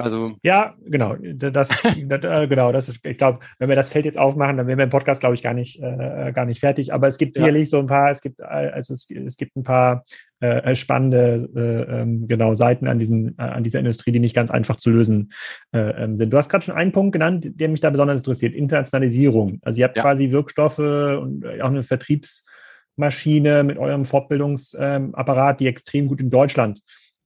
Also 0.00 0.36
ja, 0.42 0.74
genau. 0.84 1.16
Das, 1.34 1.52
das 1.52 1.84
äh, 1.84 2.46
genau, 2.48 2.72
das 2.72 2.88
ist, 2.88 3.00
ich 3.04 3.18
glaube, 3.18 3.40
wenn 3.58 3.68
wir 3.68 3.76
das 3.76 3.88
Feld 3.88 4.04
jetzt 4.04 4.18
aufmachen, 4.18 4.56
dann 4.56 4.66
wären 4.66 4.78
wir 4.78 4.84
im 4.84 4.90
Podcast, 4.90 5.20
glaube 5.20 5.34
ich, 5.34 5.42
gar 5.42 5.54
nicht, 5.54 5.80
äh, 5.82 6.32
gar 6.32 6.44
nicht 6.44 6.60
fertig. 6.60 6.92
Aber 6.92 7.08
es 7.08 7.18
gibt 7.18 7.36
ja. 7.36 7.42
sicherlich 7.42 7.70
so 7.70 7.78
ein 7.78 7.86
paar, 7.86 8.10
es 8.10 8.20
gibt, 8.20 8.40
äh, 8.40 8.44
also 8.44 8.94
es, 8.94 9.08
es 9.10 9.36
gibt 9.36 9.56
ein 9.56 9.62
paar 9.62 10.04
äh, 10.40 10.74
spannende 10.74 11.48
äh, 11.54 12.00
ähm, 12.00 12.26
genau 12.26 12.54
Seiten 12.54 12.86
an 12.86 12.98
diesen, 12.98 13.38
äh, 13.38 13.42
an 13.42 13.62
dieser 13.62 13.78
Industrie, 13.78 14.12
die 14.12 14.20
nicht 14.20 14.34
ganz 14.34 14.50
einfach 14.50 14.76
zu 14.76 14.90
lösen 14.90 15.32
äh, 15.72 15.78
ähm, 15.78 16.16
sind. 16.16 16.32
Du 16.32 16.36
hast 16.36 16.48
gerade 16.48 16.64
schon 16.64 16.74
einen 16.74 16.92
Punkt 16.92 17.12
genannt, 17.12 17.46
der 17.54 17.68
mich 17.68 17.80
da 17.80 17.90
besonders 17.90 18.20
interessiert: 18.20 18.54
Internationalisierung. 18.54 19.58
Also 19.62 19.80
ihr 19.80 19.84
habt 19.84 19.96
ja. 19.96 20.02
quasi 20.02 20.30
Wirkstoffe 20.30 20.78
und 20.78 21.44
auch 21.60 21.68
eine 21.68 21.82
Vertriebsmaschine 21.82 23.64
mit 23.64 23.78
eurem 23.78 24.04
Fortbildungsapparat, 24.04 25.60
die 25.60 25.66
extrem 25.66 26.08
gut 26.08 26.20
in 26.20 26.30
Deutschland 26.30 26.80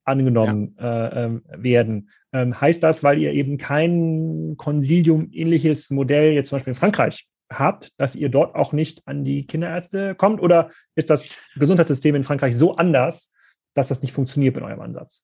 angenommen 0.05 0.77
ja. 0.79 1.07
äh, 1.09 1.25
ähm, 1.25 1.43
werden. 1.49 2.11
Ähm, 2.33 2.61
heißt 2.61 2.83
das, 2.83 3.03
weil 3.03 3.21
ihr 3.21 3.33
eben 3.33 3.59
kein 3.59 4.55
Konsilium-ähnliches 4.57 5.91
Modell 5.91 6.33
jetzt 6.33 6.49
zum 6.49 6.57
Beispiel 6.57 6.73
in 6.73 6.79
Frankreich 6.79 7.27
habt, 7.53 7.93
dass 7.97 8.17
ihr 8.17 8.29
dort 8.29 8.55
auch 8.55 8.73
nicht 8.73 9.07
an 9.07 9.25
die 9.25 9.47
Kinderärzte 9.47 10.15
kommt? 10.15 10.41
Oder 10.41 10.71
ist 10.95 11.11
das 11.11 11.41
Gesundheitssystem 11.57 12.15
in 12.15 12.25
Frankreich 12.25 12.57
so 12.57 12.77
anders, 12.77 13.33
dass 13.75 13.89
das 13.89 14.03
nicht 14.03 14.13
funktioniert 14.13 14.55
mit 14.55 14.65
eurem 14.65 14.81
Ansatz? 14.81 15.23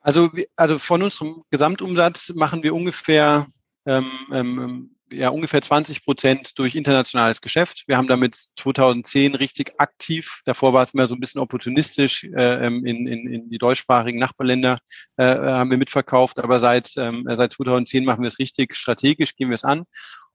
Also, 0.00 0.30
also 0.56 0.78
von 0.78 1.02
unserem 1.02 1.42
Gesamtumsatz 1.50 2.32
machen 2.34 2.62
wir 2.62 2.74
ungefähr 2.74 3.46
ähm, 3.86 4.10
ähm, 4.32 4.93
ja 5.10 5.28
ungefähr 5.28 5.62
20 5.62 6.04
Prozent 6.04 6.58
durch 6.58 6.74
internationales 6.74 7.40
Geschäft. 7.40 7.84
Wir 7.86 7.96
haben 7.96 8.08
damit 8.08 8.34
2010 8.34 9.34
richtig 9.34 9.74
aktiv, 9.78 10.40
davor 10.44 10.72
war 10.72 10.82
es 10.82 10.94
immer 10.94 11.06
so 11.06 11.14
ein 11.14 11.20
bisschen 11.20 11.40
opportunistisch, 11.40 12.24
äh, 12.24 12.66
ähm, 12.66 12.84
in, 12.84 13.06
in, 13.06 13.32
in 13.32 13.50
die 13.50 13.58
deutschsprachigen 13.58 14.18
Nachbarländer 14.18 14.78
äh, 15.16 15.24
haben 15.24 15.70
wir 15.70 15.78
mitverkauft, 15.78 16.38
aber 16.38 16.60
seit, 16.60 16.92
ähm, 16.96 17.26
seit 17.28 17.52
2010 17.52 18.04
machen 18.04 18.22
wir 18.22 18.28
es 18.28 18.38
richtig 18.38 18.74
strategisch, 18.76 19.36
gehen 19.36 19.50
wir 19.50 19.54
es 19.56 19.64
an. 19.64 19.84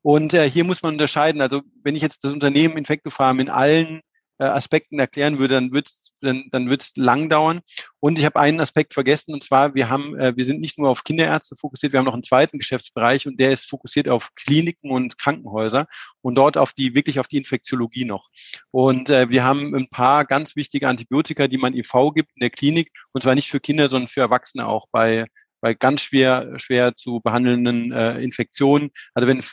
Und 0.01 0.33
äh, 0.33 0.49
hier 0.49 0.63
muss 0.63 0.81
man 0.81 0.93
unterscheiden, 0.93 1.41
also 1.41 1.61
wenn 1.83 1.95
ich 1.95 2.01
jetzt 2.01 2.23
das 2.23 2.31
Unternehmen 2.31 2.77
Infectofarm 2.77 3.39
in 3.39 3.49
allen 3.49 4.01
äh, 4.39 4.45
Aspekten 4.45 4.99
erklären 4.99 5.37
würde, 5.37 5.55
dann 5.55 5.71
wird 5.71 5.87
es 5.87 6.09
dann, 6.21 6.45
dann 6.51 6.69
wird's 6.69 6.91
lang 6.95 7.29
dauern. 7.29 7.61
Und 7.99 8.17
ich 8.17 8.25
habe 8.25 8.39
einen 8.39 8.59
Aspekt 8.59 8.93
vergessen, 8.93 9.33
und 9.33 9.43
zwar, 9.43 9.75
wir 9.75 9.89
haben, 9.89 10.17
äh, 10.19 10.35
wir 10.35 10.45
sind 10.45 10.59
nicht 10.59 10.77
nur 10.77 10.89
auf 10.89 11.03
Kinderärzte 11.03 11.55
fokussiert, 11.55 11.93
wir 11.93 11.99
haben 11.99 12.05
noch 12.05 12.13
einen 12.13 12.23
zweiten 12.23 12.59
Geschäftsbereich 12.59 13.27
und 13.27 13.39
der 13.39 13.51
ist 13.51 13.69
fokussiert 13.69 14.09
auf 14.09 14.33
Kliniken 14.35 14.91
und 14.91 15.17
Krankenhäuser 15.17 15.87
und 16.21 16.35
dort 16.35 16.57
auf 16.57 16.73
die, 16.73 16.95
wirklich 16.95 17.19
auf 17.19 17.27
die 17.27 17.37
Infektiologie 17.37 18.05
noch. 18.05 18.29
Und 18.71 19.09
äh, 19.09 19.29
wir 19.29 19.43
haben 19.43 19.75
ein 19.75 19.87
paar 19.89 20.25
ganz 20.25 20.55
wichtige 20.55 20.87
Antibiotika, 20.87 21.47
die 21.47 21.57
man 21.57 21.73
IV 21.73 21.93
gibt 22.13 22.31
in 22.35 22.41
der 22.41 22.49
Klinik, 22.49 22.91
und 23.13 23.21
zwar 23.21 23.35
nicht 23.35 23.49
für 23.49 23.59
Kinder, 23.59 23.89
sondern 23.89 24.07
für 24.07 24.21
Erwachsene 24.21 24.67
auch 24.67 24.85
bei 24.91 25.25
bei 25.61 25.73
ganz 25.73 25.99
schwer, 25.99 26.57
schwer 26.57 26.95
zu 26.95 27.19
behandelnden 27.19 27.91
äh, 27.91 28.21
Infektionen. 28.21 28.91
Also 29.13 29.27
wenn 29.27 29.43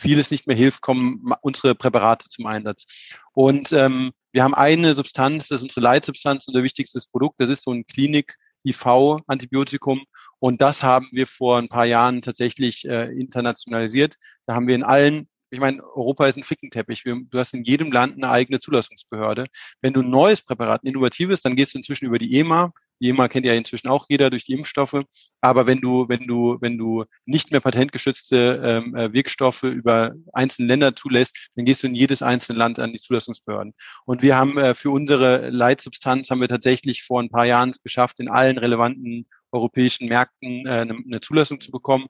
vieles 0.00 0.30
nicht 0.30 0.46
mehr 0.46 0.56
hilft, 0.56 0.80
kommen 0.80 1.34
unsere 1.42 1.74
Präparate 1.74 2.28
zum 2.28 2.46
Einsatz. 2.46 2.86
Und 3.32 3.72
ähm, 3.72 4.12
wir 4.32 4.42
haben 4.42 4.54
eine 4.54 4.94
Substanz, 4.94 5.48
das 5.48 5.58
ist 5.58 5.64
unsere 5.64 5.82
Leitsubstanz, 5.82 6.48
unser 6.48 6.62
wichtigstes 6.62 7.06
Produkt, 7.06 7.40
das 7.40 7.50
ist 7.50 7.62
so 7.62 7.72
ein 7.72 7.86
Klinik-IV-Antibiotikum. 7.86 10.02
Und 10.38 10.60
das 10.60 10.82
haben 10.82 11.08
wir 11.12 11.26
vor 11.26 11.58
ein 11.58 11.68
paar 11.68 11.84
Jahren 11.84 12.22
tatsächlich 12.22 12.88
äh, 12.88 13.12
internationalisiert. 13.12 14.16
Da 14.46 14.54
haben 14.54 14.66
wir 14.66 14.74
in 14.74 14.84
allen 14.84 15.28
ich 15.52 15.58
meine, 15.58 15.82
Europa 15.82 16.28
ist 16.28 16.36
ein 16.36 16.44
Fickenteppich. 16.44 17.02
Du 17.02 17.38
hast 17.38 17.54
in 17.54 17.64
jedem 17.64 17.90
Land 17.90 18.14
eine 18.14 18.30
eigene 18.30 18.60
Zulassungsbehörde. 18.60 19.46
Wenn 19.80 19.92
du 19.92 20.00
ein 20.00 20.08
neues 20.08 20.42
Präparat, 20.42 20.84
ein 20.84 20.86
innovatives, 20.86 21.42
dann 21.42 21.56
gehst 21.56 21.74
du 21.74 21.78
inzwischen 21.78 22.06
über 22.06 22.20
die 22.20 22.38
EMA. 22.38 22.72
EMA 23.00 23.28
kennt 23.28 23.46
ja 23.46 23.54
inzwischen 23.54 23.88
auch 23.88 24.06
jeder 24.08 24.30
durch 24.30 24.44
die 24.44 24.52
Impfstoffe. 24.52 25.02
Aber 25.40 25.66
wenn 25.66 25.80
du, 25.80 26.08
wenn 26.08 26.26
du, 26.26 26.58
wenn 26.60 26.78
du 26.78 27.04
nicht 27.24 27.50
mehr 27.50 27.60
patentgeschützte 27.60 28.60
ähm, 28.64 28.94
äh, 28.94 29.12
Wirkstoffe 29.12 29.62
über 29.62 30.14
einzelne 30.32 30.68
Länder 30.68 30.94
zulässt, 30.94 31.50
dann 31.56 31.64
gehst 31.64 31.82
du 31.82 31.86
in 31.86 31.94
jedes 31.94 32.22
einzelne 32.22 32.58
Land 32.58 32.78
an 32.78 32.92
die 32.92 33.00
Zulassungsbehörden. 33.00 33.74
Und 34.04 34.22
wir 34.22 34.36
haben 34.36 34.58
äh, 34.58 34.74
für 34.74 34.90
unsere 34.90 35.50
Leitsubstanz 35.50 36.30
haben 36.30 36.40
wir 36.40 36.48
tatsächlich 36.48 37.02
vor 37.02 37.20
ein 37.20 37.30
paar 37.30 37.46
Jahren 37.46 37.70
es 37.70 37.82
geschafft, 37.82 38.20
in 38.20 38.28
allen 38.28 38.58
relevanten 38.58 39.26
europäischen 39.52 40.08
Märkten 40.08 40.66
äh, 40.66 40.70
eine, 40.70 40.94
eine 40.94 41.20
Zulassung 41.20 41.60
zu 41.60 41.70
bekommen. 41.70 42.06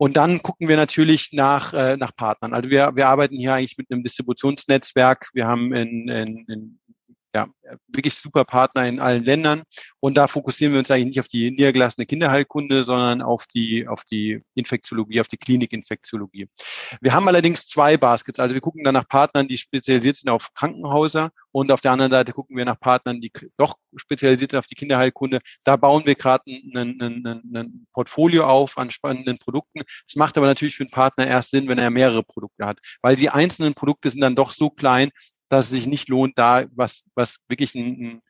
Und 0.00 0.16
dann 0.16 0.42
gucken 0.42 0.68
wir 0.68 0.76
natürlich 0.76 1.32
nach, 1.32 1.74
äh, 1.74 1.96
nach 1.96 2.14
Partnern. 2.14 2.54
Also 2.54 2.70
wir, 2.70 2.94
wir 2.94 3.08
arbeiten 3.08 3.36
hier 3.36 3.54
eigentlich 3.54 3.78
mit 3.78 3.90
einem 3.90 4.04
Distributionsnetzwerk. 4.04 5.28
Wir 5.34 5.46
haben 5.48 5.72
in, 5.72 6.08
in, 6.08 6.44
in 6.46 6.78
ja, 7.34 7.46
wirklich 7.88 8.14
super 8.14 8.44
Partner 8.44 8.86
in 8.86 9.00
allen 9.00 9.24
Ländern. 9.24 9.62
Und 10.00 10.16
da 10.16 10.26
fokussieren 10.28 10.72
wir 10.72 10.78
uns 10.78 10.90
eigentlich 10.90 11.06
nicht 11.06 11.20
auf 11.20 11.28
die 11.28 11.50
niedergelassene 11.50 12.06
Kinderheilkunde, 12.06 12.84
sondern 12.84 13.20
auf 13.22 13.46
die, 13.46 13.86
auf 13.86 14.04
die 14.04 14.42
Infektiologie, 14.54 15.20
auf 15.20 15.28
die 15.28 15.36
Klinikinfektiologie. 15.36 16.48
Wir 17.00 17.12
haben 17.12 17.28
allerdings 17.28 17.66
zwei 17.66 17.96
Baskets. 17.96 18.38
Also 18.38 18.54
wir 18.54 18.60
gucken 18.60 18.84
dann 18.84 18.94
nach 18.94 19.08
Partnern, 19.08 19.48
die 19.48 19.58
spezialisiert 19.58 20.16
sind 20.16 20.30
auf 20.30 20.54
Krankenhäuser. 20.54 21.30
Und 21.50 21.72
auf 21.72 21.80
der 21.80 21.92
anderen 21.92 22.12
Seite 22.12 22.32
gucken 22.32 22.56
wir 22.56 22.64
nach 22.64 22.78
Partnern, 22.78 23.20
die 23.20 23.32
doch 23.56 23.76
spezialisiert 23.96 24.52
sind 24.52 24.58
auf 24.58 24.66
die 24.66 24.74
Kinderheilkunde. 24.74 25.40
Da 25.64 25.76
bauen 25.76 26.06
wir 26.06 26.14
gerade 26.14 26.44
ein, 26.46 26.76
ein, 26.76 27.26
ein, 27.26 27.56
ein 27.56 27.86
Portfolio 27.92 28.46
auf 28.46 28.78
an 28.78 28.90
spannenden 28.90 29.38
Produkten. 29.38 29.80
Es 30.06 30.16
macht 30.16 30.36
aber 30.36 30.46
natürlich 30.46 30.76
für 30.76 30.84
einen 30.84 30.90
Partner 30.90 31.26
erst 31.26 31.50
Sinn, 31.50 31.68
wenn 31.68 31.78
er 31.78 31.90
mehrere 31.90 32.22
Produkte 32.22 32.66
hat, 32.66 32.78
weil 33.02 33.16
die 33.16 33.30
einzelnen 33.30 33.74
Produkte 33.74 34.10
sind 34.10 34.20
dann 34.20 34.36
doch 34.36 34.52
so 34.52 34.70
klein, 34.70 35.10
dass 35.48 35.66
es 35.66 35.70
sich 35.72 35.86
nicht 35.86 36.08
lohnt, 36.08 36.38
da 36.38 36.66
was, 36.74 37.04
was 37.14 37.38
wirklich 37.48 37.74
ein, 37.74 38.20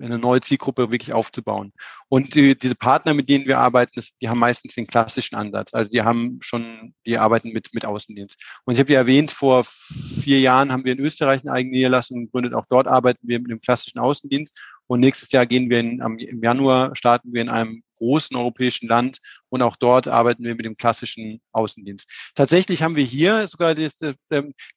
eine 0.00 0.18
neue 0.18 0.40
Zielgruppe 0.40 0.90
wirklich 0.90 1.12
aufzubauen. 1.12 1.72
Und 2.08 2.34
die, 2.34 2.56
diese 2.56 2.74
Partner, 2.74 3.14
mit 3.14 3.28
denen 3.28 3.46
wir 3.46 3.58
arbeiten, 3.58 4.00
die 4.20 4.28
haben 4.28 4.38
meistens 4.38 4.74
den 4.74 4.86
klassischen 4.86 5.36
Ansatz. 5.36 5.74
Also 5.74 5.90
die 5.90 6.02
haben 6.02 6.38
schon, 6.40 6.94
die 7.06 7.18
arbeiten 7.18 7.50
mit, 7.52 7.74
mit 7.74 7.84
Außendienst. 7.84 8.36
Und 8.64 8.74
ich 8.74 8.80
habe 8.80 8.92
ja 8.92 9.00
erwähnt, 9.00 9.30
vor 9.30 9.64
vier 9.64 10.40
Jahren 10.40 10.70
haben 10.72 10.84
wir 10.84 10.92
in 10.92 11.00
Österreich 11.00 11.42
eine 11.42 11.52
eigene 11.52 11.76
Niederlassung 11.76 12.26
gegründet. 12.26 12.54
Auch 12.54 12.66
dort 12.68 12.86
arbeiten 12.86 13.26
wir 13.26 13.40
mit 13.40 13.50
dem 13.50 13.60
klassischen 13.60 13.98
Außendienst. 13.98 14.56
Und 14.86 15.00
nächstes 15.00 15.32
Jahr 15.32 15.46
gehen 15.46 15.70
wir 15.70 15.80
in, 15.80 16.00
im 16.00 16.42
Januar 16.42 16.94
starten 16.94 17.32
wir 17.32 17.42
in 17.42 17.48
einem 17.48 17.82
großen 18.02 18.36
europäischen 18.36 18.88
Land 18.88 19.18
und 19.48 19.62
auch 19.62 19.76
dort 19.76 20.08
arbeiten 20.08 20.42
wir 20.42 20.56
mit 20.56 20.64
dem 20.64 20.76
klassischen 20.76 21.40
Außendienst. 21.52 22.08
Tatsächlich 22.34 22.82
haben 22.82 22.96
wir 22.96 23.04
hier 23.04 23.46
sogar, 23.46 23.76
das, 23.76 24.00
äh, 24.00 24.14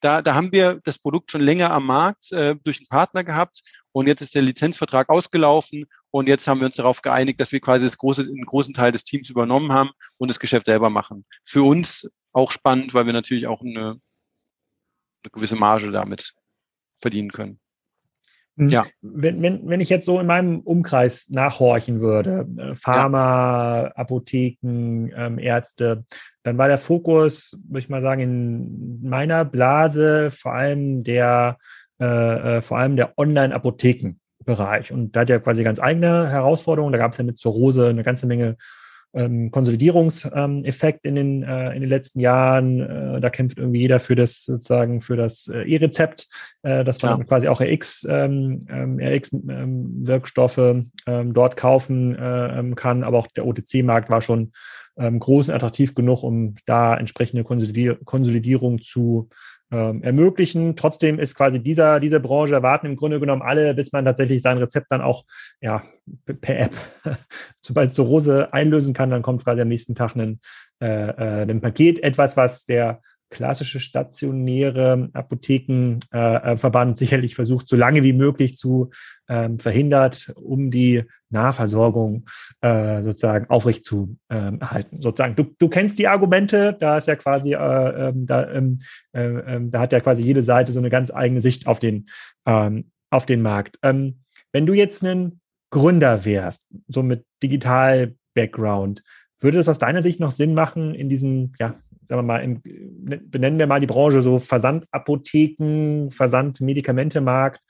da, 0.00 0.22
da 0.22 0.34
haben 0.34 0.52
wir 0.52 0.80
das 0.84 0.98
Produkt 0.98 1.32
schon 1.32 1.40
länger 1.40 1.72
am 1.72 1.86
Markt 1.86 2.30
äh, 2.30 2.54
durch 2.62 2.78
einen 2.78 2.86
Partner 2.88 3.24
gehabt 3.24 3.62
und 3.90 4.06
jetzt 4.06 4.20
ist 4.20 4.36
der 4.36 4.42
Lizenzvertrag 4.42 5.08
ausgelaufen 5.08 5.86
und 6.12 6.28
jetzt 6.28 6.46
haben 6.46 6.60
wir 6.60 6.66
uns 6.66 6.76
darauf 6.76 7.02
geeinigt, 7.02 7.40
dass 7.40 7.50
wir 7.50 7.60
quasi 7.60 7.84
das 7.84 7.98
große, 7.98 8.22
einen 8.22 8.46
großen 8.46 8.74
Teil 8.74 8.92
des 8.92 9.02
Teams 9.02 9.28
übernommen 9.28 9.72
haben 9.72 9.90
und 10.18 10.28
das 10.28 10.38
Geschäft 10.38 10.66
selber 10.66 10.88
machen. 10.88 11.26
Für 11.44 11.62
uns 11.62 12.08
auch 12.32 12.52
spannend, 12.52 12.94
weil 12.94 13.06
wir 13.06 13.12
natürlich 13.12 13.48
auch 13.48 13.62
eine, 13.62 14.00
eine 15.24 15.30
gewisse 15.32 15.56
Marge 15.56 15.90
damit 15.90 16.34
verdienen 16.98 17.32
können. 17.32 17.58
Hm. 18.56 18.68
Ja. 18.68 18.84
Wenn, 19.02 19.42
wenn, 19.42 19.68
wenn 19.68 19.80
ich 19.80 19.88
jetzt 19.88 20.06
so 20.06 20.18
in 20.18 20.26
meinem 20.26 20.60
Umkreis 20.60 21.28
nachhorchen 21.28 22.00
würde, 22.00 22.48
äh, 22.58 22.74
Pharma, 22.74 23.82
ja. 23.84 23.92
Apotheken, 23.92 25.10
ähm, 25.14 25.38
Ärzte, 25.38 26.04
dann 26.42 26.58
war 26.58 26.68
der 26.68 26.78
Fokus, 26.78 27.58
würde 27.68 27.80
ich 27.80 27.88
mal 27.88 28.02
sagen, 28.02 28.20
in 28.20 29.00
meiner 29.02 29.44
Blase 29.44 30.30
vor 30.30 30.54
allem 30.54 31.04
der, 31.04 31.58
äh, 32.00 32.56
äh 32.56 32.62
vor 32.62 32.78
allem 32.78 32.96
der 32.96 33.18
Online-Apothekenbereich. 33.18 34.92
Und 34.92 35.14
da 35.14 35.20
hat 35.20 35.28
ja 35.28 35.38
quasi 35.38 35.62
ganz 35.62 35.78
eigene 35.78 36.28
Herausforderungen. 36.28 36.92
Da 36.92 36.98
gab 36.98 37.12
es 37.12 37.18
ja 37.18 37.24
mit 37.24 37.38
Zurose 37.38 37.88
eine 37.88 38.04
ganze 38.04 38.26
Menge 38.26 38.56
ähm, 39.14 39.50
Konsolidierungseffekt 39.50 41.04
in 41.04 41.14
den, 41.14 41.42
äh, 41.42 41.74
in 41.74 41.80
den 41.80 41.88
letzten 41.88 42.20
Jahren. 42.20 42.80
Äh, 42.80 43.20
da 43.20 43.30
kämpft 43.30 43.58
irgendwie 43.58 43.80
jeder 43.80 44.00
für 44.00 44.14
das 44.14 44.44
sozusagen 44.44 45.00
für 45.00 45.16
das 45.16 45.48
äh, 45.48 45.62
E-Rezept, 45.62 46.28
äh, 46.62 46.84
dass 46.84 47.02
man 47.02 47.18
ja. 47.18 47.24
quasi 47.24 47.48
auch 47.48 47.60
RX, 47.60 48.06
ähm, 48.08 48.66
ähm 48.70 48.98
RX-Wirkstoffe 49.00 50.58
ähm, 50.58 50.90
ähm, 51.06 51.34
dort 51.34 51.56
kaufen 51.56 52.14
äh, 52.14 52.58
ähm, 52.58 52.74
kann. 52.74 53.04
Aber 53.04 53.18
auch 53.18 53.26
der 53.28 53.46
OTC-Markt 53.46 54.10
war 54.10 54.20
schon 54.20 54.52
ähm, 54.98 55.18
groß 55.18 55.48
und 55.48 55.54
attraktiv 55.54 55.94
genug, 55.94 56.22
um 56.22 56.54
da 56.66 56.96
entsprechende 56.96 57.44
Konsolidier 57.44 57.98
Konsolidierung 58.04 58.80
zu 58.80 59.28
ähm, 59.70 60.02
ermöglichen. 60.02 60.76
Trotzdem 60.76 61.18
ist 61.18 61.34
quasi 61.34 61.62
dieser, 61.62 62.00
diese 62.00 62.20
Branche 62.20 62.54
erwarten 62.54 62.86
im 62.86 62.96
Grunde 62.96 63.20
genommen 63.20 63.42
alle, 63.42 63.74
bis 63.74 63.92
man 63.92 64.04
tatsächlich 64.04 64.42
sein 64.42 64.58
Rezept 64.58 64.86
dann 64.90 65.00
auch 65.00 65.24
ja, 65.60 65.82
per 66.40 66.58
App, 66.58 66.74
sobald 67.62 67.98
Rose 67.98 68.52
einlösen 68.52 68.94
kann, 68.94 69.10
dann 69.10 69.22
kommt 69.22 69.44
quasi 69.44 69.60
am 69.60 69.68
nächsten 69.68 69.94
Tag 69.94 70.14
ein, 70.16 70.40
äh, 70.80 70.86
äh, 70.86 71.50
ein 71.50 71.60
Paket. 71.60 72.02
Etwas, 72.02 72.36
was 72.36 72.66
der 72.66 73.00
klassische 73.30 73.80
stationäre 73.80 75.10
Apothekenverband 75.12 76.92
äh, 76.92 76.98
sicherlich 76.98 77.34
versucht, 77.34 77.68
so 77.68 77.76
lange 77.76 78.02
wie 78.02 78.12
möglich 78.12 78.56
zu 78.56 78.90
ähm, 79.28 79.58
verhindert, 79.58 80.32
um 80.36 80.70
die 80.70 81.04
Nahversorgung 81.30 82.26
äh, 82.60 83.02
sozusagen 83.02 83.50
aufrecht 83.50 83.84
zu 83.84 84.16
erhalten. 84.28 85.02
Sozusagen, 85.02 85.34
du, 85.34 85.44
du 85.58 85.68
kennst 85.68 85.98
die 85.98 86.06
Argumente, 86.06 86.76
da 86.78 86.96
ist 86.96 87.08
ja 87.08 87.16
quasi, 87.16 87.54
äh, 87.54 88.08
ähm, 88.08 88.26
da, 88.26 88.48
ähm, 88.52 88.78
äh, 89.12 89.60
da 89.62 89.80
hat 89.80 89.92
ja 89.92 90.00
quasi 90.00 90.22
jede 90.22 90.42
Seite 90.42 90.72
so 90.72 90.78
eine 90.78 90.90
ganz 90.90 91.10
eigene 91.10 91.40
Sicht 91.40 91.66
auf 91.66 91.80
den, 91.80 92.06
auf 92.44 93.26
den 93.26 93.42
Markt. 93.42 93.78
Wenn 93.82 94.66
du 94.66 94.72
jetzt 94.72 95.04
einen 95.04 95.40
Gründer 95.70 96.24
wärst, 96.24 96.66
so 96.86 97.02
mit 97.02 97.24
Digital-Background, 97.42 99.02
würde 99.40 99.58
es 99.58 99.68
aus 99.68 99.78
deiner 99.78 100.02
Sicht 100.02 100.20
noch 100.20 100.30
Sinn 100.30 100.54
machen, 100.54 100.94
in 100.94 101.08
diesen 101.08 101.54
ja, 101.58 101.74
sagen 102.06 102.20
wir 102.20 102.22
mal, 102.22 102.42
im, 102.42 102.62
benennen 103.30 103.58
wir 103.58 103.66
mal 103.66 103.80
die 103.80 103.86
Branche 103.86 104.20
so 104.22 104.38
Versandapotheken, 104.38 106.10
Versandmedikamentemarkt, 106.10 107.60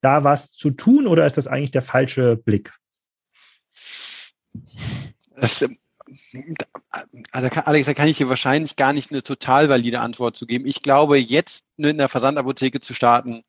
da 0.00 0.24
was 0.24 0.52
zu 0.52 0.70
tun 0.70 1.06
oder 1.06 1.26
ist 1.26 1.36
das 1.36 1.46
eigentlich 1.46 1.70
der 1.70 1.82
falsche 1.82 2.36
Blick? 2.36 2.72
Das, 5.38 5.64
also 7.32 7.48
Alex, 7.64 7.86
da 7.86 7.94
kann 7.94 8.08
ich 8.08 8.18
hier 8.18 8.28
wahrscheinlich 8.28 8.76
gar 8.76 8.92
nicht 8.92 9.10
eine 9.10 9.22
total 9.22 9.68
valide 9.68 10.00
Antwort 10.00 10.36
zu 10.36 10.46
geben. 10.46 10.66
Ich 10.66 10.82
glaube, 10.82 11.18
jetzt 11.18 11.64
in 11.76 11.98
der 11.98 12.08
Versandapotheke 12.08 12.80
zu 12.80 12.94
starten, 12.94 13.42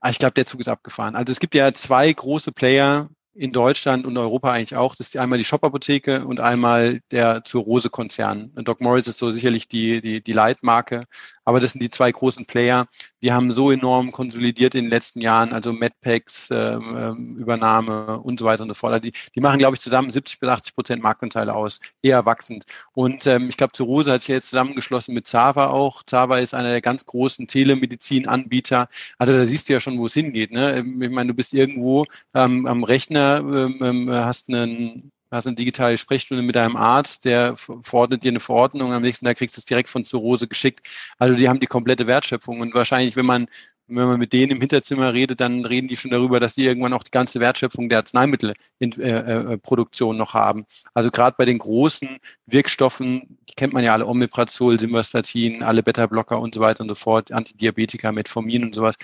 ah, 0.00 0.10
ich 0.10 0.18
glaube, 0.18 0.34
der 0.34 0.46
Zug 0.46 0.60
ist 0.60 0.68
abgefahren. 0.68 1.16
Also 1.16 1.32
es 1.32 1.40
gibt 1.40 1.54
ja 1.54 1.72
zwei 1.72 2.12
große 2.12 2.52
Player, 2.52 3.08
in 3.36 3.52
Deutschland 3.52 4.06
und 4.06 4.16
Europa 4.16 4.52
eigentlich 4.52 4.76
auch. 4.76 4.94
Das 4.94 5.08
ist 5.08 5.16
einmal 5.16 5.38
die 5.38 5.44
Shop-Apotheke 5.44 6.24
und 6.24 6.40
einmal 6.40 7.00
der 7.10 7.44
zur 7.44 7.64
Rose-Konzern. 7.64 8.52
Doc 8.56 8.80
Morris 8.80 9.06
ist 9.06 9.18
so 9.18 9.32
sicherlich 9.32 9.68
die, 9.68 10.00
die, 10.00 10.22
die 10.22 10.32
Leitmarke, 10.32 11.04
aber 11.46 11.60
das 11.60 11.72
sind 11.72 11.82
die 11.82 11.90
zwei 11.90 12.12
großen 12.12 12.44
Player. 12.44 12.88
Die 13.22 13.32
haben 13.32 13.52
so 13.52 13.70
enorm 13.70 14.10
konsolidiert 14.12 14.74
in 14.74 14.84
den 14.84 14.90
letzten 14.90 15.20
Jahren, 15.20 15.52
also 15.52 15.72
Medpacks, 15.72 16.48
ähm, 16.50 16.96
ähm, 16.98 17.36
Übernahme 17.36 18.18
und 18.18 18.38
so 18.38 18.44
weiter 18.44 18.64
und 18.64 18.68
so 18.68 18.74
fort. 18.74 18.92
Also 18.92 19.02
die, 19.02 19.12
die 19.34 19.40
machen, 19.40 19.58
glaube 19.58 19.76
ich, 19.76 19.80
zusammen 19.80 20.12
70 20.12 20.40
bis 20.40 20.48
80 20.48 20.74
Prozent 20.74 21.02
Marktanteile 21.02 21.54
aus, 21.54 21.78
eher 22.02 22.26
wachsend. 22.26 22.64
Und 22.92 23.26
ähm, 23.26 23.48
ich 23.48 23.56
glaube, 23.56 23.72
zur 23.72 23.86
Rose 23.86 24.12
hat 24.12 24.22
sich 24.22 24.28
jetzt 24.28 24.50
zusammengeschlossen 24.50 25.14
mit 25.14 25.28
Zava 25.28 25.68
auch. 25.68 26.02
Zava 26.02 26.38
ist 26.38 26.52
einer 26.52 26.70
der 26.70 26.82
ganz 26.82 27.06
großen 27.06 27.46
Telemedizin-Anbieter. 27.46 28.88
Also 29.18 29.32
da 29.32 29.46
siehst 29.46 29.68
du 29.68 29.74
ja 29.74 29.80
schon, 29.80 29.98
wo 29.98 30.06
es 30.06 30.14
hingeht. 30.14 30.50
Ne? 30.50 30.80
Ich 30.80 31.10
meine, 31.10 31.28
du 31.28 31.34
bist 31.34 31.54
irgendwo 31.54 32.06
ähm, 32.34 32.66
am 32.66 32.82
Rechner 32.82 33.38
ähm, 33.38 33.78
ähm, 33.80 34.10
hast 34.10 34.48
einen 34.48 35.12
hast 35.30 35.46
eine 35.46 35.56
digitale 35.56 35.98
Sprechstunde 35.98 36.42
mit 36.42 36.56
deinem 36.56 36.76
Arzt, 36.76 37.24
der 37.24 37.56
verordnet 37.56 38.24
dir 38.24 38.30
eine 38.30 38.40
Verordnung, 38.40 38.92
am 38.92 39.02
nächsten 39.02 39.24
Tag 39.24 39.38
kriegst 39.38 39.56
du 39.56 39.60
es 39.60 39.66
direkt 39.66 39.88
von 39.88 40.04
Zurose 40.04 40.48
geschickt. 40.48 40.86
Also 41.18 41.34
die 41.34 41.48
haben 41.48 41.60
die 41.60 41.66
komplette 41.66 42.06
Wertschöpfung 42.06 42.60
und 42.60 42.74
wahrscheinlich, 42.74 43.16
wenn 43.16 43.26
man 43.26 43.48
wenn 43.88 44.08
man 44.08 44.18
mit 44.18 44.32
denen 44.32 44.52
im 44.52 44.60
Hinterzimmer 44.60 45.12
redet, 45.14 45.40
dann 45.40 45.64
reden 45.64 45.88
die 45.88 45.96
schon 45.96 46.10
darüber, 46.10 46.40
dass 46.40 46.54
die 46.54 46.64
irgendwann 46.64 46.92
auch 46.92 47.04
die 47.04 47.10
ganze 47.10 47.40
Wertschöpfung 47.40 47.88
der 47.88 47.98
Arzneimittelproduktion 47.98 50.14
äh, 50.14 50.16
äh, 50.16 50.18
noch 50.18 50.34
haben. 50.34 50.66
Also 50.94 51.10
gerade 51.10 51.36
bei 51.38 51.44
den 51.44 51.58
großen 51.58 52.18
Wirkstoffen, 52.46 53.38
die 53.48 53.54
kennt 53.54 53.72
man 53.72 53.84
ja 53.84 53.92
alle, 53.92 54.06
Omeprazol, 54.06 54.80
Simvastatin, 54.80 55.62
alle 55.62 55.82
Beta-Blocker 55.82 56.40
und 56.40 56.54
so 56.54 56.60
weiter 56.60 56.82
und 56.82 56.88
so 56.88 56.94
fort, 56.94 57.32
Antidiabetika, 57.32 58.12
Metformin 58.12 58.64
und 58.64 58.74
sowas, 58.74 58.96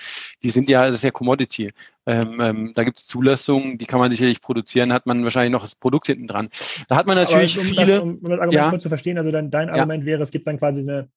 die 0.43 0.49
sind 0.49 0.69
ja, 0.69 0.87
das 0.87 0.95
ist 0.95 1.03
ja 1.03 1.11
Commodity. 1.11 1.71
Ähm, 2.05 2.41
ähm, 2.41 2.71
da 2.75 2.83
gibt 2.83 2.99
es 2.99 3.07
Zulassungen, 3.07 3.77
die 3.77 3.85
kann 3.85 3.99
man 3.99 4.11
sicherlich 4.11 4.41
produzieren, 4.41 4.91
hat 4.91 5.05
man 5.05 5.23
wahrscheinlich 5.23 5.53
noch 5.53 5.63
das 5.63 5.75
Produkt 5.75 6.07
hinten 6.07 6.27
dran. 6.27 6.49
Da 6.89 6.97
hat 6.97 7.07
man 7.07 7.15
natürlich 7.15 7.57
um 7.57 7.63
viele. 7.63 7.85
Das, 7.85 7.99
um, 8.01 8.17
um 8.17 8.29
das 8.29 8.39
Argument 8.39 8.53
ja, 8.53 8.69
kurz 8.69 8.83
zu 8.83 8.89
verstehen, 8.89 9.17
also 9.17 9.31
dann 9.31 9.49
dein 9.49 9.69
Argument 9.69 10.03
ja. 10.03 10.07
wäre, 10.07 10.23
es 10.23 10.31
gibt 10.31 10.47
dann 10.47 10.59
quasi 10.59 10.81
eine 10.81 11.07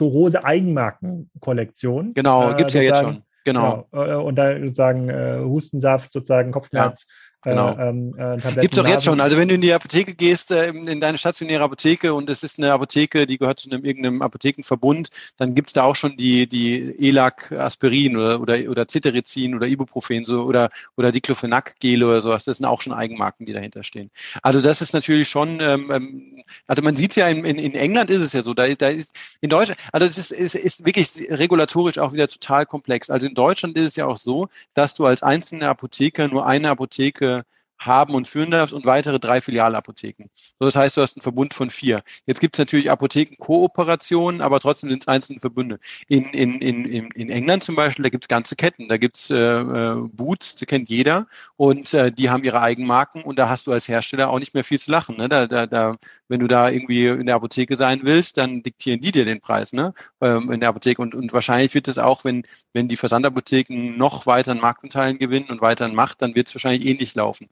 Rose 0.00 0.42
Eigenmarkenkollektion. 0.44 2.14
Genau, 2.14 2.50
äh, 2.50 2.54
gibt 2.56 2.68
es 2.68 2.74
ja 2.74 2.82
jetzt 2.82 3.00
schon. 3.00 3.22
Genau. 3.44 3.86
genau. 3.90 4.04
Äh, 4.04 4.14
und 4.16 4.36
da 4.36 4.58
sozusagen 4.58 5.08
äh, 5.08 5.40
Hustensaft, 5.42 6.12
sozusagen 6.12 6.50
Kopfschmerz, 6.52 7.06
Genau. 7.46 7.76
Äh, 7.78 7.88
ähm, 7.88 8.14
äh, 8.18 8.60
Gibt 8.60 8.76
es 8.76 8.84
auch 8.84 8.88
jetzt 8.88 9.04
schon. 9.04 9.20
Also 9.20 9.36
wenn 9.36 9.46
du 9.46 9.54
in 9.54 9.60
die 9.60 9.72
Apotheke 9.72 10.14
gehst, 10.14 10.50
äh, 10.50 10.68
in, 10.70 10.88
in, 10.88 11.00
deine 11.00 11.16
stationäre 11.16 11.62
Apotheke 11.62 12.12
und 12.12 12.28
es 12.28 12.42
ist 12.42 12.58
eine 12.58 12.72
Apotheke, 12.72 13.24
die 13.24 13.38
gehört 13.38 13.60
zu 13.60 13.70
einem 13.70 13.84
irgendeinem 13.84 14.20
Apothekenverbund, 14.20 15.10
dann 15.36 15.54
gibt 15.54 15.68
es 15.68 15.74
da 15.74 15.84
auch 15.84 15.94
schon 15.94 16.16
die, 16.16 16.48
die 16.48 16.96
ELAC 16.98 17.52
Aspirin 17.52 18.16
oder, 18.16 18.40
oder, 18.40 18.58
oder 18.68 18.86
Cetirizin 18.88 19.54
oder 19.54 19.68
Ibuprofen 19.68 20.24
so, 20.24 20.42
oder, 20.42 20.70
oder 20.96 21.12
Diclofenac-Gel 21.12 22.02
oder 22.02 22.20
sowas. 22.20 22.42
Das 22.42 22.56
sind 22.56 22.66
auch 22.66 22.82
schon 22.82 22.92
Eigenmarken, 22.92 23.46
die 23.46 23.52
dahinter 23.52 23.84
stehen. 23.84 24.10
Also 24.42 24.60
das 24.60 24.80
ist 24.82 24.92
natürlich 24.92 25.28
schon, 25.28 25.60
ähm, 25.60 25.92
ähm 25.94 26.42
also 26.66 26.82
man 26.82 26.96
sieht 26.96 27.12
es 27.12 27.16
ja 27.16 27.28
in, 27.28 27.44
in, 27.44 27.60
in 27.60 27.74
England 27.74 28.10
ist 28.10 28.22
es 28.22 28.32
ja 28.32 28.42
so, 28.42 28.54
da, 28.54 28.66
da 28.66 28.88
ist 28.88 29.12
in 29.40 29.50
Deutschland, 29.50 29.78
also 29.92 30.04
das 30.04 30.18
ist, 30.18 30.32
ist, 30.32 30.56
ist 30.56 30.84
wirklich 30.84 31.10
regulatorisch 31.30 31.98
auch 31.98 32.12
wieder 32.12 32.26
total 32.26 32.66
komplex. 32.66 33.08
Also 33.08 33.28
in 33.28 33.34
Deutschland 33.34 33.76
ist 33.76 33.84
es 33.84 33.96
ja 33.96 34.06
auch 34.06 34.18
so, 34.18 34.48
dass 34.74 34.94
du 34.94 35.06
als 35.06 35.22
einzelne 35.22 35.68
Apotheker 35.68 36.26
nur 36.26 36.44
eine 36.44 36.70
Apotheke 36.70 37.35
haben 37.78 38.14
und 38.14 38.28
führen 38.28 38.50
darfst 38.50 38.72
und 38.72 38.84
weitere 38.84 39.18
drei 39.18 39.40
Filialapotheken. 39.40 40.28
So, 40.58 40.66
das 40.66 40.76
heißt, 40.76 40.96
du 40.96 41.02
hast 41.02 41.16
einen 41.16 41.22
Verbund 41.22 41.54
von 41.54 41.70
vier. 41.70 42.02
Jetzt 42.26 42.40
gibt 42.40 42.56
es 42.56 42.58
natürlich 42.58 42.90
Apothekenkooperationen, 42.90 44.40
aber 44.40 44.60
trotzdem 44.60 44.90
sind 44.90 45.02
es 45.02 45.08
einzelne 45.08 45.40
Verbünde. 45.40 45.78
In, 46.08 46.24
in, 46.30 46.60
in, 46.60 47.10
in 47.10 47.30
England 47.30 47.64
zum 47.64 47.76
Beispiel, 47.76 48.02
da 48.02 48.08
gibt 48.08 48.24
es 48.24 48.28
ganze 48.28 48.56
Ketten. 48.56 48.88
Da 48.88 48.96
gibt 48.96 49.16
es 49.16 49.30
äh, 49.30 49.36
äh, 49.36 49.94
Boots, 50.12 50.54
die 50.56 50.66
kennt 50.66 50.88
jeder, 50.88 51.26
und 51.56 51.92
äh, 51.94 52.10
die 52.12 52.30
haben 52.30 52.44
ihre 52.44 52.60
Eigenmarken 52.60 53.22
und 53.22 53.38
da 53.38 53.48
hast 53.48 53.66
du 53.66 53.72
als 53.72 53.88
Hersteller 53.88 54.30
auch 54.30 54.38
nicht 54.38 54.54
mehr 54.54 54.64
viel 54.64 54.80
zu 54.80 54.90
lachen. 54.90 55.16
Ne? 55.16 55.28
Da, 55.28 55.46
da, 55.46 55.66
da, 55.66 55.96
wenn 56.28 56.40
du 56.40 56.48
da 56.48 56.70
irgendwie 56.70 57.06
in 57.06 57.26
der 57.26 57.36
Apotheke 57.36 57.76
sein 57.76 58.00
willst, 58.02 58.36
dann 58.36 58.62
diktieren 58.62 59.00
die 59.00 59.12
dir 59.12 59.24
den 59.24 59.40
Preis 59.40 59.72
ne? 59.72 59.94
Ähm, 60.20 60.50
in 60.50 60.60
der 60.60 60.70
Apotheke. 60.70 61.00
Und, 61.02 61.14
und 61.14 61.32
wahrscheinlich 61.32 61.74
wird 61.74 61.88
es 61.88 61.98
auch, 61.98 62.24
wenn, 62.24 62.44
wenn 62.72 62.88
die 62.88 62.96
Versandapotheken 62.96 63.96
noch 63.96 64.26
weiter 64.26 64.52
an 64.52 64.60
Marktanteilen 64.60 65.18
gewinnen 65.18 65.46
und 65.50 65.60
weiter 65.60 65.84
an 65.84 65.94
Macht, 65.94 66.22
dann 66.22 66.34
wird 66.34 66.48
es 66.48 66.54
wahrscheinlich 66.54 66.86
ähnlich 66.86 67.14
laufen. 67.14 67.48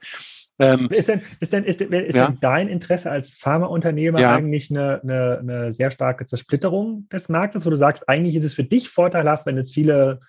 Ähm, 0.58 0.88
ist 0.90 1.08
denn, 1.08 1.20
ist 1.40 1.52
denn, 1.52 1.64
ist, 1.64 1.80
ist 1.80 2.14
ja? 2.14 2.26
denn 2.28 2.38
dein 2.40 2.68
Interesse 2.68 3.10
als 3.10 3.32
Pharmaunternehmer 3.32 4.20
ja. 4.20 4.34
eigentlich 4.34 4.70
eine, 4.70 5.00
eine, 5.02 5.38
eine, 5.40 5.72
sehr 5.72 5.90
starke 5.90 6.26
Zersplitterung 6.26 7.08
des 7.08 7.28
Marktes, 7.28 7.66
wo 7.66 7.70
du 7.70 7.76
sagst, 7.76 8.08
eigentlich 8.08 8.36
ist 8.36 8.44
es 8.44 8.54
für 8.54 8.62
dich 8.62 8.88
vorteilhaft, 8.88 9.46
wenn 9.46 9.58
es 9.58 9.72
viele, 9.72 10.20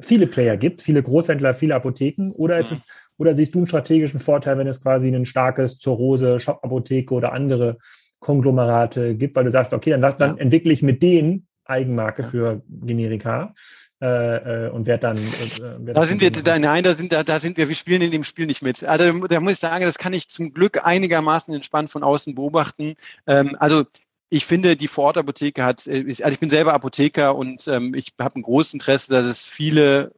viele 0.00 0.26
Player 0.26 0.56
gibt, 0.56 0.80
viele 0.80 1.02
Großhändler, 1.02 1.52
viele 1.52 1.74
Apotheken, 1.74 2.32
oder 2.32 2.58
ist 2.58 2.70
mhm. 2.70 2.76
es, 2.78 2.86
oder 3.18 3.34
siehst 3.34 3.54
du 3.54 3.58
einen 3.58 3.66
strategischen 3.66 4.20
Vorteil, 4.20 4.56
wenn 4.56 4.68
es 4.68 4.80
quasi 4.80 5.08
ein 5.08 5.26
starkes 5.26 5.76
Zurose, 5.76 6.40
Shop-Apotheke 6.40 7.12
oder 7.12 7.32
andere 7.32 7.76
Konglomerate 8.20 9.16
gibt, 9.16 9.36
weil 9.36 9.44
du 9.44 9.50
sagst, 9.50 9.74
okay, 9.74 9.90
dann, 9.90 10.00
dann 10.00 10.36
ja. 10.36 10.42
entwickle 10.42 10.72
ich 10.72 10.82
mit 10.82 11.02
denen 11.02 11.46
Eigenmarke 11.64 12.24
für 12.24 12.62
Generika 12.68 13.52
äh, 14.00 14.66
äh 14.66 14.70
und 14.70 14.86
wer 14.86 14.98
dann. 14.98 15.16
Äh, 15.16 15.86
werd 15.86 15.96
da 15.96 16.04
sind 16.04 16.20
wir, 16.20 16.30
da, 16.30 16.58
nein, 16.58 16.84
da 16.84 16.94
sind, 16.94 17.12
da, 17.12 17.22
da 17.22 17.38
sind 17.38 17.56
wir, 17.56 17.68
wir 17.68 17.74
spielen 17.74 18.02
in 18.02 18.10
dem 18.10 18.24
Spiel 18.24 18.46
nicht 18.46 18.62
mit. 18.62 18.84
Also 18.84 19.26
da 19.26 19.40
muss 19.40 19.52
ich 19.52 19.58
sagen, 19.58 19.84
das 19.84 19.98
kann 19.98 20.12
ich 20.12 20.28
zum 20.28 20.52
Glück 20.52 20.84
einigermaßen 20.84 21.54
entspannt 21.54 21.90
von 21.90 22.02
außen 22.02 22.34
beobachten. 22.34 22.94
Ähm, 23.26 23.56
also 23.58 23.84
ich 24.30 24.46
finde, 24.46 24.76
die 24.76 24.88
Vorortapotheke 24.88 25.64
hat, 25.64 25.86
äh, 25.86 26.04
also 26.06 26.28
ich 26.28 26.40
bin 26.40 26.50
selber 26.50 26.74
Apotheker 26.74 27.34
und 27.36 27.66
ähm, 27.68 27.94
ich 27.94 28.12
habe 28.20 28.38
ein 28.38 28.42
großes 28.42 28.74
Interesse, 28.74 29.12
dass 29.12 29.26
es 29.26 29.44
viele 29.44 30.12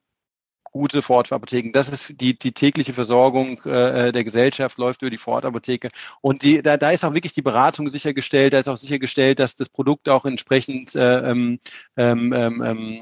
gute 0.73 1.03
Vorortapotheken. 1.03 1.73
Das 1.73 1.89
ist 1.89 2.15
die, 2.21 2.39
die 2.39 2.53
tägliche 2.53 2.93
Versorgung 2.93 3.61
äh, 3.65 4.13
der 4.13 4.25
Gesellschaft 4.25 4.79
läuft 4.79 5.03
über 5.03 5.11
die 5.11 5.19
Vorortapotheke. 5.19 5.91
Und 6.21 6.43
die, 6.43 6.63
da, 6.63 6.77
da 6.77 6.91
ist 6.91 7.05
auch 7.05 7.15
wirklich 7.15 7.33
die 7.33 7.43
Beratung 7.43 7.89
sichergestellt, 7.89 8.53
da 8.53 8.61
ist 8.61 8.69
auch 8.69 8.77
sichergestellt, 8.77 9.41
dass 9.41 9.57
das 9.57 9.69
Produkt 9.69 10.09
auch 10.09 10.25
entsprechend 10.25 10.95
äh, 10.95 11.31
ähm, 11.31 11.59
ähm, 11.97 12.33
ähm, 12.33 12.63
ähm 12.63 13.01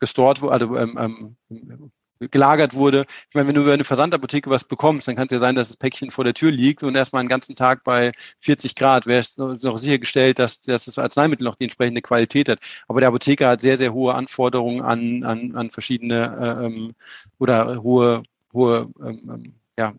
gestort 0.00 0.42
also 0.42 0.76
ähm, 0.76 1.36
ähm, 1.48 1.90
gelagert 2.30 2.74
wurde. 2.74 3.06
Ich 3.28 3.34
meine, 3.34 3.48
wenn 3.48 3.54
du 3.54 3.62
über 3.62 3.72
eine 3.72 3.84
Versandapotheke 3.84 4.50
was 4.50 4.64
bekommst, 4.64 5.08
dann 5.08 5.16
kann 5.16 5.26
es 5.26 5.32
ja 5.32 5.38
sein, 5.38 5.54
dass 5.54 5.68
das 5.68 5.76
Päckchen 5.76 6.10
vor 6.10 6.24
der 6.24 6.34
Tür 6.34 6.50
liegt 6.50 6.82
und 6.82 6.94
erstmal 6.94 7.20
einen 7.20 7.28
ganzen 7.28 7.56
Tag 7.56 7.82
bei 7.82 8.12
40 8.40 8.74
Grad 8.74 9.06
wäre 9.06 9.20
es 9.20 9.36
noch 9.38 9.78
sichergestellt, 9.78 10.38
dass, 10.38 10.60
dass 10.60 10.84
das 10.84 10.98
Arzneimittel 10.98 11.44
noch 11.44 11.54
die 11.54 11.64
entsprechende 11.64 12.02
Qualität 12.02 12.48
hat. 12.48 12.60
Aber 12.88 13.00
der 13.00 13.08
Apotheker 13.08 13.48
hat 13.48 13.62
sehr, 13.62 13.78
sehr 13.78 13.94
hohe 13.94 14.14
Anforderungen 14.14 14.82
an, 14.82 15.24
an, 15.24 15.56
an 15.56 15.70
verschiedene 15.70 16.58
äh, 16.60 16.66
ähm, 16.66 16.94
oder 17.38 17.82
hohe, 17.82 18.22
hohe 18.52 18.90
ähm, 19.00 19.30
ähm 19.32 19.54
ja, 19.78 19.94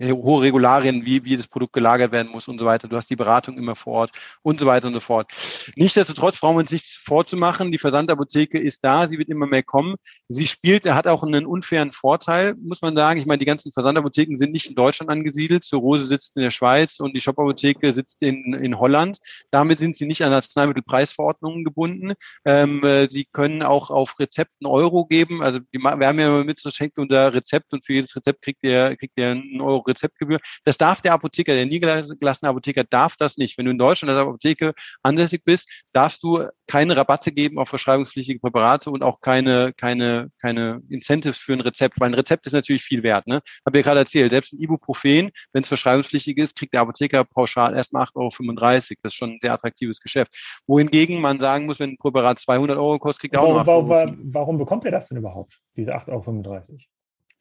hohe 0.00 0.42
Regularien, 0.42 1.04
wie, 1.04 1.24
wie 1.24 1.36
das 1.36 1.46
Produkt 1.46 1.72
gelagert 1.72 2.12
werden 2.12 2.30
muss 2.30 2.48
und 2.48 2.58
so 2.58 2.64
weiter. 2.64 2.88
Du 2.88 2.96
hast 2.96 3.10
die 3.10 3.16
Beratung 3.16 3.56
immer 3.56 3.76
vor 3.76 3.94
Ort 3.94 4.10
und 4.42 4.58
so 4.58 4.66
weiter 4.66 4.88
und 4.88 4.94
so 4.94 5.00
fort. 5.00 5.30
Nichtsdestotrotz 5.76 6.40
brauchen 6.40 6.56
wir 6.56 6.60
uns 6.60 6.72
nichts 6.72 6.96
vorzumachen. 6.96 7.70
Die 7.70 7.78
Versandapotheke 7.78 8.58
ist 8.58 8.82
da, 8.82 9.06
sie 9.06 9.18
wird 9.18 9.28
immer 9.28 9.46
mehr 9.46 9.62
kommen. 9.62 9.94
Sie 10.28 10.46
spielt, 10.46 10.84
hat 10.86 11.06
auch 11.06 11.22
einen 11.22 11.46
unfairen 11.46 11.92
Vorteil, 11.92 12.54
muss 12.54 12.82
man 12.82 12.96
sagen. 12.96 13.20
Ich 13.20 13.26
meine, 13.26 13.38
die 13.38 13.44
ganzen 13.44 13.72
Versandapotheken 13.72 14.36
sind 14.36 14.52
nicht 14.52 14.66
in 14.66 14.74
Deutschland 14.74 15.10
angesiedelt. 15.10 15.64
Zurose 15.64 16.06
sitzt 16.06 16.36
in 16.36 16.42
der 16.42 16.50
Schweiz 16.50 16.98
und 16.98 17.14
die 17.14 17.20
Shop-Apotheke 17.20 17.92
sitzt 17.92 18.22
in, 18.22 18.54
in 18.54 18.78
Holland. 18.78 19.18
Damit 19.50 19.78
sind 19.78 19.96
sie 19.96 20.06
nicht 20.06 20.24
an 20.24 20.32
Arzneimittelpreisverordnungen 20.32 21.64
gebunden. 21.64 22.14
Ähm, 22.44 22.82
äh, 22.84 23.08
sie 23.08 23.26
können 23.30 23.62
auch 23.62 23.90
auf 23.90 24.18
Rezepten 24.18 24.66
Euro 24.66 25.06
geben. 25.06 25.42
Also 25.42 25.60
wir 25.70 26.06
haben 26.06 26.18
ja 26.18 26.42
mit 26.42 26.58
so 26.58 26.70
schenkt 26.70 26.98
unser 26.98 27.32
Rezept 27.32 27.72
und 27.72 27.84
für 27.84 27.92
jedes 27.92 28.16
Rezept 28.16 28.42
kriegt 28.42 28.60
ihr, 28.62 28.96
kriegt 28.96 29.14
ihr 29.16 29.30
einen 29.30 29.60
Euro 29.60 29.83
Rezeptgebühr. 29.86 30.38
Das 30.64 30.78
darf 30.78 31.00
der 31.00 31.12
Apotheker, 31.12 31.54
der 31.54 31.66
niedergelassene 31.66 32.48
Apotheker 32.48 32.84
darf 32.84 33.16
das 33.16 33.36
nicht. 33.36 33.58
Wenn 33.58 33.66
du 33.66 33.72
in 33.72 33.78
Deutschland 33.78 34.10
als 34.10 34.26
Apotheke 34.26 34.74
ansässig 35.02 35.42
bist, 35.44 35.68
darfst 35.92 36.22
du 36.22 36.48
keine 36.66 36.96
Rabatte 36.96 37.32
geben 37.32 37.58
auf 37.58 37.68
verschreibungspflichtige 37.68 38.40
Präparate 38.40 38.90
und 38.90 39.02
auch 39.02 39.20
keine, 39.20 39.72
keine, 39.76 40.30
keine 40.40 40.80
Incentives 40.88 41.38
für 41.38 41.52
ein 41.52 41.60
Rezept, 41.60 42.00
weil 42.00 42.10
ein 42.10 42.14
Rezept 42.14 42.46
ist 42.46 42.52
natürlich 42.52 42.82
viel 42.82 43.02
wert. 43.02 43.26
Ne? 43.26 43.40
Habe 43.66 43.78
ich 43.78 43.84
gerade 43.84 44.00
erzählt, 44.00 44.30
selbst 44.30 44.52
ein 44.52 44.60
Ibuprofen, 44.60 45.30
wenn 45.52 45.62
es 45.62 45.68
verschreibungspflichtig 45.68 46.38
ist, 46.38 46.56
kriegt 46.56 46.74
der 46.74 46.80
Apotheker 46.80 47.24
pauschal 47.24 47.74
erstmal 47.74 48.04
8,35 48.04 48.14
Euro. 48.16 48.98
Das 49.02 49.12
ist 49.12 49.14
schon 49.14 49.30
ein 49.30 49.38
sehr 49.40 49.52
attraktives 49.52 50.00
Geschäft. 50.00 50.34
Wohingegen 50.66 51.20
man 51.20 51.40
sagen 51.40 51.66
muss, 51.66 51.78
wenn 51.80 51.90
ein 51.90 51.96
Präparat 51.98 52.38
200 52.38 52.76
Euro 52.76 52.98
kostet, 52.98 53.22
kriegt 53.22 53.34
er 53.34 53.42
auch 53.42 53.54
noch 53.54 53.66
warum, 53.66 53.88
warum, 53.88 54.18
warum 54.24 54.58
bekommt 54.58 54.84
er 54.84 54.90
das 54.90 55.08
denn 55.08 55.18
überhaupt, 55.18 55.60
diese 55.76 55.94
8,35 55.94 56.08
Euro? 56.10 56.78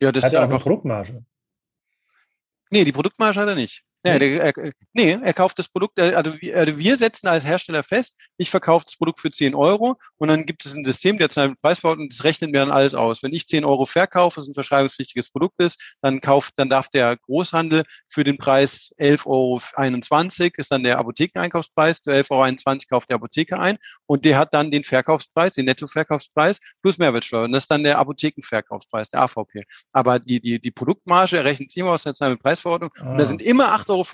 Ja, 0.02 0.12
das 0.12 0.24
Hat 0.26 0.34
ist 0.34 0.40
einfach 0.40 0.56
eine 0.56 0.64
Produktmarge. 0.64 1.24
Nee, 2.74 2.86
die 2.86 2.92
Produktmarge 2.92 3.40
hat 3.40 3.48
er 3.48 3.54
nicht. 3.54 3.84
Nee, 4.06 4.20
der, 4.20 4.58
er, 4.58 4.72
nee, 4.92 5.18
er 5.22 5.34
kauft 5.34 5.58
das 5.58 5.70
Produkt, 5.70 5.98
äh, 5.98 6.14
also, 6.14 6.34
also 6.54 6.78
wir 6.78 6.98
setzen 6.98 7.28
als 7.28 7.46
Hersteller 7.46 7.84
fest, 7.84 8.18
ich 8.36 8.50
verkaufe 8.50 8.86
das 8.86 8.98
Produkt 8.98 9.22
für 9.22 9.32
10 9.32 9.56
Euro 9.56 9.96
und 10.18 10.28
dann 10.28 10.46
gibt 10.46 10.66
es 10.66 10.74
ein 10.74 10.84
System, 10.84 11.18
der 11.18 11.30
zahlt 11.30 11.60
Preisverordnung 11.62 12.08
und 12.08 12.14
das 12.14 12.26
rechnet 12.26 12.52
mir 12.52 12.60
dann 12.60 12.72
alles 12.72 12.96
aus. 12.96 13.24
Wenn 13.24 13.34
ich 13.34 13.48
10 13.48 13.64
Euro 13.64 13.86
verkaufe, 13.86 14.42
was 14.42 14.48
ein 14.48 14.54
verschreibungspflichtiges 14.54 15.32
Produkt 15.32 15.62
ist, 15.62 15.80
dann 16.02 16.20
kauft, 16.20 16.54
dann 16.58 16.70
darf 16.70 16.90
der 16.90 17.16
Großhandel 17.16 17.84
für 18.08 18.26
den 18.26 18.38
Preis 18.38 18.92
11,21 19.00 20.42
Euro, 20.42 20.52
ist 20.58 20.72
dann 20.72 20.84
der 20.84 21.00
Apothekeneinkaufspreis, 21.00 22.02
zu 22.02 22.12
11,21 22.12 22.32
Euro 22.32 22.80
kauft 22.90 23.10
der 23.10 23.16
Apotheker 23.16 23.60
ein 23.60 23.78
und 24.06 24.26
der 24.26 24.38
hat 24.38 24.54
dann 24.54 24.70
den 24.70 24.84
Verkaufspreis, 24.84 25.54
den 25.54 25.66
Nettoverkaufspreis 25.66 26.60
plus 26.82 26.98
Mehrwertsteuer 26.98 27.46
und 27.46 27.54
das 27.54 27.64
ist 27.64 27.72
dann 27.72 27.84
der 27.84 28.00
Apothekenverkaufspreis, 28.00 29.10
der 29.10 29.22
AVP. 29.22 29.64
Aber 29.94 30.20
die, 30.20 30.42
die, 30.42 30.60
die 30.60 30.72
Produktmarge 30.72 31.38
errechnet 31.38 31.72
sich 31.72 31.78
immer 31.78 31.92
aus 31.92 32.04
der 32.04 32.14
Preisverordnung 32.36 32.92
ah. 32.98 33.12
und 33.12 33.18
da 33.18 33.26
sind 33.26 33.42
immer 33.42 33.72
8 33.72 33.93
Euro 33.94 34.06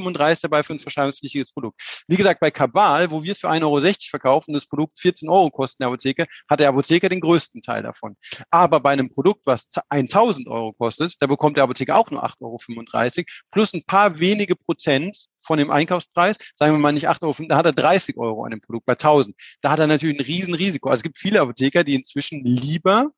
dabei 0.42 0.64
für 0.64 0.74
ein 0.74 0.80
verschreibungspflichtiges 0.80 1.52
Produkt. 1.52 1.82
Wie 2.08 2.18
gesagt, 2.18 2.40
bei 2.40 2.52
Cabal, 2.52 3.12
wo 3.12 3.24
wir 3.24 3.32
es 3.32 3.40
für 3.40 3.50
1,60 3.50 3.64
Euro 3.64 3.96
verkaufen, 4.10 4.54
das 4.54 4.66
Produkt 4.66 5.00
14 5.00 5.30
Euro 5.30 5.50
kostet 5.50 5.80
in 5.80 5.84
der 5.84 5.88
Apotheke, 5.90 6.26
hat 6.50 6.60
der 6.60 6.70
Apotheker 6.70 7.10
den 7.10 7.20
größten 7.20 7.62
Teil 7.62 7.84
davon. 7.84 8.16
Aber 8.50 8.80
bei 8.80 8.92
einem 8.92 9.10
Produkt, 9.10 9.46
was 9.46 9.68
1000 9.90 10.48
Euro 10.48 10.74
kostet, 10.74 11.16
da 11.20 11.28
bekommt 11.28 11.58
der 11.58 11.64
Apotheker 11.64 11.98
auch 11.98 12.12
nur 12.12 12.24
8,35 12.24 13.18
Euro 13.18 13.26
plus 13.52 13.74
ein 13.74 13.84
paar 13.84 14.20
wenige 14.20 14.56
Prozent 14.56 15.28
von 15.42 15.58
dem 15.58 15.72
Einkaufspreis, 15.72 16.38
sagen 16.56 16.74
wir 16.74 16.80
mal 16.80 16.92
nicht 16.92 17.08
8 17.08 17.24
Euro, 17.24 17.36
da 17.48 17.58
hat 17.58 17.66
er 17.66 17.74
30 17.74 18.18
Euro 18.18 18.44
an 18.44 18.52
dem 18.52 18.62
Produkt 18.62 18.86
bei 18.86 18.94
1000. 18.94 19.36
Da 19.62 19.72
hat 19.72 19.80
er 19.80 19.88
natürlich 19.88 20.20
ein 20.20 20.26
Riesenrisiko. 20.26 20.90
Also 20.90 21.00
es 21.00 21.04
gibt 21.04 21.18
viele 21.18 21.42
Apotheker, 21.42 21.84
die 21.84 21.96
inzwischen 21.96 22.44
lieber 22.44 23.10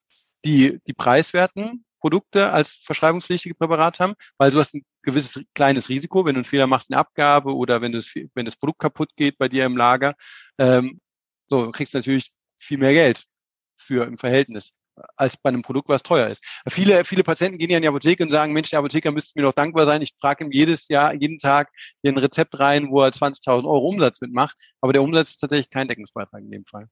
die, 0.45 0.79
die 0.87 0.93
preiswerten 0.93 1.85
Produkte 2.01 2.51
als 2.51 2.79
verschreibungspflichtige 2.83 3.55
Präparat 3.55 3.99
haben, 3.99 4.15
weil 4.37 4.51
du 4.51 4.59
hast 4.59 4.73
ein 4.73 4.83
gewisses 5.03 5.43
kleines 5.53 5.87
Risiko, 5.87 6.25
wenn 6.25 6.35
du 6.35 6.39
einen 6.39 6.45
Fehler 6.45 6.67
machst, 6.67 6.91
eine 6.91 6.99
Abgabe 6.99 7.55
oder 7.55 7.81
wenn, 7.81 7.93
das, 7.93 8.11
wenn 8.33 8.45
das 8.45 8.57
Produkt 8.57 8.79
kaputt 8.79 9.11
geht 9.15 9.37
bei 9.37 9.47
dir 9.47 9.65
im 9.65 9.77
Lager. 9.77 10.15
Ähm, 10.57 10.99
so, 11.49 11.65
du 11.65 11.71
kriegst 11.71 11.93
natürlich 11.93 12.31
viel 12.59 12.77
mehr 12.77 12.93
Geld 12.93 13.25
für 13.77 14.05
im 14.05 14.17
Verhältnis 14.17 14.73
als 15.15 15.37
bei 15.37 15.49
einem 15.49 15.61
Produkt, 15.61 15.89
was 15.89 16.03
teuer 16.03 16.27
ist. 16.27 16.43
Viele, 16.67 17.05
viele 17.05 17.23
Patienten 17.23 17.57
gehen 17.57 17.69
ja 17.69 17.77
in 17.77 17.83
die 17.83 17.87
Apotheke 17.87 18.23
und 18.23 18.31
sagen, 18.31 18.53
Mensch, 18.53 18.69
der 18.69 18.79
Apotheker 18.79 19.11
müsste 19.11 19.39
mir 19.39 19.43
doch 19.43 19.53
dankbar 19.53 19.85
sein. 19.85 20.01
Ich 20.01 20.15
trage 20.17 20.43
ihm 20.43 20.51
jedes 20.51 20.87
Jahr, 20.87 21.13
jeden 21.13 21.37
Tag 21.37 21.71
ein 22.05 22.17
Rezept 22.17 22.59
rein, 22.59 22.89
wo 22.91 23.01
er 23.01 23.09
20.000 23.09 23.65
Euro 23.65 23.87
Umsatz 23.87 24.21
mitmacht. 24.21 24.55
Aber 24.81 24.93
der 24.93 25.01
Umsatz 25.03 25.31
ist 25.31 25.37
tatsächlich 25.37 25.69
kein 25.69 25.87
Deckungsbeitrag 25.87 26.41
in 26.41 26.51
dem 26.51 26.65
Fall. 26.65 26.87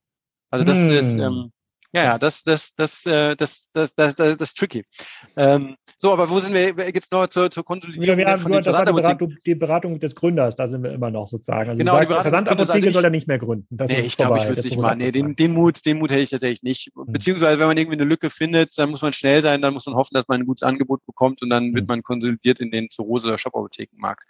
Also 0.49 0.66
das 0.66 0.78
hm. 0.78 0.89
ist, 0.89 1.16
ähm, 1.16 1.51
ja, 1.92 2.04
ja, 2.04 2.18
das, 2.20 2.44
das, 2.44 2.76
das, 2.76 3.06
äh, 3.08 3.36
das, 3.36 3.72
das, 3.74 3.96
das, 3.96 4.16
das, 4.16 4.38
das 4.38 4.50
ist 4.50 4.58
tricky. 4.58 4.86
Ähm, 5.36 5.76
so, 5.98 6.14
aber 6.14 6.30
wo 6.30 6.40
sind 6.40 6.54
wir 6.54 6.70
jetzt 6.94 7.12
noch 7.12 7.28
zur, 7.28 7.50
zur 7.50 7.66
Konsolidierung? 7.66 8.08
Ja, 8.08 8.18
wir 8.18 8.28
haben, 8.32 8.42
von 8.42 8.52
das 8.52 8.68
war 8.68 8.86
die 8.86 8.94
Beratung, 8.94 9.36
die 9.46 9.56
Beratung 9.56 10.00
des 10.00 10.14
Gründers, 10.14 10.56
da 10.56 10.68
sind 10.68 10.84
wir 10.84 10.94
immer 10.94 11.10
noch 11.10 11.28
sozusagen. 11.28 11.70
Also 11.72 11.80
genau, 11.80 11.94
sagst, 11.94 12.12
die 12.12 12.14
Versandapotheke 12.14 12.88
also 12.88 12.92
soll 12.92 13.04
er 13.06 13.10
nicht 13.10 13.28
mehr 13.28 13.40
gründen. 13.40 13.68
Das 13.72 13.90
nee, 13.90 14.02
ich 14.02 14.16
glaube, 14.16 14.38
ich 14.38 14.48
würde 14.48 14.60
es 14.60 14.66
nicht 14.66 14.78
machen. 14.78 15.00
Nee, 15.00 15.12
den, 15.12 15.36
den, 15.36 15.52
Mut, 15.52 15.84
den 15.86 15.98
Mut 15.98 16.12
hätte 16.12 16.22
ich 16.22 16.30
tatsächlich 16.30 16.62
nicht. 16.62 16.92
Hm. 16.96 17.12
Beziehungsweise, 17.12 17.60
wenn 17.60 17.68
man 17.68 17.78
irgendwie 17.78 17.98
eine 17.98 18.06
Lücke 18.06 18.30
findet, 18.30 18.78
dann 18.78 18.92
muss 18.92 19.02
man 19.02 19.14
schnell 19.14 19.42
sein, 19.42 19.62
dann 19.62 19.74
muss 19.74 19.88
man 19.88 19.96
hoffen, 19.96 20.14
dass 20.14 20.28
man 20.28 20.42
ein 20.42 20.46
gutes 20.46 20.64
Angebot 20.64 21.04
bekommt 21.08 21.42
und 21.42 21.50
dann 21.50 21.66
hm. 21.66 21.76
wird 21.76 21.88
man 21.88 22.04
konsolidiert 22.04 22.60
in 22.60 22.70
den 22.70 22.90
Zurose- 22.90 23.28
oder 23.28 23.40
Shop-Apothekenmarkt. 23.40 24.24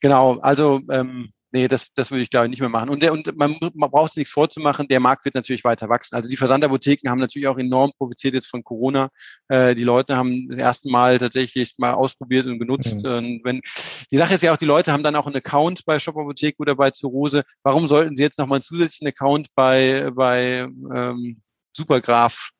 Genau, 0.00 0.38
also 0.38 0.80
ähm, 0.90 1.30
nee, 1.56 1.68
das, 1.68 1.92
das 1.94 2.10
würde 2.10 2.22
ich 2.22 2.30
glaube 2.30 2.46
ich 2.46 2.50
nicht 2.50 2.60
mehr 2.60 2.68
machen. 2.68 2.90
Und, 2.90 3.02
der, 3.02 3.12
und 3.12 3.34
man, 3.36 3.56
man 3.74 3.90
braucht 3.90 4.16
nichts 4.16 4.32
vorzumachen, 4.32 4.88
der 4.88 5.00
Markt 5.00 5.24
wird 5.24 5.34
natürlich 5.34 5.64
weiter 5.64 5.88
wachsen. 5.88 6.14
Also 6.14 6.28
die 6.28 6.36
Versandapotheken 6.36 7.08
haben 7.08 7.18
natürlich 7.18 7.48
auch 7.48 7.56
enorm 7.56 7.92
profitiert 7.96 8.34
jetzt 8.34 8.48
von 8.48 8.62
Corona. 8.62 9.08
Äh, 9.48 9.74
die 9.74 9.84
Leute 9.84 10.16
haben 10.16 10.48
das 10.48 10.58
erste 10.58 10.90
Mal 10.90 11.18
tatsächlich 11.18 11.74
mal 11.78 11.94
ausprobiert 11.94 12.46
und 12.46 12.58
genutzt. 12.58 13.04
Mhm. 13.04 13.10
Und 13.10 13.44
wenn 13.44 13.62
die 14.10 14.18
Sache 14.18 14.34
ist 14.34 14.42
ja 14.42 14.52
auch, 14.52 14.58
die 14.58 14.66
Leute 14.66 14.92
haben 14.92 15.02
dann 15.02 15.16
auch 15.16 15.26
einen 15.26 15.36
Account 15.36 15.84
bei 15.86 15.98
Shop 15.98 16.16
Apotheke 16.16 16.58
oder 16.58 16.74
bei 16.74 16.90
Zurose. 16.90 17.42
Warum 17.62 17.88
sollten 17.88 18.16
sie 18.16 18.22
jetzt 18.22 18.38
nochmal 18.38 18.56
einen 18.56 18.62
zusätzlichen 18.62 19.08
Account 19.08 19.48
bei, 19.54 20.10
bei 20.14 20.68
ähm, 20.94 21.40
Supergraph 21.72 22.50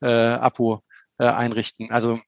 äh, 0.00 0.06
Apo 0.06 0.80
äh, 1.18 1.26
einrichten? 1.26 1.90
Also 1.90 2.20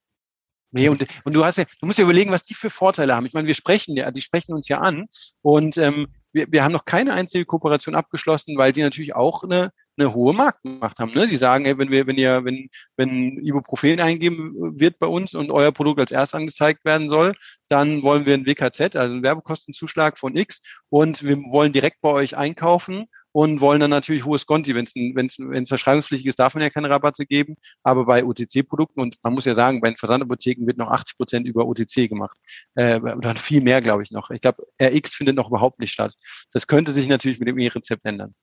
Nee, 0.76 0.90
und, 0.90 1.06
und 1.24 1.32
du 1.32 1.42
hast 1.42 1.56
ja, 1.56 1.64
du 1.80 1.86
musst 1.86 1.98
ja 1.98 2.04
überlegen, 2.04 2.30
was 2.30 2.44
die 2.44 2.52
für 2.52 2.68
Vorteile 2.68 3.16
haben. 3.16 3.24
Ich 3.24 3.32
meine, 3.32 3.46
wir 3.46 3.54
sprechen 3.54 3.96
ja, 3.96 4.10
die 4.10 4.20
sprechen 4.20 4.52
uns 4.52 4.68
ja 4.68 4.78
an 4.78 5.06
und 5.40 5.78
ähm, 5.78 6.08
wir, 6.32 6.46
wir 6.50 6.62
haben 6.62 6.72
noch 6.72 6.84
keine 6.84 7.14
einzige 7.14 7.46
Kooperation 7.46 7.94
abgeschlossen, 7.94 8.58
weil 8.58 8.74
die 8.74 8.82
natürlich 8.82 9.14
auch 9.14 9.42
eine, 9.42 9.70
eine 9.96 10.12
hohe 10.12 10.34
Marktmacht 10.34 10.98
haben. 10.98 11.14
Ne? 11.14 11.28
Die 11.28 11.36
sagen, 11.36 11.64
hey, 11.64 11.78
wenn 11.78 11.90
wir, 11.90 12.06
wenn 12.06 12.16
ihr, 12.16 12.44
wenn, 12.44 12.68
wenn 12.96 13.38
Ibuprofen 13.38 14.00
eingeben 14.00 14.52
wird 14.78 14.98
bei 14.98 15.06
uns 15.06 15.34
und 15.34 15.50
euer 15.50 15.72
Produkt 15.72 16.00
als 16.00 16.10
erst 16.10 16.34
angezeigt 16.34 16.84
werden 16.84 17.08
soll, 17.08 17.34
dann 17.70 18.02
wollen 18.02 18.26
wir 18.26 18.34
einen 18.34 18.44
WKZ, 18.44 18.96
also 18.96 19.14
einen 19.14 19.22
Werbekostenzuschlag 19.22 20.18
von 20.18 20.36
X 20.36 20.60
und 20.90 21.22
wir 21.22 21.38
wollen 21.38 21.72
direkt 21.72 22.02
bei 22.02 22.10
euch 22.10 22.36
einkaufen 22.36 23.06
und 23.36 23.60
wollen 23.60 23.80
dann 23.80 23.90
natürlich 23.90 24.24
hohes 24.24 24.46
Conti. 24.46 24.74
Wenn 24.74 24.86
es 24.86 24.94
wenn's, 24.94 25.36
wenn's 25.38 25.68
verschreibungspflichtig 25.68 26.26
ist, 26.26 26.38
darf 26.38 26.54
man 26.54 26.62
ja 26.62 26.70
keine 26.70 26.88
Rabatte 26.88 27.26
geben. 27.26 27.56
Aber 27.82 28.06
bei 28.06 28.24
OTC-Produkten, 28.24 28.98
und 28.98 29.18
man 29.22 29.34
muss 29.34 29.44
ja 29.44 29.54
sagen, 29.54 29.82
bei 29.82 29.90
den 29.90 29.98
Versandapotheken 29.98 30.66
wird 30.66 30.78
noch 30.78 30.90
80 30.90 31.18
Prozent 31.18 31.46
über 31.46 31.66
OTC 31.66 32.08
gemacht. 32.08 32.38
Äh, 32.76 32.98
oder 32.98 33.34
viel 33.34 33.60
mehr, 33.60 33.82
glaube 33.82 34.02
ich, 34.02 34.10
noch. 34.10 34.30
Ich 34.30 34.40
glaube, 34.40 34.66
RX 34.80 35.14
findet 35.14 35.36
noch 35.36 35.48
überhaupt 35.48 35.80
nicht 35.80 35.92
statt. 35.92 36.14
Das 36.52 36.66
könnte 36.66 36.94
sich 36.94 37.08
natürlich 37.08 37.38
mit 37.38 37.48
dem 37.48 37.58
E-Rezept 37.58 38.06
ändern. 38.06 38.34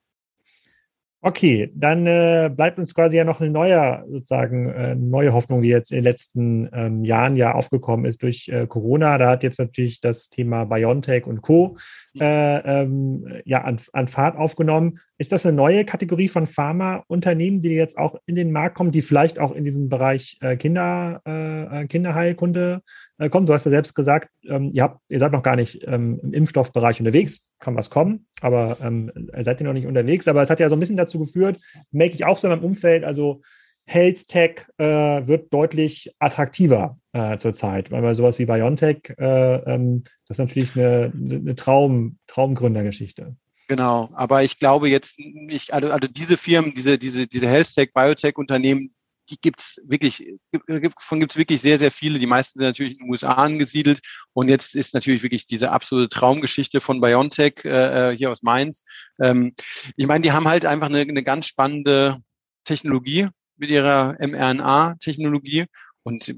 Okay, 1.26 1.72
dann 1.74 2.06
äh, 2.06 2.50
bleibt 2.54 2.78
uns 2.78 2.94
quasi 2.94 3.16
ja 3.16 3.24
noch 3.24 3.40
eine 3.40 3.48
neue, 3.48 4.04
sozusagen, 4.10 4.68
äh, 4.68 4.94
neue 4.94 5.32
Hoffnung, 5.32 5.62
die 5.62 5.70
jetzt 5.70 5.90
in 5.90 5.96
den 5.96 6.04
letzten 6.04 6.68
ähm, 6.74 7.02
Jahren 7.02 7.34
ja 7.36 7.54
aufgekommen 7.54 8.04
ist 8.04 8.22
durch 8.22 8.50
äh, 8.50 8.66
Corona. 8.66 9.16
Da 9.16 9.30
hat 9.30 9.42
jetzt 9.42 9.58
natürlich 9.58 10.02
das 10.02 10.28
Thema 10.28 10.66
BioNTech 10.66 11.26
und 11.26 11.40
Co. 11.40 11.78
Äh, 12.20 12.82
ähm, 12.82 13.26
ja, 13.46 13.62
an, 13.62 13.78
an 13.94 14.06
Fahrt 14.06 14.36
aufgenommen. 14.36 14.98
Ist 15.16 15.32
das 15.32 15.46
eine 15.46 15.56
neue 15.56 15.86
Kategorie 15.86 16.28
von 16.28 16.46
Pharmaunternehmen, 16.46 17.62
die 17.62 17.70
jetzt 17.70 17.96
auch 17.96 18.16
in 18.26 18.34
den 18.34 18.52
Markt 18.52 18.76
kommen, 18.76 18.90
die 18.90 19.00
vielleicht 19.00 19.38
auch 19.38 19.52
in 19.52 19.64
diesem 19.64 19.88
Bereich 19.88 20.36
äh, 20.42 20.58
Kinder, 20.58 21.22
äh, 21.24 21.86
Kinderheilkunde 21.86 22.82
äh, 23.18 23.28
kommt? 23.28 23.48
Du 23.48 23.54
hast 23.54 23.64
ja 23.64 23.70
selbst 23.70 23.94
gesagt, 23.94 24.30
ähm, 24.44 24.70
ihr, 24.72 24.82
habt, 24.82 25.00
ihr 25.08 25.18
seid 25.18 25.32
noch 25.32 25.42
gar 25.42 25.56
nicht 25.56 25.82
ähm, 25.86 26.20
im 26.22 26.32
Impfstoffbereich 26.32 27.00
unterwegs, 27.00 27.46
kann 27.58 27.76
was 27.76 27.90
kommen, 27.90 28.26
aber 28.40 28.76
ähm, 28.82 29.10
seid 29.40 29.60
ihr 29.60 29.66
noch 29.66 29.72
nicht 29.72 29.86
unterwegs. 29.86 30.28
Aber 30.28 30.42
es 30.42 30.50
hat 30.50 30.60
ja 30.60 30.68
so 30.68 30.76
ein 30.76 30.80
bisschen 30.80 30.96
dazu 30.96 31.18
geführt, 31.18 31.58
merke 31.90 32.14
ich 32.14 32.24
auch 32.24 32.38
so 32.38 32.46
in 32.46 32.52
meinem 32.52 32.64
Umfeld, 32.64 33.04
also 33.04 33.42
Health 33.86 34.28
Tech 34.28 34.66
äh, 34.78 34.84
wird 34.84 35.52
deutlich 35.52 36.14
attraktiver 36.18 36.98
äh, 37.12 37.36
zurzeit, 37.36 37.90
weil 37.90 38.02
bei 38.02 38.14
sowas 38.14 38.38
wie 38.38 38.46
BioNTech, 38.46 39.14
äh, 39.18 39.56
ähm, 39.74 40.04
das 40.26 40.38
ist 40.38 40.38
natürlich 40.38 40.74
eine, 40.74 41.12
eine 41.14 41.54
Traum, 41.54 42.18
Traumgründergeschichte. 42.26 43.36
Genau, 43.68 44.10
aber 44.14 44.42
ich 44.42 44.58
glaube 44.58 44.88
jetzt 44.88 45.18
nicht, 45.18 45.72
also, 45.72 45.90
also 45.90 46.08
diese 46.08 46.36
Firmen, 46.36 46.74
diese, 46.74 46.98
diese, 46.98 47.26
diese 47.26 47.46
Health 47.46 47.74
Tech, 47.74 47.92
Biotech 47.94 48.36
Unternehmen, 48.36 48.94
die 49.30 49.40
gibt's 49.40 49.80
wirklich, 49.84 50.34
davon 50.66 51.20
gibt's 51.20 51.36
wirklich 51.36 51.60
sehr, 51.60 51.78
sehr 51.78 51.90
viele. 51.90 52.18
Die 52.18 52.26
meisten 52.26 52.58
sind 52.58 52.66
natürlich 52.66 52.92
in 52.92 53.04
den 53.04 53.10
USA 53.10 53.32
angesiedelt. 53.32 54.00
Und 54.32 54.48
jetzt 54.48 54.74
ist 54.74 54.94
natürlich 54.94 55.22
wirklich 55.22 55.46
diese 55.46 55.72
absolute 55.72 56.08
Traumgeschichte 56.08 56.80
von 56.80 57.00
BioNTech 57.00 57.64
äh, 57.64 58.12
äh, 58.12 58.16
hier 58.16 58.30
aus 58.30 58.42
Mainz. 58.42 58.84
Ähm, 59.20 59.54
ich 59.96 60.06
meine, 60.06 60.22
die 60.22 60.32
haben 60.32 60.48
halt 60.48 60.66
einfach 60.66 60.88
eine, 60.88 61.00
eine 61.00 61.22
ganz 61.22 61.46
spannende 61.46 62.18
Technologie 62.64 63.28
mit 63.56 63.70
ihrer 63.70 64.16
mRNA-Technologie. 64.18 65.66
Und 66.02 66.34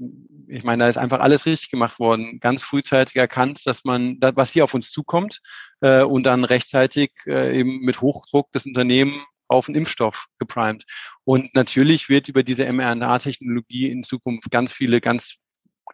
ich 0.47 0.63
meine, 0.63 0.83
da 0.83 0.89
ist 0.89 0.97
einfach 0.97 1.19
alles 1.19 1.45
richtig 1.45 1.69
gemacht 1.69 1.99
worden. 1.99 2.39
Ganz 2.39 2.63
frühzeitig 2.63 3.17
erkannt, 3.17 3.65
dass 3.65 3.83
man, 3.83 4.17
was 4.21 4.51
hier 4.51 4.63
auf 4.63 4.73
uns 4.73 4.91
zukommt, 4.91 5.41
äh, 5.81 6.03
und 6.03 6.23
dann 6.23 6.45
rechtzeitig 6.45 7.11
äh, 7.25 7.59
eben 7.59 7.79
mit 7.81 7.99
Hochdruck 7.99 8.47
das 8.53 8.65
Unternehmen 8.65 9.21
auf 9.47 9.67
einen 9.67 9.75
Impfstoff 9.75 10.27
geprimed. 10.39 10.83
Und 11.23 11.53
natürlich 11.55 12.09
wird 12.09 12.27
über 12.27 12.43
diese 12.43 12.71
mRNA-Technologie 12.71 13.89
in 13.89 14.03
Zukunft 14.03 14.51
ganz 14.51 14.73
viele 14.73 15.01
ganz 15.01 15.37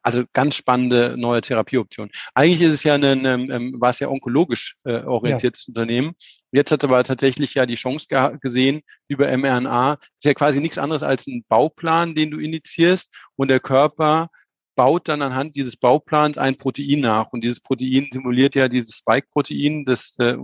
also 0.01 0.23
ganz 0.33 0.55
spannende 0.55 1.15
neue 1.17 1.41
Therapieoptionen. 1.41 2.11
Eigentlich 2.33 2.61
ist 2.61 2.73
es 2.73 2.83
ja 2.83 2.95
ein, 2.95 3.25
ähm, 3.25 3.75
war 3.79 3.91
es 3.91 3.99
ja 3.99 4.09
onkologisch 4.09 4.75
äh, 4.85 5.03
orientiertes 5.03 5.67
ja. 5.67 5.71
Unternehmen. 5.71 6.13
Jetzt 6.51 6.71
hat 6.71 6.83
aber 6.83 7.03
tatsächlich 7.03 7.53
ja 7.53 7.65
die 7.65 7.75
Chance 7.75 8.07
gesehen 8.41 8.81
über 9.07 9.35
mRNA. 9.37 9.93
ist 9.93 10.25
ja 10.25 10.33
quasi 10.33 10.59
nichts 10.59 10.79
anderes 10.79 11.03
als 11.03 11.27
ein 11.27 11.45
Bauplan, 11.47 12.15
den 12.15 12.31
du 12.31 12.39
initiierst 12.39 13.15
und 13.35 13.49
der 13.49 13.59
Körper 13.59 14.29
baut 14.75 15.07
dann 15.07 15.21
anhand 15.21 15.55
dieses 15.55 15.77
Bauplans 15.77 16.37
ein 16.37 16.57
Protein 16.57 17.01
nach. 17.01 17.27
Und 17.31 17.43
dieses 17.43 17.59
Protein 17.59 18.09
simuliert 18.11 18.55
ja 18.55 18.67
dieses 18.67 18.95
Spike-Protein 18.95 19.85
des, 19.85 20.15
äh, 20.17 20.35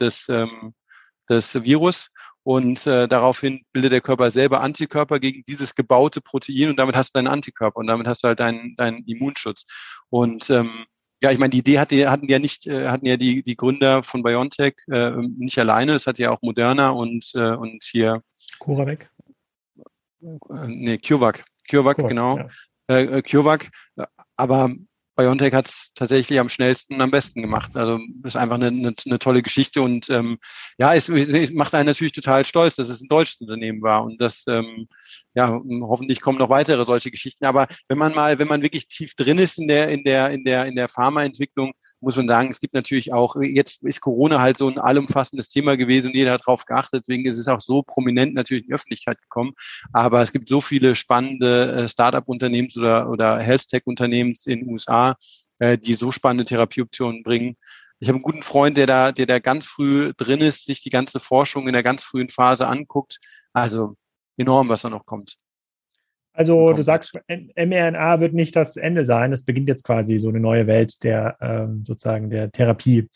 des, 0.00 0.28
ähm, 0.28 0.74
des 1.28 1.54
Virus. 1.62 2.08
Und 2.46 2.86
äh, 2.86 3.08
daraufhin 3.08 3.64
bildet 3.72 3.90
der 3.90 4.00
Körper 4.00 4.30
selber 4.30 4.60
Antikörper 4.60 5.18
gegen 5.18 5.42
dieses 5.48 5.74
gebaute 5.74 6.20
Protein 6.20 6.68
und 6.68 6.76
damit 6.76 6.94
hast 6.94 7.08
du 7.08 7.18
deinen 7.18 7.26
Antikörper 7.26 7.78
und 7.78 7.88
damit 7.88 8.06
hast 8.06 8.22
du 8.22 8.28
halt 8.28 8.38
deinen, 8.38 8.76
deinen 8.76 9.02
Immunschutz. 9.04 9.66
Und 10.10 10.48
ähm, 10.50 10.84
ja, 11.20 11.32
ich 11.32 11.40
meine, 11.40 11.50
die 11.50 11.58
Idee 11.58 11.80
hatte, 11.80 12.08
hatten 12.08 12.28
ja 12.28 12.38
nicht, 12.38 12.68
äh, 12.68 12.86
hatten 12.86 13.04
ja 13.04 13.16
die, 13.16 13.42
die 13.42 13.56
Gründer 13.56 14.04
von 14.04 14.22
BioNTech 14.22 14.76
äh, 14.92 15.10
nicht 15.38 15.58
alleine, 15.58 15.94
es 15.94 16.06
hat 16.06 16.20
ja 16.20 16.30
auch 16.30 16.40
Moderna 16.40 16.90
und, 16.90 17.32
äh, 17.34 17.50
und 17.50 17.82
hier 17.82 18.22
CuraVac? 18.60 19.10
Äh, 20.22 20.68
nee, 20.68 20.98
CureVac. 20.98 21.44
CureVac, 21.68 21.96
CureVac 21.96 22.08
genau. 22.08 22.38
Ja. 22.38 22.48
Äh, 22.86 23.18
äh 23.18 23.22
CureVac. 23.22 23.70
Aber 24.36 24.70
BioNTech 25.16 25.54
hat 25.54 25.68
es 25.68 25.90
tatsächlich 25.94 26.38
am 26.38 26.50
schnellsten 26.50 26.94
und 26.94 27.00
am 27.00 27.10
besten 27.10 27.40
gemacht. 27.40 27.74
Also 27.76 27.98
ist 28.22 28.36
einfach 28.36 28.56
eine, 28.56 28.66
eine, 28.66 28.94
eine 29.04 29.18
tolle 29.18 29.42
Geschichte 29.42 29.80
und 29.80 30.10
ähm, 30.10 30.38
ja, 30.76 30.94
es, 30.94 31.08
es 31.08 31.52
macht 31.52 31.74
einen 31.74 31.86
natürlich 31.86 32.12
total 32.12 32.44
stolz, 32.44 32.76
dass 32.76 32.90
es 32.90 33.00
ein 33.00 33.08
deutsches 33.08 33.40
Unternehmen 33.40 33.80
war 33.80 34.04
und 34.04 34.20
das 34.20 34.44
ähm, 34.46 34.88
ja 35.34 35.60
hoffentlich 35.82 36.20
kommen 36.20 36.38
noch 36.38 36.50
weitere 36.50 36.84
solche 36.84 37.10
Geschichten. 37.10 37.46
Aber 37.46 37.66
wenn 37.88 37.96
man 37.98 38.14
mal, 38.14 38.38
wenn 38.38 38.48
man 38.48 38.62
wirklich 38.62 38.88
tief 38.88 39.14
drin 39.14 39.38
ist 39.38 39.58
in 39.58 39.68
der 39.68 39.88
in 39.88 40.04
der 40.04 40.30
in 40.30 40.44
der 40.44 40.66
in 40.66 40.76
der 40.76 40.88
Pharmaentwicklung, 40.88 41.72
muss 42.00 42.16
man 42.16 42.28
sagen, 42.28 42.50
es 42.50 42.60
gibt 42.60 42.74
natürlich 42.74 43.12
auch 43.14 43.36
jetzt 43.40 43.84
ist 43.84 44.02
Corona 44.02 44.40
halt 44.40 44.58
so 44.58 44.68
ein 44.68 44.78
allumfassendes 44.78 45.48
Thema 45.48 45.78
gewesen 45.78 46.08
und 46.08 46.14
jeder 46.14 46.32
hat 46.32 46.42
darauf 46.42 46.66
geachtet. 46.66 47.04
Deswegen 47.06 47.24
ist 47.24 47.38
es 47.38 47.48
auch 47.48 47.62
so 47.62 47.82
prominent 47.82 48.34
natürlich 48.34 48.64
in 48.64 48.68
die 48.68 48.74
Öffentlichkeit 48.74 49.20
gekommen. 49.22 49.52
Aber 49.92 50.20
es 50.20 50.32
gibt 50.32 50.48
so 50.48 50.60
viele 50.60 50.94
spannende 50.94 51.72
äh, 51.72 51.88
Startup-Unternehmens 51.88 52.76
oder 52.76 53.08
oder 53.08 53.38
Health 53.38 53.68
Tech-Unternehmens 53.68 54.46
in 54.46 54.60
den 54.60 54.68
USA 54.68 55.05
äh, 55.58 55.78
die 55.78 55.94
so 55.94 56.10
spannende 56.10 56.44
Therapieoptionen 56.44 57.22
bringen. 57.22 57.56
Ich 57.98 58.08
habe 58.08 58.16
einen 58.16 58.22
guten 58.22 58.42
Freund, 58.42 58.76
der 58.76 58.86
da, 58.86 59.12
der 59.12 59.26
da 59.26 59.38
ganz 59.38 59.66
früh 59.66 60.12
drin 60.16 60.40
ist, 60.40 60.66
sich 60.66 60.82
die 60.82 60.90
ganze 60.90 61.20
Forschung 61.20 61.66
in 61.66 61.72
der 61.72 61.82
ganz 61.82 62.04
frühen 62.04 62.28
Phase 62.28 62.66
anguckt. 62.66 63.18
Also 63.52 63.96
enorm, 64.36 64.68
was 64.68 64.82
da 64.82 64.90
noch 64.90 65.06
kommt. 65.06 65.36
Also 66.36 66.72
du 66.72 66.82
sagst, 66.82 67.18
mRNA 67.28 68.20
wird 68.20 68.34
nicht 68.34 68.54
das 68.54 68.76
Ende 68.76 69.04
sein. 69.04 69.32
Es 69.32 69.42
beginnt 69.42 69.68
jetzt 69.68 69.84
quasi 69.84 70.18
so 70.18 70.28
eine 70.28 70.40
neue 70.40 70.66
Welt 70.66 71.02
der 71.02 71.36
ähm, 71.40 71.84
sozusagen 71.86 72.30
der 72.30 72.52
Therapie 72.52 73.08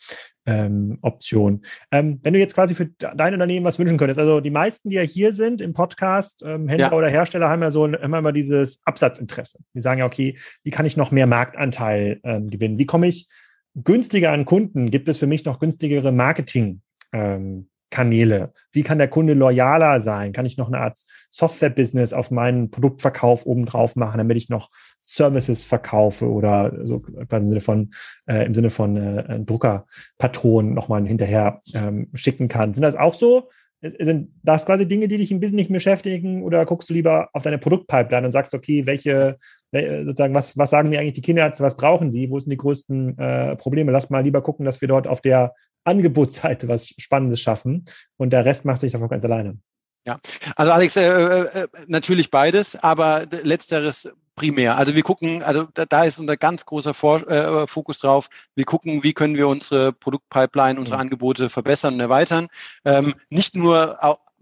ähm, 0.45 0.97
Option. 1.01 1.61
Ähm, 1.91 2.19
wenn 2.23 2.33
du 2.33 2.39
jetzt 2.39 2.55
quasi 2.55 2.73
für 2.73 2.87
dein 2.87 3.33
Unternehmen 3.33 3.65
was 3.65 3.79
wünschen 3.79 3.97
könntest, 3.97 4.19
also 4.19 4.39
die 4.39 4.49
meisten, 4.49 4.89
die 4.89 4.95
ja 4.95 5.03
hier 5.03 5.33
sind 5.33 5.61
im 5.61 5.73
Podcast, 5.73 6.41
ähm, 6.43 6.67
Händler 6.67 6.91
ja. 6.91 6.93
oder 6.93 7.09
Hersteller, 7.09 7.49
haben 7.49 7.61
ja 7.61 7.71
so 7.71 7.85
immer 7.85 8.19
immer 8.19 8.31
dieses 8.31 8.81
Absatzinteresse. 8.85 9.59
Die 9.73 9.81
sagen 9.81 9.99
ja, 9.99 10.05
okay, 10.05 10.37
wie 10.63 10.71
kann 10.71 10.85
ich 10.85 10.97
noch 10.97 11.11
mehr 11.11 11.27
Marktanteil 11.27 12.19
ähm, 12.23 12.49
gewinnen? 12.49 12.79
Wie 12.79 12.85
komme 12.85 13.07
ich 13.07 13.29
günstiger 13.75 14.31
an 14.31 14.45
Kunden? 14.45 14.91
Gibt 14.91 15.09
es 15.09 15.19
für 15.19 15.27
mich 15.27 15.45
noch 15.45 15.59
günstigere 15.59 16.11
Marketing? 16.11 16.81
Ähm, 17.13 17.67
Kanäle? 17.91 18.53
Wie 18.71 18.81
kann 18.81 18.97
der 18.97 19.09
Kunde 19.09 19.33
loyaler 19.33 20.01
sein? 20.01 20.31
Kann 20.31 20.45
ich 20.45 20.57
noch 20.57 20.67
eine 20.67 20.79
Art 20.79 20.97
Software-Business 21.29 22.13
auf 22.13 22.31
meinen 22.31 22.71
Produktverkauf 22.71 23.45
obendrauf 23.45 23.95
machen, 23.95 24.17
damit 24.17 24.37
ich 24.37 24.49
noch 24.49 24.71
Services 24.99 25.65
verkaufe 25.65 26.27
oder 26.27 26.73
so 26.83 26.99
quasi 26.99 27.45
im 27.45 27.49
Sinne 27.49 27.61
von, 27.61 27.91
äh, 28.25 28.45
im 28.45 28.55
Sinne 28.55 28.69
von 28.69 28.97
äh, 28.97 29.39
Druckerpatronen 29.41 30.73
nochmal 30.73 31.05
hinterher 31.05 31.61
ähm, 31.73 32.09
schicken 32.15 32.47
kann? 32.47 32.73
Sind 32.73 32.83
das 32.83 32.95
auch 32.95 33.13
so? 33.13 33.49
Sind 33.81 34.29
das 34.43 34.65
quasi 34.65 34.87
Dinge, 34.87 35.07
die 35.07 35.17
dich 35.17 35.31
ein 35.31 35.39
bisschen 35.39 35.55
nicht 35.55 35.71
beschäftigen 35.71 36.43
oder 36.43 36.65
guckst 36.65 36.89
du 36.89 36.93
lieber 36.93 37.29
auf 37.33 37.41
deine 37.41 37.57
Produktpipeline 37.57 38.27
und 38.27 38.31
sagst, 38.31 38.53
okay, 38.53 38.85
welche, 38.85 39.37
sozusagen, 39.71 40.35
was, 40.35 40.55
was 40.55 40.69
sagen 40.69 40.89
mir 40.89 40.99
eigentlich 40.99 41.13
die 41.13 41.21
Kinderärzte, 41.21 41.63
was 41.63 41.77
brauchen 41.77 42.11
sie, 42.11 42.29
wo 42.29 42.39
sind 42.39 42.51
die 42.51 42.57
größten 42.57 43.17
äh, 43.17 43.55
Probleme? 43.55 43.91
Lass 43.91 44.11
mal 44.11 44.23
lieber 44.23 44.43
gucken, 44.43 44.65
dass 44.65 44.81
wir 44.81 44.87
dort 44.87 45.07
auf 45.07 45.21
der 45.21 45.55
Angebotsseite 45.83 46.67
was 46.67 46.93
Spannendes 46.97 47.41
schaffen 47.41 47.85
und 48.17 48.31
der 48.31 48.45
Rest 48.45 48.65
macht 48.65 48.81
sich 48.81 48.91
davon 48.91 49.09
ganz 49.09 49.25
alleine. 49.25 49.57
Ja, 50.05 50.19
also 50.55 50.71
Alex, 50.71 50.95
äh, 50.95 51.03
äh, 51.03 51.67
natürlich 51.87 52.31
beides, 52.31 52.75
aber 52.75 53.25
letzteres 53.43 54.09
primär. 54.35 54.77
Also 54.77 54.95
wir 54.95 55.03
gucken, 55.03 55.43
also 55.43 55.67
da, 55.73 55.85
da 55.85 56.03
ist 56.03 56.19
unser 56.19 56.37
ganz 56.37 56.65
großer 56.65 56.93
Vor 56.93 57.29
äh, 57.29 57.67
Fokus 57.67 57.99
drauf. 57.99 58.29
Wir 58.55 58.65
gucken, 58.65 59.03
wie 59.03 59.13
können 59.13 59.35
wir 59.35 59.47
unsere 59.47 59.93
Produktpipeline, 59.93 60.79
unsere 60.79 60.97
mhm. 60.97 61.01
Angebote 61.01 61.49
verbessern 61.49 61.95
und 61.95 61.99
erweitern. 61.99 62.47
Ähm, 62.85 63.15
nicht 63.29 63.55
nur 63.55 63.99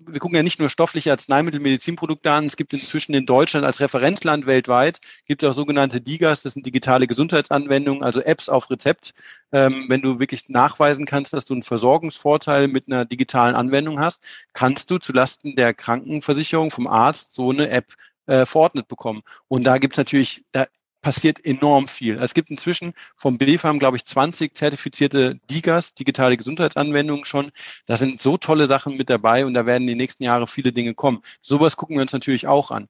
wir 0.07 0.19
gucken 0.19 0.35
ja 0.35 0.43
nicht 0.43 0.59
nur 0.59 0.69
stoffliche 0.69 1.11
Arzneimittel, 1.11 1.59
Medizinprodukte 1.59 2.31
an. 2.31 2.45
Es 2.45 2.55
gibt 2.55 2.73
inzwischen 2.73 3.13
in 3.13 3.25
Deutschland 3.25 3.65
als 3.65 3.79
Referenzland 3.79 4.45
weltweit, 4.45 4.99
gibt 5.25 5.43
es 5.43 5.49
auch 5.49 5.53
sogenannte 5.53 6.01
DIGAs, 6.01 6.43
das 6.43 6.53
sind 6.53 6.65
digitale 6.65 7.07
Gesundheitsanwendungen, 7.07 8.03
also 8.03 8.21
Apps 8.21 8.49
auf 8.49 8.69
Rezept. 8.69 9.13
Ähm, 9.51 9.85
wenn 9.89 10.01
du 10.01 10.19
wirklich 10.19 10.49
nachweisen 10.49 11.05
kannst, 11.05 11.33
dass 11.33 11.45
du 11.45 11.53
einen 11.53 11.63
Versorgungsvorteil 11.63 12.67
mit 12.67 12.87
einer 12.87 13.05
digitalen 13.05 13.55
Anwendung 13.55 13.99
hast, 13.99 14.23
kannst 14.53 14.89
du 14.91 14.97
zulasten 14.99 15.55
der 15.55 15.73
Krankenversicherung 15.73 16.71
vom 16.71 16.87
Arzt 16.87 17.33
so 17.33 17.49
eine 17.49 17.69
App 17.69 17.93
äh, 18.29 18.45
verordnet 18.45 18.87
bekommen. 18.87 19.23
Und 19.47 19.63
da 19.63 19.77
gibt 19.77 19.95
es 19.95 19.97
natürlich, 19.97 20.45
da 20.51 20.67
passiert 21.01 21.43
enorm 21.45 21.87
viel. 21.87 22.17
Es 22.17 22.33
gibt 22.33 22.51
inzwischen 22.51 22.93
vom 23.15 23.37
BFAM, 23.37 23.79
glaube 23.79 23.97
ich, 23.97 24.05
20 24.05 24.55
zertifizierte 24.55 25.39
DIGAs, 25.49 25.93
digitale 25.95 26.37
Gesundheitsanwendungen 26.37 27.25
schon. 27.25 27.51
Da 27.85 27.97
sind 27.97 28.21
so 28.21 28.37
tolle 28.37 28.67
Sachen 28.67 28.97
mit 28.97 29.09
dabei 29.09 29.45
und 29.45 29.53
da 29.53 29.65
werden 29.65 29.87
die 29.87 29.95
nächsten 29.95 30.23
Jahre 30.23 30.45
viele 30.45 30.73
Dinge 30.73 30.93
kommen. 30.93 31.21
Sowas 31.41 31.77
gucken 31.77 31.95
wir 31.95 32.01
uns 32.01 32.13
natürlich 32.13 32.47
auch 32.47 32.71
an. 32.71 32.87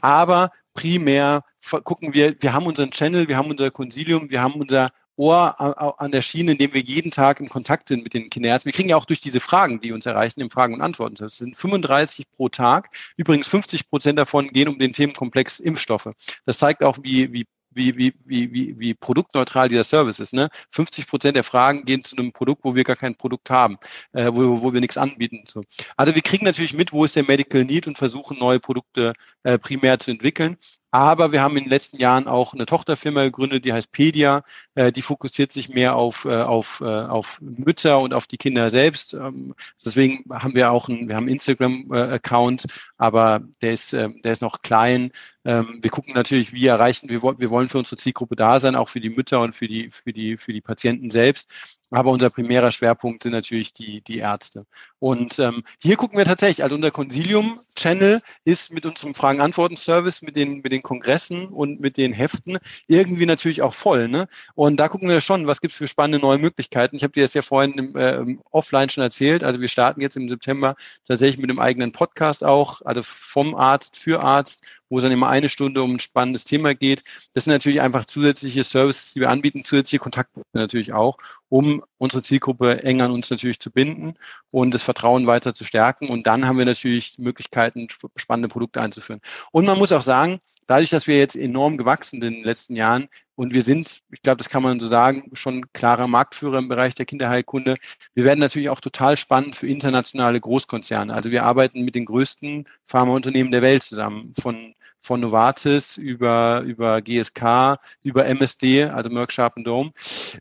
Aber 0.00 0.52
primär 0.74 1.42
gucken 1.84 2.14
wir, 2.14 2.36
wir 2.40 2.52
haben 2.52 2.66
unseren 2.66 2.92
Channel, 2.92 3.28
wir 3.28 3.36
haben 3.36 3.50
unser 3.50 3.70
Consilium, 3.70 4.30
wir 4.30 4.40
haben 4.40 4.54
unser 4.54 4.90
Ohr 5.18 6.00
an 6.00 6.12
der 6.12 6.22
Schiene, 6.22 6.52
in 6.52 6.58
dem 6.58 6.72
wir 6.72 6.80
jeden 6.80 7.10
Tag 7.10 7.40
im 7.40 7.48
Kontakt 7.48 7.88
sind 7.88 8.04
mit 8.04 8.14
den 8.14 8.30
Kinderärzten. 8.30 8.70
Wir 8.70 8.74
kriegen 8.74 8.88
ja 8.88 8.96
auch 8.96 9.04
durch 9.04 9.20
diese 9.20 9.40
Fragen, 9.40 9.80
die 9.80 9.92
uns 9.92 10.06
erreichen, 10.06 10.40
im 10.40 10.50
Fragen 10.50 10.74
und 10.74 10.80
Antworten. 10.80 11.16
Das 11.16 11.36
sind 11.36 11.56
35 11.56 12.30
pro 12.30 12.48
Tag. 12.48 12.90
Übrigens 13.16 13.48
50 13.48 13.90
Prozent 13.90 14.18
davon 14.18 14.48
gehen 14.48 14.68
um 14.68 14.78
den 14.78 14.92
Themenkomplex 14.92 15.58
Impfstoffe. 15.58 16.10
Das 16.46 16.58
zeigt 16.58 16.84
auch, 16.84 16.98
wie, 17.02 17.32
wie 17.32 17.46
wie, 17.70 17.96
wie, 17.96 18.14
wie, 18.24 18.52
wie, 18.52 18.78
wie 18.78 18.94
produktneutral 18.94 19.68
dieser 19.68 19.84
Service 19.84 20.18
ist. 20.18 20.32
Ne? 20.32 20.48
50 20.70 21.06
Prozent 21.06 21.36
der 21.36 21.44
Fragen 21.44 21.84
gehen 21.84 22.04
zu 22.04 22.16
einem 22.16 22.32
Produkt, 22.32 22.64
wo 22.64 22.74
wir 22.74 22.84
gar 22.84 22.96
kein 22.96 23.14
Produkt 23.14 23.50
haben, 23.50 23.78
äh, 24.12 24.30
wo, 24.32 24.62
wo 24.62 24.72
wir 24.72 24.80
nichts 24.80 24.98
anbieten. 24.98 25.44
So. 25.46 25.62
Also 25.96 26.14
wir 26.14 26.22
kriegen 26.22 26.44
natürlich 26.44 26.74
mit, 26.74 26.92
wo 26.92 27.04
ist 27.04 27.16
der 27.16 27.24
Medical 27.24 27.64
Need 27.64 27.86
und 27.86 27.98
versuchen 27.98 28.38
neue 28.38 28.60
Produkte 28.60 29.12
äh, 29.42 29.58
primär 29.58 30.00
zu 30.00 30.10
entwickeln. 30.10 30.56
Aber 30.90 31.32
wir 31.32 31.42
haben 31.42 31.56
in 31.58 31.64
den 31.64 31.70
letzten 31.70 31.98
Jahren 31.98 32.26
auch 32.26 32.54
eine 32.54 32.64
Tochterfirma 32.64 33.22
gegründet, 33.24 33.66
die 33.66 33.74
heißt 33.74 33.92
Pedia. 33.92 34.42
Äh, 34.74 34.90
die 34.90 35.02
fokussiert 35.02 35.52
sich 35.52 35.68
mehr 35.68 35.96
auf, 35.96 36.24
äh, 36.24 36.42
auf, 36.42 36.80
äh, 36.80 36.84
auf 36.84 37.38
Mütter 37.42 37.98
und 38.00 38.14
auf 38.14 38.26
die 38.26 38.38
Kinder 38.38 38.70
selbst. 38.70 39.12
Ähm, 39.12 39.54
deswegen 39.84 40.24
haben 40.30 40.54
wir 40.54 40.70
auch 40.70 40.88
einen, 40.88 41.08
wir 41.08 41.16
haben 41.16 41.24
einen 41.24 41.34
Instagram-Account, 41.34 42.66
aber 42.96 43.42
der 43.60 43.72
ist, 43.72 43.92
äh, 43.92 44.08
der 44.24 44.32
ist 44.32 44.40
noch 44.40 44.62
klein. 44.62 45.12
Ähm, 45.44 45.78
wir 45.82 45.90
gucken 45.90 46.14
natürlich, 46.14 46.52
wie 46.54 46.66
erreichen 46.66 47.08
wir, 47.10 47.22
wir 47.22 47.50
wollen 47.50 47.68
für 47.68 47.78
unsere 47.78 47.96
Zielgruppe 47.96 48.36
da 48.36 48.58
sein, 48.58 48.74
auch 48.74 48.88
für 48.88 49.00
die 49.00 49.10
Mütter 49.10 49.40
und 49.42 49.54
für 49.54 49.68
die, 49.68 49.90
für 49.90 50.12
die, 50.12 50.38
für 50.38 50.52
die 50.54 50.62
Patienten 50.62 51.10
selbst. 51.10 51.50
Aber 51.90 52.10
unser 52.10 52.30
primärer 52.30 52.70
Schwerpunkt 52.70 53.22
sind 53.22 53.32
natürlich 53.32 53.72
die, 53.72 54.02
die 54.02 54.18
Ärzte. 54.18 54.66
Und 54.98 55.38
ähm, 55.38 55.64
hier 55.78 55.96
gucken 55.96 56.18
wir 56.18 56.24
tatsächlich, 56.24 56.62
also 56.62 56.76
unser 56.76 56.90
Consilium-Channel 56.90 58.20
ist 58.44 58.72
mit 58.72 58.84
unserem 58.84 59.14
Fragen-Antworten-Service, 59.14 60.22
mit 60.22 60.36
den, 60.36 60.60
mit 60.60 60.72
den 60.72 60.82
Kongressen 60.82 61.46
und 61.46 61.80
mit 61.80 61.96
den 61.96 62.12
Heften 62.12 62.58
irgendwie 62.88 63.26
natürlich 63.26 63.62
auch 63.62 63.74
voll. 63.74 64.08
Ne? 64.08 64.28
Und 64.54 64.78
da 64.78 64.88
gucken 64.88 65.08
wir 65.08 65.20
schon, 65.20 65.46
was 65.46 65.60
gibt's 65.60 65.76
für 65.76 65.88
spannende 65.88 66.18
neue 66.18 66.38
Möglichkeiten. 66.38 66.96
Ich 66.96 67.02
habe 67.02 67.12
dir 67.12 67.22
das 67.22 67.34
ja 67.34 67.42
vorhin 67.42 67.72
im, 67.72 67.96
äh, 67.96 68.36
offline 68.50 68.90
schon 68.90 69.04
erzählt. 69.04 69.42
Also 69.42 69.60
wir 69.60 69.68
starten 69.68 70.00
jetzt 70.00 70.16
im 70.16 70.28
September 70.28 70.76
tatsächlich 71.06 71.38
mit 71.38 71.48
einem 71.48 71.60
eigenen 71.60 71.92
Podcast 71.92 72.44
auch, 72.44 72.82
also 72.82 73.02
vom 73.02 73.54
Arzt 73.54 73.96
für 73.96 74.20
Arzt 74.20 74.62
wo 74.88 74.98
es 74.98 75.02
dann 75.02 75.12
immer 75.12 75.28
eine 75.28 75.48
Stunde 75.48 75.82
um 75.82 75.94
ein 75.94 76.00
spannendes 76.00 76.44
Thema 76.44 76.74
geht. 76.74 77.02
Das 77.34 77.44
sind 77.44 77.52
natürlich 77.52 77.80
einfach 77.80 78.04
zusätzliche 78.04 78.64
Services, 78.64 79.12
die 79.14 79.20
wir 79.20 79.30
anbieten, 79.30 79.64
zusätzliche 79.64 80.00
Kontaktpunkte 80.00 80.58
natürlich 80.58 80.92
auch, 80.92 81.18
um 81.48 81.82
unsere 81.98 82.22
Zielgruppe 82.22 82.82
eng 82.82 83.00
an 83.00 83.10
uns 83.10 83.30
natürlich 83.30 83.60
zu 83.60 83.70
binden 83.70 84.14
und 84.50 84.72
das 84.72 84.82
Vertrauen 84.82 85.26
weiter 85.26 85.54
zu 85.54 85.64
stärken. 85.64 86.08
Und 86.08 86.26
dann 86.26 86.46
haben 86.46 86.58
wir 86.58 86.64
natürlich 86.64 87.18
Möglichkeiten, 87.18 87.88
spannende 88.16 88.48
Produkte 88.48 88.80
einzuführen. 88.80 89.20
Und 89.52 89.64
man 89.66 89.78
muss 89.78 89.92
auch 89.92 90.02
sagen, 90.02 90.40
dadurch, 90.66 90.90
dass 90.90 91.06
wir 91.06 91.18
jetzt 91.18 91.36
enorm 91.36 91.76
gewachsen 91.76 92.20
sind 92.20 92.34
in 92.34 92.40
den 92.40 92.44
letzten 92.44 92.76
Jahren 92.76 93.08
und 93.38 93.52
wir 93.52 93.62
sind, 93.62 94.00
ich 94.10 94.22
glaube, 94.22 94.38
das 94.38 94.48
kann 94.48 94.64
man 94.64 94.80
so 94.80 94.88
sagen, 94.88 95.30
schon 95.34 95.72
klarer 95.72 96.08
Marktführer 96.08 96.58
im 96.58 96.68
Bereich 96.68 96.96
der 96.96 97.06
Kinderheilkunde. 97.06 97.76
Wir 98.14 98.24
werden 98.24 98.40
natürlich 98.40 98.68
auch 98.68 98.80
total 98.80 99.16
spannend 99.16 99.54
für 99.54 99.68
internationale 99.68 100.40
Großkonzerne. 100.40 101.14
Also 101.14 101.30
wir 101.30 101.44
arbeiten 101.44 101.84
mit 101.84 101.94
den 101.94 102.04
größten 102.04 102.66
Pharmaunternehmen 102.84 103.52
der 103.52 103.62
Welt 103.62 103.84
zusammen, 103.84 104.34
von 104.40 104.74
von 105.00 105.20
Novartis 105.20 105.96
über, 105.96 106.62
über 106.66 107.00
GSK, 107.02 107.78
über 108.02 108.26
MSD, 108.26 108.84
also 108.84 109.10
Merck 109.10 109.32
Sharp 109.32 109.54
Dome. 109.56 109.92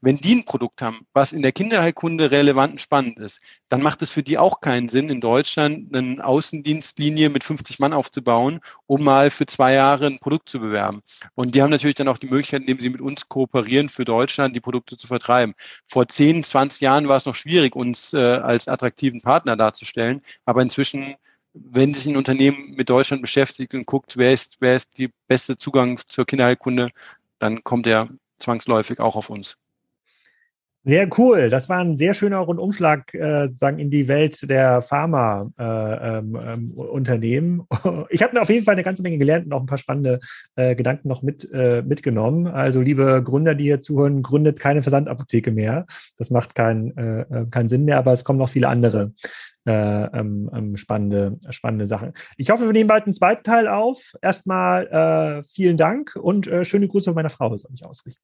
Wenn 0.02 0.18
die 0.18 0.36
ein 0.36 0.46
Produkt 0.46 0.82
haben, 0.82 1.06
was 1.14 1.32
in 1.32 1.42
der 1.42 1.52
Kinderheilkunde 1.52 2.32
relevant 2.32 2.74
und 2.74 2.82
spannend 2.82 3.20
ist, 3.20 3.40
dann 3.70 3.82
macht 3.82 4.02
es 4.02 4.12
für 4.12 4.24
die 4.24 4.38
auch 4.38 4.62
keinen 4.62 4.90
Sinn, 4.90 5.10
in 5.10 5.22
Deutschland 5.22 5.96
eine 5.96 6.24
Außendienstlinie 6.24 7.30
mit 7.30 7.44
50 7.44 7.80
Mann 7.80 7.94
aufzubauen, 7.94 8.60
um 8.86 9.04
mal 9.04 9.30
für 9.30 9.46
zwei 9.46 9.74
Jahre 9.74 10.08
ein 10.08 10.20
Produkt 10.20 10.50
zu 10.50 10.60
bewerben. 10.60 11.02
Und 11.36 11.56
die 11.56 11.62
haben 11.62 11.70
natürlich 11.70 11.96
dann 11.96 12.08
auch 12.08 12.18
die 12.18 12.28
Möglichkeit, 12.28 12.62
indem 12.62 12.80
sie 12.80 12.90
mit 12.90 13.02
uns 13.02 13.28
kooperieren, 13.30 13.90
für 13.90 14.06
Deutschland 14.06 14.56
die 14.56 14.62
Produkte 14.62 14.98
zu 14.98 15.08
vertreiben. 15.08 15.54
Vor 15.88 16.08
10, 16.08 16.44
20 16.44 16.82
Jahren 16.82 17.08
war 17.08 17.18
es 17.18 17.26
noch 17.26 17.36
schwierig, 17.36 17.76
uns 17.76 18.14
äh, 18.14 18.18
als 18.18 18.68
attraktiven 18.68 19.22
Partner 19.22 19.56
darzustellen, 19.56 20.22
aber 20.46 20.62
inzwischen 20.62 21.16
wenn 21.72 21.94
sich 21.94 22.08
ein 22.08 22.18
Unternehmen 22.18 22.76
mit 22.76 22.90
Deutschland 22.90 23.22
beschäftigt 23.22 23.74
und 23.74 23.86
guckt, 23.86 24.18
wer 24.18 24.34
ist, 24.34 24.58
wer 24.60 24.76
ist 24.76 24.98
die 24.98 25.12
beste 25.28 25.58
Zugang 25.58 26.00
zur 26.08 26.26
Kinderheilkunde, 26.26 26.90
dann 27.40 27.64
kommt 27.64 27.88
er 27.88 28.10
zwangsläufig 28.40 29.00
auch 29.00 29.16
auf 29.16 29.30
uns. 29.30 29.58
Sehr 30.88 31.10
cool. 31.18 31.50
Das 31.50 31.68
war 31.68 31.80
ein 31.80 31.98
sehr 31.98 32.14
schöner 32.14 32.38
Rundumschlag 32.38 33.14
äh, 33.14 33.50
sagen 33.50 33.78
in 33.78 33.92
die 33.92 34.08
Welt 34.08 34.50
der 34.50 34.82
Pharma-Unternehmen. 34.82 37.60
Äh, 37.60 37.90
ähm, 37.90 38.06
ich 38.10 38.24
habe 38.24 38.42
auf 38.42 38.50
jeden 38.50 38.64
Fall 38.64 38.76
eine 38.76 38.84
ganze 38.84 39.04
Menge 39.04 39.18
gelernt 39.18 39.48
und 39.48 39.52
auch 39.52 39.60
ein 39.60 39.66
paar 39.66 39.80
spannende 39.80 40.22
äh, 40.56 40.76
Gedanken 40.76 41.10
noch 41.10 41.24
mit, 41.24 41.46
äh, 41.52 41.82
mitgenommen. 41.82 42.48
Also 42.48 42.80
liebe 42.80 43.22
Gründer, 43.22 43.54
die 43.54 43.66
hier 43.66 43.82
zuhören, 43.82 44.24
gründet 44.24 44.62
keine 44.62 44.82
Versandapotheke 44.82 45.52
mehr. 45.52 45.86
Das 46.18 46.32
macht 46.32 46.56
keinen 46.56 46.96
äh, 46.96 47.24
äh, 47.24 47.46
keinen 47.52 47.68
Sinn 47.68 47.84
mehr, 47.84 47.98
aber 47.98 48.14
es 48.14 48.24
kommen 48.24 48.40
noch 48.40 48.48
viele 48.48 48.70
andere 48.70 49.12
äh, 49.68 50.06
ähm, 50.18 50.50
ähm, 50.54 50.78
spannende, 50.78 51.40
spannende 51.50 51.88
Sachen. 51.88 52.14
Ich 52.38 52.50
hoffe, 52.50 52.66
wir 52.66 52.74
nehmen 52.74 52.88
bald 52.88 53.06
einen 53.06 53.14
zweiten 53.14 53.44
Teil 53.44 53.68
auf. 53.68 54.16
Erstmal 54.22 54.88
äh, 54.88 55.44
vielen 55.44 55.78
Dank 55.78 56.16
und 56.16 56.48
äh, 56.48 56.64
schöne 56.64 56.88
Grüße 56.88 57.06
von 57.06 57.16
meiner 57.16 57.30
Frau, 57.30 57.56
soll 57.58 57.72
ich 57.74 57.86
ausrichten. 57.86 58.24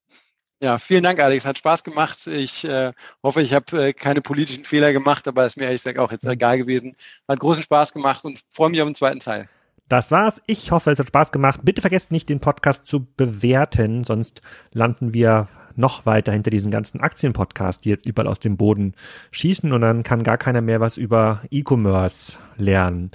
Ja, 0.61 0.77
vielen 0.77 1.03
Dank, 1.03 1.19
Alex. 1.19 1.45
Hat 1.45 1.57
Spaß 1.57 1.83
gemacht. 1.83 2.25
Ich 2.25 2.63
äh, 2.63 2.93
hoffe, 3.21 3.41
ich 3.41 3.53
habe 3.53 3.87
äh, 3.87 3.93
keine 3.93 4.21
politischen 4.21 4.63
Fehler 4.63 4.93
gemacht, 4.93 5.27
aber 5.27 5.45
ist 5.45 5.57
mir 5.57 5.65
ehrlich 5.65 5.83
gesagt 5.83 5.99
auch 5.99 6.13
jetzt 6.13 6.23
egal 6.23 6.57
gewesen. 6.57 6.95
Hat 7.27 7.39
großen 7.39 7.63
Spaß 7.63 7.91
gemacht 7.91 8.23
und 8.23 8.39
freue 8.49 8.69
mich 8.69 8.81
auf 8.81 8.87
den 8.87 8.95
zweiten 8.95 9.19
Teil. 9.19 9.49
Das 9.89 10.11
war's. 10.11 10.41
Ich 10.47 10.71
hoffe, 10.71 10.91
es 10.91 10.99
hat 10.99 11.07
Spaß 11.09 11.33
gemacht. 11.33 11.59
Bitte 11.63 11.81
vergesst 11.81 12.13
nicht, 12.13 12.29
den 12.29 12.39
Podcast 12.39 12.87
zu 12.87 13.05
bewerten, 13.17 14.05
sonst 14.05 14.41
landen 14.71 15.13
wir 15.13 15.49
noch 15.75 16.05
weiter 16.05 16.31
hinter 16.31 16.49
diesen 16.49 16.71
ganzen 16.71 17.01
Aktienpodcasts, 17.01 17.81
die 17.81 17.89
jetzt 17.89 18.05
überall 18.05 18.27
aus 18.27 18.39
dem 18.39 18.57
Boden 18.57 18.93
schießen 19.31 19.71
und 19.71 19.81
dann 19.81 20.03
kann 20.03 20.23
gar 20.23 20.37
keiner 20.37 20.61
mehr 20.61 20.79
was 20.79 20.97
über 20.97 21.41
E-Commerce 21.51 22.37
lernen. 22.57 23.11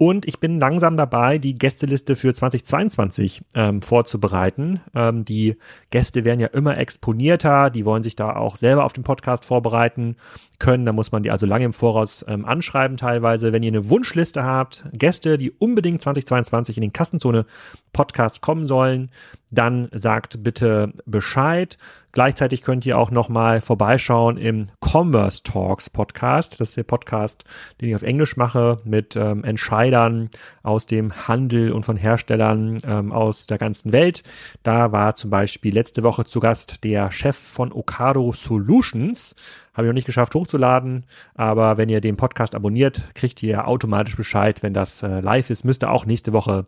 Und 0.00 0.28
ich 0.28 0.38
bin 0.38 0.60
langsam 0.60 0.96
dabei, 0.96 1.38
die 1.38 1.56
Gästeliste 1.56 2.14
für 2.14 2.32
2022 2.32 3.42
ähm, 3.54 3.82
vorzubereiten. 3.82 4.80
Ähm, 4.94 5.24
die 5.24 5.56
Gäste 5.90 6.24
werden 6.24 6.38
ja 6.38 6.46
immer 6.46 6.78
exponierter, 6.78 7.68
die 7.68 7.84
wollen 7.84 8.04
sich 8.04 8.14
da 8.14 8.36
auch 8.36 8.54
selber 8.54 8.84
auf 8.84 8.92
den 8.92 9.02
Podcast 9.02 9.44
vorbereiten 9.44 10.14
können. 10.60 10.86
Da 10.86 10.92
muss 10.92 11.10
man 11.10 11.24
die 11.24 11.32
also 11.32 11.46
lange 11.46 11.64
im 11.64 11.72
Voraus 11.72 12.24
ähm, 12.28 12.44
anschreiben 12.44 12.96
teilweise. 12.96 13.52
Wenn 13.52 13.64
ihr 13.64 13.72
eine 13.72 13.90
Wunschliste 13.90 14.44
habt, 14.44 14.84
Gäste, 14.92 15.36
die 15.36 15.50
unbedingt 15.50 16.00
2022 16.00 16.76
in 16.76 16.82
den 16.82 16.92
Kassenzone 16.92 17.44
Podcast 17.92 18.40
kommen 18.40 18.66
sollen, 18.66 19.10
dann 19.50 19.88
sagt 19.92 20.42
bitte 20.42 20.92
Bescheid. 21.06 21.78
Gleichzeitig 22.12 22.62
könnt 22.62 22.84
ihr 22.84 22.98
auch 22.98 23.10
nochmal 23.10 23.60
vorbeischauen 23.60 24.38
im 24.38 24.66
Commerce 24.80 25.42
Talks 25.42 25.88
Podcast. 25.88 26.60
Das 26.60 26.70
ist 26.70 26.76
der 26.76 26.82
Podcast, 26.82 27.44
den 27.80 27.90
ich 27.90 27.94
auf 27.94 28.02
Englisch 28.02 28.36
mache 28.36 28.80
mit 28.84 29.14
ähm, 29.14 29.44
Entscheidern 29.44 30.30
aus 30.62 30.86
dem 30.86 31.28
Handel 31.28 31.70
und 31.72 31.84
von 31.84 31.96
Herstellern 31.96 32.78
ähm, 32.84 33.12
aus 33.12 33.46
der 33.46 33.58
ganzen 33.58 33.92
Welt. 33.92 34.22
Da 34.62 34.90
war 34.90 35.14
zum 35.14 35.30
Beispiel 35.30 35.72
letzte 35.72 36.02
Woche 36.02 36.24
zu 36.24 36.40
Gast 36.40 36.82
der 36.82 37.10
Chef 37.10 37.36
von 37.36 37.72
Okado 37.72 38.32
Solutions. 38.32 39.34
Habe 39.74 39.86
ich 39.86 39.90
noch 39.90 39.94
nicht 39.94 40.06
geschafft 40.06 40.34
hochzuladen, 40.34 41.06
aber 41.34 41.76
wenn 41.76 41.88
ihr 41.88 42.00
den 42.00 42.16
Podcast 42.16 42.56
abonniert, 42.56 43.14
kriegt 43.14 43.42
ihr 43.44 43.68
automatisch 43.68 44.16
Bescheid, 44.16 44.62
wenn 44.62 44.72
das 44.72 45.02
äh, 45.02 45.20
live 45.20 45.50
ist. 45.50 45.64
Müsste 45.64 45.90
auch 45.90 46.04
nächste 46.04 46.32
Woche 46.32 46.66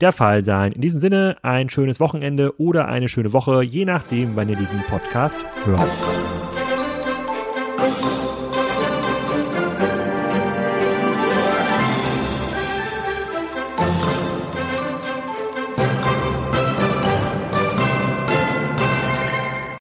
der 0.00 0.12
Fall 0.12 0.44
sein. 0.44 0.72
In 0.72 0.80
diesem 0.80 1.00
Sinne 1.00 1.36
ein 1.42 1.68
schönes 1.68 2.00
Wochenende 2.00 2.58
oder 2.60 2.88
eine 2.88 3.08
schöne 3.08 3.32
Woche, 3.32 3.62
je 3.62 3.84
nachdem, 3.84 4.36
wann 4.36 4.48
ihr 4.48 4.56
diesen 4.56 4.80
Podcast 4.82 5.46
hört. 5.64 6.39